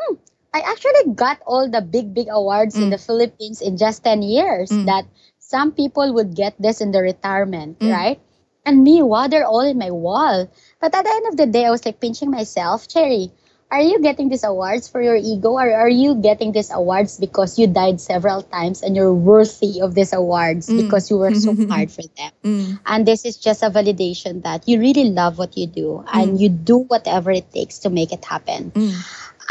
hmm, 0.00 0.16
I 0.54 0.64
actually 0.64 1.12
got 1.12 1.44
all 1.44 1.68
the 1.68 1.84
big 1.84 2.14
big 2.16 2.32
awards 2.32 2.74
in 2.80 2.88
Mm. 2.88 2.96
the 2.96 3.02
Philippines 3.04 3.60
in 3.60 3.76
just 3.76 4.00
10 4.02 4.24
years. 4.24 4.72
Mm. 4.72 4.86
That 4.88 5.04
some 5.38 5.72
people 5.76 6.08
would 6.16 6.32
get 6.34 6.56
this 6.56 6.80
in 6.80 6.90
the 6.96 7.04
retirement, 7.04 7.76
Mm. 7.78 7.92
right? 7.92 8.18
And 8.64 8.84
me, 8.84 9.00
wow, 9.04 9.28
they're 9.28 9.46
all 9.48 9.64
in 9.64 9.76
my 9.78 9.90
wall. 9.92 10.48
But 10.80 10.94
at 10.96 11.04
the 11.04 11.12
end 11.12 11.26
of 11.28 11.36
the 11.36 11.46
day, 11.46 11.64
I 11.64 11.70
was 11.70 11.84
like 11.84 12.00
pinching 12.00 12.30
myself, 12.32 12.88
Cherry, 12.88 13.32
are 13.70 13.82
you 13.82 14.00
getting 14.00 14.28
these 14.28 14.44
awards 14.44 14.88
for 14.88 15.02
your 15.02 15.16
ego 15.16 15.52
or 15.60 15.68
are 15.70 15.88
you 15.88 16.14
getting 16.16 16.52
these 16.52 16.70
awards 16.72 17.18
because 17.18 17.58
you 17.58 17.66
died 17.66 18.00
several 18.00 18.42
times 18.42 18.82
and 18.82 18.96
you're 18.96 19.12
worthy 19.12 19.80
of 19.80 19.94
these 19.94 20.12
awards 20.12 20.68
Mm. 20.68 20.84
because 20.84 21.10
you 21.10 21.18
worked 21.18 21.42
so 21.44 21.52
hard 21.68 21.90
for 21.92 22.02
them? 22.16 22.32
Mm. 22.44 22.80
And 22.86 23.06
this 23.06 23.24
is 23.24 23.36
just 23.36 23.62
a 23.62 23.68
validation 23.68 24.42
that 24.42 24.66
you 24.66 24.80
really 24.80 25.10
love 25.12 25.36
what 25.36 25.56
you 25.56 25.66
do 25.66 26.04
and 26.12 26.40
you 26.40 26.48
do 26.48 26.78
whatever 26.88 27.30
it 27.30 27.52
takes 27.52 27.78
to 27.84 27.90
make 27.90 28.12
it 28.12 28.24
happen. 28.24 28.70
Mm. 28.72 28.92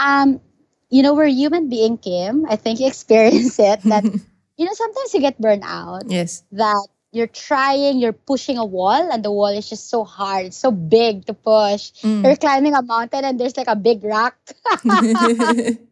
Um, 0.02 0.42
you 0.90 1.04
know, 1.04 1.14
we're 1.14 1.28
human 1.30 1.70
being, 1.70 1.98
Kim. 1.98 2.46
I 2.50 2.56
think 2.56 2.80
you 2.80 2.88
experience 2.94 3.60
it 3.60 3.82
that, 3.86 4.04
you 4.58 4.66
know, 4.66 4.74
sometimes 4.74 5.14
you 5.14 5.20
get 5.22 5.40
burned 5.40 5.64
out 5.66 6.10
yes. 6.10 6.44
that 6.54 6.88
you're 7.18 7.28
trying, 7.34 7.98
you're 8.00 8.14
pushing 8.14 8.58
a 8.58 8.64
wall, 8.66 9.10
and 9.12 9.26
the 9.26 9.32
wall 9.32 9.50
is 9.52 9.68
just 9.68 9.90
so 9.90 10.04
hard, 10.06 10.46
it's 10.54 10.58
so 10.58 10.70
big 10.72 11.26
to 11.26 11.34
push. 11.34 11.92
Mm. 12.06 12.24
You're 12.24 12.38
climbing 12.38 12.76
a 12.76 12.82
mountain, 12.84 13.26
and 13.26 13.40
there's 13.40 13.58
like 13.58 13.68
a 13.68 13.76
big 13.76 14.04
rock, 14.06 14.38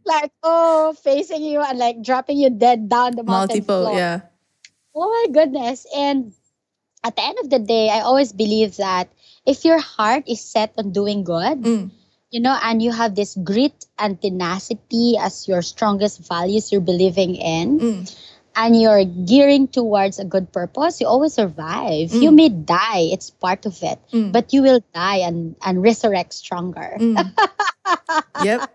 like 0.05 0.31
oh, 0.43 0.93
facing 1.03 1.43
you 1.43 1.61
and 1.61 1.77
like 1.77 2.01
dropping 2.01 2.37
you 2.37 2.49
dead 2.49 2.87
down 2.89 3.15
the 3.15 3.23
mountain 3.23 3.59
Multiple. 3.65 3.83
floor. 3.89 3.97
Yeah. 3.97 4.21
Oh 4.95 5.09
my 5.09 5.33
goodness! 5.33 5.85
And 5.95 6.31
at 7.03 7.15
the 7.15 7.23
end 7.25 7.37
of 7.41 7.49
the 7.49 7.59
day, 7.59 7.89
I 7.89 8.01
always 8.01 8.31
believe 8.31 8.77
that 8.77 9.09
if 9.45 9.65
your 9.65 9.79
heart 9.79 10.23
is 10.27 10.41
set 10.41 10.73
on 10.77 10.91
doing 10.91 11.23
good, 11.23 11.61
Mm. 11.61 11.91
you 12.31 12.39
know, 12.41 12.57
and 12.63 12.81
you 12.81 12.91
have 12.91 13.13
this 13.15 13.35
grit 13.35 13.85
and 13.99 14.19
tenacity 14.21 15.15
as 15.19 15.47
your 15.47 15.61
strongest 15.61 16.25
values 16.27 16.71
you're 16.71 16.81
believing 16.81 17.35
in, 17.35 17.79
Mm. 17.79 18.15
And 18.55 18.79
you're 18.79 19.03
gearing 19.05 19.67
towards 19.67 20.19
a 20.19 20.25
good 20.25 20.51
purpose, 20.51 21.01
you 21.01 21.07
always 21.07 21.33
survive. 21.33 22.13
You 22.13 22.31
Mm. 22.31 22.35
may 22.35 22.49
die, 22.49 23.11
it's 23.11 23.29
part 23.29 23.65
of 23.65 23.75
it, 23.83 23.99
Mm. 24.11 24.31
but 24.31 24.53
you 24.53 24.61
will 24.63 24.79
die 24.93 25.17
and, 25.27 25.55
and 25.63 25.83
resurrect 25.83 26.33
stronger. 26.33 26.95
Mm. 26.99 27.19
yep. 28.43 28.71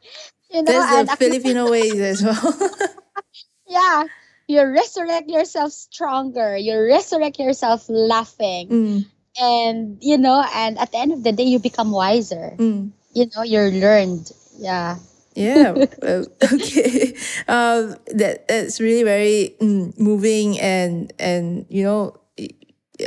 You 0.50 0.62
know, 0.62 0.72
That's 0.72 0.92
and 0.92 1.08
the 1.08 1.16
Filipino 1.16 1.70
way 1.70 1.90
as 2.02 2.22
well. 2.22 2.36
yeah, 3.68 4.04
you 4.48 4.62
resurrect 4.66 5.28
yourself 5.30 5.72
stronger. 5.72 6.56
You 6.56 6.78
resurrect 6.82 7.38
yourself 7.38 7.86
laughing, 7.88 8.68
Mm. 8.68 8.98
and 9.38 9.98
you 10.02 10.18
know, 10.18 10.42
and 10.54 10.78
at 10.78 10.90
the 10.92 10.98
end 10.98 11.12
of 11.12 11.22
the 11.22 11.32
day, 11.32 11.44
you 11.46 11.58
become 11.58 11.90
wiser. 11.92 12.54
Mm. 12.58 12.90
You 13.14 13.26
know, 13.34 13.42
you're 13.42 13.70
learned. 13.70 14.30
Yeah. 14.58 14.98
Yeah. 15.40 15.72
uh, 16.02 16.24
okay. 16.52 17.14
Um, 17.48 17.96
that 18.14 18.46
that's 18.48 18.80
really 18.80 19.02
very 19.04 19.56
mm, 19.60 19.98
moving 19.98 20.58
and 20.60 21.12
and 21.18 21.66
you 21.68 21.82
know, 21.84 22.20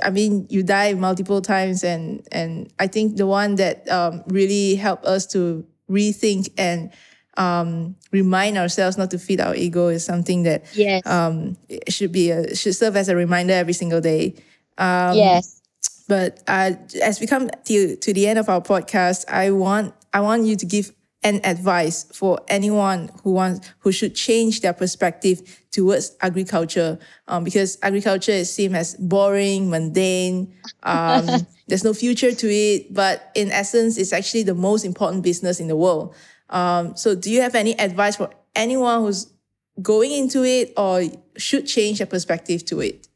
I 0.04 0.10
mean, 0.10 0.48
you 0.50 0.64
die 0.64 0.94
multiple 0.94 1.42
times, 1.42 1.84
and 1.84 2.26
and 2.32 2.72
I 2.80 2.88
think 2.88 3.18
the 3.18 3.28
one 3.28 3.56
that 3.56 3.88
um, 3.90 4.24
really 4.28 4.76
helped 4.76 5.06
us 5.06 5.26
to 5.28 5.66
rethink 5.90 6.50
and 6.58 6.92
um, 7.38 7.96
remind 8.12 8.58
ourselves 8.58 8.98
not 8.98 9.12
to 9.12 9.20
feed 9.20 9.40
our 9.42 9.56
ego 9.56 9.88
is 9.90 10.04
something 10.06 10.44
that 10.44 10.66
Yes. 10.74 11.06
um, 11.06 11.58
should 11.90 12.12
be 12.12 12.32
a 12.32 12.56
should 12.56 12.76
serve 12.76 12.96
as 12.98 13.10
a 13.10 13.16
reminder 13.16 13.54
every 13.54 13.74
single 13.74 14.02
day. 14.02 14.36
Um, 14.78 15.16
yes. 15.18 15.62
but 16.08 16.42
uh, 16.48 16.72
as 17.04 17.20
we 17.20 17.28
come 17.28 17.50
to 17.66 17.96
to 17.98 18.14
the 18.14 18.28
end 18.28 18.40
of 18.40 18.50
our 18.50 18.62
podcast, 18.62 19.26
I 19.30 19.52
want 19.52 19.94
I 20.14 20.22
want 20.22 20.46
you 20.46 20.56
to 20.58 20.66
give 20.66 20.92
an 21.24 21.42
advice 21.44 22.04
for 22.04 22.40
anyone 22.48 23.10
who 23.24 23.34
wants 23.34 23.70
who 23.80 23.92
should 23.92 24.16
change 24.16 24.62
their 24.62 24.74
perspective 24.74 25.62
towards 25.72 26.16
agriculture, 26.22 27.00
um, 27.28 27.44
because 27.44 27.78
agriculture 27.82 28.32
is 28.32 28.54
seen 28.54 28.76
as 28.76 28.96
boring, 28.96 29.70
mundane. 29.70 30.54
Um, 30.84 31.48
there's 31.68 31.84
no 31.84 31.94
future 31.94 32.34
to 32.34 32.48
it, 32.48 32.94
but 32.94 33.32
in 33.36 33.52
essence, 33.52 33.98
it's 33.98 34.14
actually 34.14 34.44
the 34.44 34.56
most 34.56 34.86
important 34.86 35.24
business 35.24 35.60
in 35.60 35.68
the 35.68 35.76
world. 35.76 36.16
Um, 36.50 36.96
so, 36.96 37.16
do 37.16 37.32
you 37.32 37.42
have 37.42 37.56
any 37.56 37.78
advice 37.80 38.18
for 38.18 38.30
anyone 38.56 39.02
who's 39.02 39.34
going 39.82 40.12
into 40.12 40.44
it 40.44 40.74
or 40.78 41.04
should 41.38 41.66
change 41.66 41.98
their 41.98 42.08
perspective 42.08 42.66
to 42.66 42.82
it? 42.82 43.08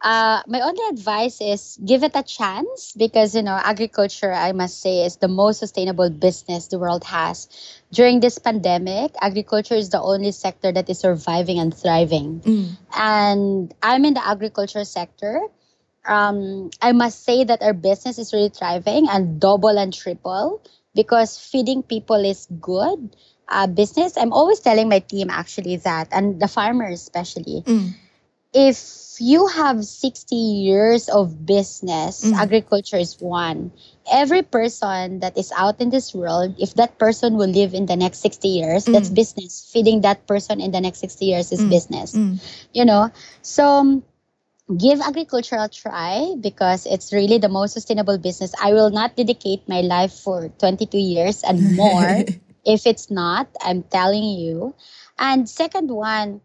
Uh, 0.00 0.42
my 0.46 0.60
only 0.60 0.82
advice 0.90 1.40
is 1.40 1.76
give 1.84 2.04
it 2.04 2.12
a 2.14 2.22
chance 2.22 2.94
because 2.96 3.34
you 3.34 3.42
know 3.42 3.58
agriculture 3.58 4.32
i 4.32 4.52
must 4.52 4.80
say 4.80 5.04
is 5.04 5.16
the 5.16 5.26
most 5.26 5.58
sustainable 5.58 6.08
business 6.08 6.68
the 6.68 6.78
world 6.78 7.02
has. 7.02 7.48
During 7.90 8.20
this 8.20 8.38
pandemic 8.38 9.16
agriculture 9.20 9.74
is 9.74 9.90
the 9.90 10.00
only 10.00 10.30
sector 10.30 10.70
that 10.70 10.88
is 10.88 11.00
surviving 11.00 11.58
and 11.58 11.74
thriving. 11.74 12.42
And 12.94 13.74
i'm 13.82 14.04
in 14.04 14.14
the 14.14 14.24
agriculture 14.24 14.84
sector. 14.84 15.42
Um, 16.06 16.70
i 16.80 16.92
must 16.92 17.24
say 17.24 17.42
that 17.42 17.60
our 17.60 17.74
business 17.74 18.18
is 18.22 18.32
really 18.32 18.50
thriving 18.50 19.08
and 19.10 19.40
double 19.40 19.76
and 19.76 19.92
triple 19.92 20.62
because 20.94 21.36
feeding 21.38 21.82
people 21.82 22.22
is 22.24 22.46
good. 22.60 23.16
Uh, 23.48 23.66
business 23.66 24.16
i'm 24.16 24.32
always 24.32 24.60
telling 24.60 24.88
my 24.88 25.00
team 25.00 25.26
actually 25.28 25.74
that 25.82 26.06
and 26.12 26.38
the 26.38 26.46
farmers 26.46 27.02
especially. 27.02 27.66
Mm. 27.66 27.98
If 28.52 29.16
you 29.20 29.46
have 29.48 29.84
60 29.84 30.36
years 30.36 31.08
of 31.08 31.44
business, 31.46 32.24
Mm. 32.24 32.38
agriculture 32.38 32.96
is 32.96 33.18
one. 33.20 33.72
Every 34.10 34.42
person 34.42 35.20
that 35.20 35.36
is 35.36 35.52
out 35.56 35.80
in 35.80 35.90
this 35.90 36.14
world, 36.14 36.54
if 36.58 36.74
that 36.74 36.98
person 36.98 37.36
will 37.36 37.50
live 37.50 37.74
in 37.74 37.86
the 37.86 37.96
next 37.96 38.18
60 38.20 38.48
years, 38.48 38.84
that's 38.86 39.10
Mm. 39.10 39.14
business. 39.14 39.68
Feeding 39.72 40.00
that 40.02 40.26
person 40.26 40.60
in 40.60 40.70
the 40.70 40.80
next 40.80 41.00
60 41.00 41.26
years 41.26 41.52
is 41.52 41.60
Mm. 41.60 41.70
business. 41.70 42.14
Mm. 42.14 42.38
You 42.72 42.84
know, 42.84 43.10
so 43.42 44.00
give 44.76 45.00
agriculture 45.00 45.56
a 45.58 45.68
try 45.68 46.34
because 46.40 46.86
it's 46.86 47.12
really 47.12 47.38
the 47.38 47.48
most 47.48 47.72
sustainable 47.72 48.18
business. 48.18 48.52
I 48.60 48.72
will 48.72 48.90
not 48.90 49.16
dedicate 49.16 49.68
my 49.68 49.80
life 49.80 50.12
for 50.12 50.48
22 50.58 50.98
years 50.98 51.42
and 51.42 51.74
more 51.76 52.24
if 52.64 52.86
it's 52.86 53.08
not 53.10 53.48
i'm 53.64 53.82
telling 53.84 54.24
you 54.36 54.74
and 55.18 55.48
second 55.48 55.88
one 55.90 56.40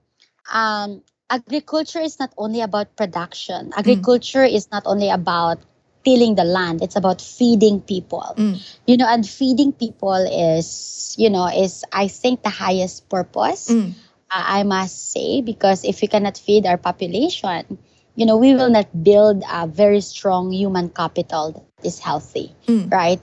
um, 0.53 1.01
agriculture 1.29 1.99
is 1.99 2.19
not 2.19 2.31
only 2.37 2.61
about 2.61 2.95
production 2.95 3.71
agriculture 3.75 4.43
is 4.43 4.69
not 4.71 4.83
only 4.85 5.09
about 5.09 5.57
tilling 6.03 6.35
the 6.35 6.43
land 6.43 6.81
it's 6.81 6.95
about 6.95 7.21
feeding 7.21 7.79
people 7.81 8.33
Mm. 8.37 8.59
you 8.85 8.97
know 8.97 9.07
and 9.07 9.25
feeding 9.27 9.71
people 9.71 10.15
is 10.27 11.15
you 11.17 11.29
know 11.29 11.47
is 11.47 11.83
i 11.91 12.07
think 12.07 12.43
the 12.43 12.49
highest 12.53 13.09
purpose 13.09 13.69
Mm. 13.71 13.93
I 14.29 14.59
I 14.59 14.63
must 14.63 15.11
say, 15.13 15.41
because 15.41 15.85
if 15.85 16.01
we 16.01 16.07
cannot 16.09 16.37
feed 16.41 16.65
our 16.65 16.77
population, 16.77 17.77
you 18.17 18.25
know, 18.25 18.37
we 18.37 18.55
will 18.57 18.69
not 18.69 18.89
build 18.91 19.43
a 19.45 19.67
very 19.69 20.01
strong 20.01 20.49
human 20.51 20.89
capital 20.89 21.53
that 21.53 21.85
is 21.85 21.99
healthy, 22.01 22.49
Mm. 22.65 22.89
right? 22.89 23.21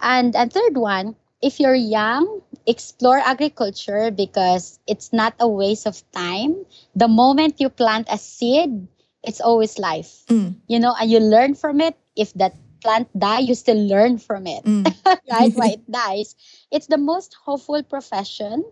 And 0.00 0.34
and 0.36 0.52
third 0.52 0.76
one, 0.76 1.16
if 1.42 1.60
you're 1.60 1.74
young, 1.74 2.40
explore 2.68 3.18
agriculture 3.18 4.12
because 4.12 4.78
it's 4.86 5.12
not 5.12 5.34
a 5.40 5.48
waste 5.48 5.86
of 5.86 6.02
time. 6.12 6.66
The 6.94 7.08
moment 7.08 7.60
you 7.60 7.70
plant 7.70 8.08
a 8.12 8.18
seed, 8.18 8.86
it's 9.24 9.40
always 9.40 9.78
life. 9.78 10.24
Mm. 10.28 10.56
You 10.68 10.78
know, 10.78 10.94
and 11.00 11.10
you 11.10 11.20
learn 11.20 11.54
from 11.56 11.80
it. 11.80 11.96
If 12.16 12.34
that 12.34 12.54
plant 12.82 13.08
die, 13.18 13.40
you 13.40 13.54
still 13.54 13.78
learn 13.80 14.18
from 14.18 14.46
it 14.46 14.64
Mm. 14.64 14.86
right? 15.30 15.52
Why 15.54 15.80
it 15.80 15.84
dies. 15.90 16.36
It's 16.70 16.86
the 16.86 16.98
most 16.98 17.34
hopeful 17.44 17.82
profession. 17.82 18.64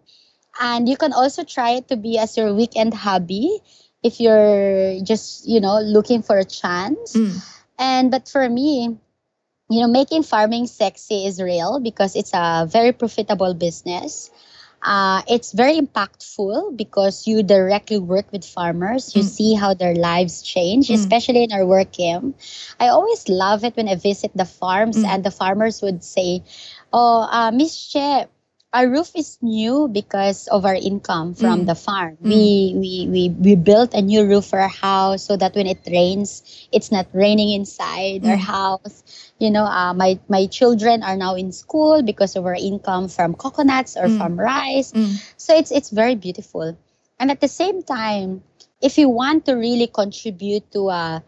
And 0.60 0.88
you 0.88 0.96
can 0.96 1.12
also 1.12 1.44
try 1.44 1.70
it 1.80 1.88
to 1.88 1.96
be 1.96 2.18
as 2.18 2.36
your 2.36 2.54
weekend 2.54 2.94
hobby. 2.94 3.60
if 4.06 4.20
you're 4.20 5.00
just 5.02 5.48
you 5.48 5.58
know 5.58 5.80
looking 5.82 6.22
for 6.22 6.38
a 6.38 6.44
chance 6.46 7.16
Mm. 7.16 7.34
and 7.80 8.04
but 8.12 8.28
for 8.30 8.46
me 8.46 8.94
you 9.68 9.80
know 9.80 9.88
making 9.88 10.22
farming 10.22 10.66
sexy 10.66 11.26
is 11.26 11.40
real 11.40 11.80
because 11.80 12.14
it's 12.16 12.32
a 12.34 12.66
very 12.68 12.92
profitable 12.92 13.54
business 13.54 14.30
uh, 14.82 15.22
it's 15.28 15.52
very 15.52 15.78
impactful 15.78 16.76
because 16.76 17.26
you 17.26 17.42
directly 17.42 17.98
work 17.98 18.30
with 18.32 18.44
farmers 18.44 19.14
you 19.16 19.22
Mm. 19.22 19.28
see 19.36 19.54
how 19.54 19.74
their 19.74 19.94
lives 19.94 20.42
change 20.42 20.90
Mm. 20.90 20.94
especially 20.94 21.42
in 21.44 21.52
our 21.52 21.64
work 21.66 21.92
game 21.92 22.34
i 22.80 22.88
always 22.88 23.28
love 23.28 23.64
it 23.64 23.76
when 23.76 23.88
i 23.88 23.94
visit 23.96 24.30
the 24.34 24.44
farms 24.46 25.02
Mm. 25.02 25.06
and 25.10 25.24
the 25.24 25.30
farmers 25.30 25.82
would 25.82 26.02
say 26.04 26.42
oh 26.92 27.26
uh, 27.30 27.50
miss 27.50 27.74
che 27.92 28.26
our 28.76 28.88
roof 28.88 29.16
is 29.16 29.38
new 29.40 29.88
because 29.88 30.48
of 30.52 30.66
our 30.68 30.76
income 30.76 31.32
from 31.34 31.64
Mm. 31.64 31.66
the 31.66 31.74
farm. 31.74 32.18
Mm. 32.22 32.28
We, 32.28 32.74
we 32.76 32.92
we 33.08 33.22
we 33.32 33.52
built 33.56 33.94
a 33.94 34.02
new 34.04 34.24
roof 34.28 34.52
for 34.52 34.60
our 34.60 34.68
house 34.68 35.24
so 35.24 35.36
that 35.40 35.56
when 35.56 35.66
it 35.66 35.80
rains, 35.88 36.44
it's 36.72 36.92
not 36.92 37.08
raining 37.12 37.52
inside 37.56 38.26
our 38.28 38.36
Mm. 38.36 38.44
house. 38.44 39.02
You 39.40 39.50
know, 39.50 39.64
uh, 39.64 39.94
my 39.94 40.18
my 40.28 40.46
children 40.46 41.02
are 41.02 41.16
now 41.16 41.34
in 41.34 41.52
school 41.52 42.02
because 42.02 42.36
of 42.36 42.44
our 42.44 42.54
income 42.58 43.08
from 43.08 43.34
coconuts 43.34 43.96
or 43.96 44.08
Mm. 44.08 44.16
from 44.18 44.36
rice. 44.38 44.92
Mm. 44.92 45.20
So 45.36 45.56
it's 45.56 45.72
it's 45.72 45.90
very 45.90 46.14
beautiful. 46.16 46.76
And 47.18 47.30
at 47.30 47.40
the 47.40 47.48
same 47.48 47.82
time, 47.82 48.42
if 48.82 48.98
you 48.98 49.08
want 49.08 49.46
to 49.46 49.54
really 49.54 49.86
contribute 49.88 50.70
to 50.72 50.90
a 50.90 51.22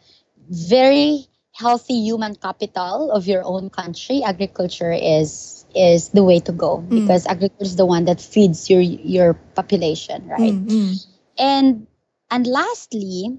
very 0.51 1.27
healthy 1.59 1.95
human 2.01 2.35
capital 2.37 3.11
of 3.11 3.27
your 3.27 3.43
own 3.45 3.69
country, 3.71 4.23
agriculture 4.23 4.93
is 4.93 5.65
is 5.75 6.11
the 6.11 6.25
way 6.25 6.39
to 6.41 6.53
go 6.53 6.79
Mm. 6.79 7.03
because 7.05 7.27
agriculture 7.27 7.65
is 7.73 7.77
the 7.77 7.87
one 7.87 8.05
that 8.07 8.21
feeds 8.21 8.71
your 8.71 8.81
your 8.81 9.35
population, 9.55 10.27
right? 10.29 10.55
Mm. 10.55 10.67
Mm. 10.71 11.07
And 11.39 11.87
and 12.31 12.47
lastly, 12.47 13.39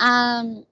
um, 0.00 0.64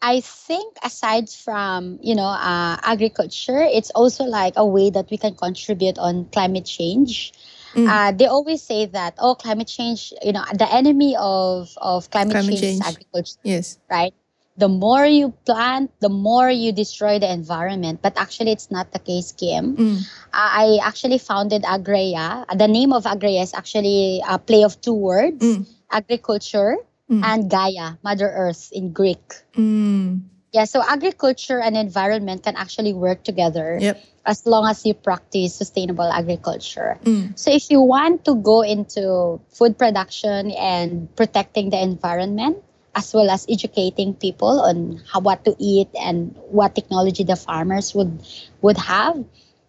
I 0.00 0.20
think 0.20 0.76
aside 0.84 1.28
from 1.28 1.98
you 2.02 2.14
know 2.14 2.28
uh, 2.28 2.76
agriculture, 2.82 3.60
it's 3.62 3.90
also 3.90 4.24
like 4.24 4.54
a 4.56 4.64
way 4.66 4.90
that 4.90 5.10
we 5.10 5.16
can 5.18 5.34
contribute 5.34 5.98
on 5.98 6.26
climate 6.26 6.66
change. 6.66 7.32
Mm. 7.74 7.88
Uh, 7.88 8.12
they 8.12 8.26
always 8.26 8.62
say 8.62 8.86
that 8.86 9.14
oh, 9.18 9.34
climate 9.34 9.68
change, 9.68 10.12
you 10.22 10.32
know, 10.32 10.44
the 10.54 10.68
enemy 10.72 11.16
of 11.18 11.72
of 11.78 12.10
climate, 12.10 12.32
Climate 12.32 12.60
change, 12.60 12.60
change. 12.60 12.80
is 12.80 12.86
agriculture, 12.86 13.40
Yes. 13.42 13.78
right? 13.90 14.14
The 14.58 14.66
more 14.68 15.06
you 15.06 15.30
plant, 15.46 15.94
the 16.02 16.10
more 16.10 16.50
you 16.50 16.72
destroy 16.74 17.18
the 17.22 17.30
environment. 17.30 18.02
But 18.02 18.18
actually, 18.18 18.50
it's 18.50 18.70
not 18.74 18.90
the 18.90 18.98
case, 18.98 19.30
Kim. 19.30 19.76
Mm. 19.78 19.96
I 20.34 20.82
actually 20.82 21.18
founded 21.22 21.62
AGREA. 21.62 22.44
The 22.58 22.66
name 22.66 22.92
of 22.92 23.06
AGREA 23.06 23.42
is 23.42 23.54
actually 23.54 24.20
a 24.26 24.38
play 24.38 24.66
of 24.66 24.80
two 24.82 24.98
words: 24.98 25.38
Mm. 25.38 25.62
agriculture 25.90 26.76
Mm. 27.08 27.22
and 27.24 27.40
Gaia, 27.48 27.96
Mother 28.04 28.28
Earth 28.28 28.68
in 28.74 28.92
Greek. 28.92 29.22
Mm. 29.56 30.28
Yeah, 30.52 30.64
so 30.64 30.82
agriculture 30.82 31.60
and 31.60 31.76
environment 31.76 32.42
can 32.42 32.56
actually 32.56 32.92
work 32.92 33.22
together 33.22 33.78
Yep. 33.80 34.00
as 34.24 34.44
long 34.44 34.68
as 34.68 34.84
you 34.84 34.92
practice 34.92 35.54
sustainable 35.54 36.08
agriculture. 36.08 36.98
Mm. 37.04 37.32
So 37.38 37.52
if 37.52 37.70
you 37.70 37.80
want 37.80 38.24
to 38.24 38.34
go 38.34 38.60
into 38.60 39.40
food 39.52 39.76
production 39.78 40.50
and 40.52 41.08
protecting 41.16 41.70
the 41.70 41.80
environment, 41.80 42.60
as 42.94 43.12
well 43.14 43.30
as 43.30 43.46
educating 43.48 44.14
people 44.14 44.60
on 44.60 45.00
how 45.10 45.20
what 45.20 45.44
to 45.44 45.54
eat 45.58 45.88
and 45.98 46.34
what 46.50 46.74
technology 46.74 47.24
the 47.24 47.36
farmers 47.36 47.94
would 47.94 48.22
would 48.62 48.76
have, 48.76 49.24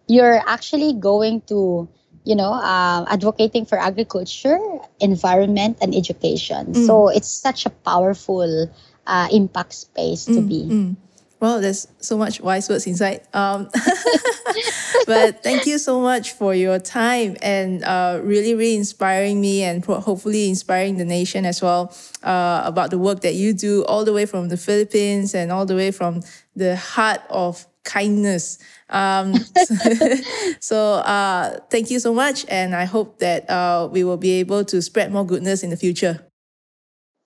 you're 0.06 0.42
actually 0.46 0.92
going 0.94 1.40
to 1.42 1.88
you 2.24 2.36
know 2.36 2.52
uh, 2.52 3.04
advocating 3.08 3.64
for 3.64 3.78
agriculture, 3.78 4.58
environment, 5.00 5.78
and 5.80 5.94
education. 5.94 6.74
Mm. 6.74 6.86
So 6.86 7.08
it's 7.08 7.30
such 7.30 7.66
a 7.66 7.70
powerful 7.70 8.70
uh, 9.06 9.28
impact 9.32 9.74
space 9.74 10.24
to 10.26 10.40
be. 10.40 10.64
Mm. 10.68 10.96
Wow, 11.40 11.58
there's 11.58 11.88
so 12.00 12.18
much 12.18 12.40
wise 12.42 12.68
words 12.68 12.86
inside. 12.86 13.22
Um, 13.32 13.70
but 15.06 15.42
thank 15.42 15.64
you 15.64 15.78
so 15.78 15.98
much 15.98 16.32
for 16.32 16.54
your 16.54 16.78
time 16.78 17.38
and 17.40 17.82
uh, 17.82 18.20
really, 18.22 18.54
really 18.54 18.76
inspiring 18.76 19.40
me 19.40 19.62
and 19.62 19.82
hopefully 19.82 20.50
inspiring 20.50 20.98
the 20.98 21.04
nation 21.06 21.46
as 21.46 21.62
well 21.62 21.94
uh, 22.22 22.60
about 22.66 22.90
the 22.90 22.98
work 22.98 23.20
that 23.22 23.34
you 23.34 23.54
do 23.54 23.84
all 23.86 24.04
the 24.04 24.12
way 24.12 24.26
from 24.26 24.48
the 24.48 24.58
Philippines 24.58 25.34
and 25.34 25.50
all 25.50 25.64
the 25.64 25.74
way 25.74 25.90
from 25.90 26.20
the 26.56 26.76
heart 26.76 27.22
of 27.30 27.66
kindness. 27.84 28.58
Um, 28.90 29.34
so 30.60 30.94
uh, 30.96 31.58
thank 31.70 31.90
you 31.90 32.00
so 32.00 32.12
much. 32.12 32.44
And 32.48 32.74
I 32.74 32.84
hope 32.84 33.18
that 33.20 33.48
uh, 33.48 33.88
we 33.90 34.04
will 34.04 34.18
be 34.18 34.32
able 34.32 34.64
to 34.66 34.82
spread 34.82 35.10
more 35.10 35.24
goodness 35.24 35.62
in 35.62 35.70
the 35.70 35.76
future. 35.78 36.29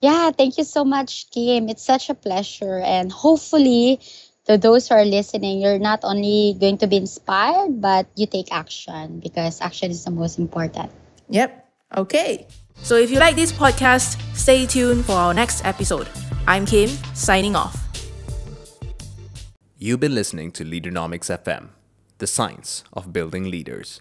Yeah, 0.01 0.31
thank 0.33 0.59
you 0.59 0.65
so 0.65 0.85
much, 0.85 1.31
Kim. 1.31 1.69
It's 1.69 1.85
such 1.85 2.11
a 2.11 2.15
pleasure. 2.15 2.79
And 2.81 3.11
hopefully, 3.11 4.01
to 4.47 4.59
those 4.59 4.89
who 4.89 4.95
are 4.97 5.05
listening, 5.05 5.61
you're 5.61 5.79
not 5.79 6.01
only 6.03 6.57
going 6.61 6.79
to 6.79 6.87
be 6.87 6.97
inspired, 6.97 7.81
but 7.81 8.07
you 8.15 8.27
take 8.27 8.53
action 8.53 9.21
because 9.21 9.61
action 9.61 9.91
is 9.91 10.05
the 10.05 10.11
most 10.11 10.39
important. 10.39 10.93
Yep. 11.31 11.65
Okay. 11.97 12.47
So 12.83 12.97
if 12.97 13.11
you 13.11 13.19
like 13.19 13.37
this 13.37 13.53
podcast, 13.53 14.21
stay 14.37 14.67
tuned 14.67 15.07
for 15.07 15.13
our 15.13 15.33
next 15.33 15.65
episode. 15.65 16.09
I'm 16.47 16.67
Kim, 16.67 16.91
signing 17.15 17.57
off. 17.57 17.81
You've 19.79 20.01
been 20.01 20.15
listening 20.15 20.53
to 20.53 20.65
Leaderonomics 20.65 21.33
FM, 21.33 21.71
the 22.19 22.27
science 22.27 22.85
of 22.93 23.13
building 23.13 23.51
leaders. 23.51 24.01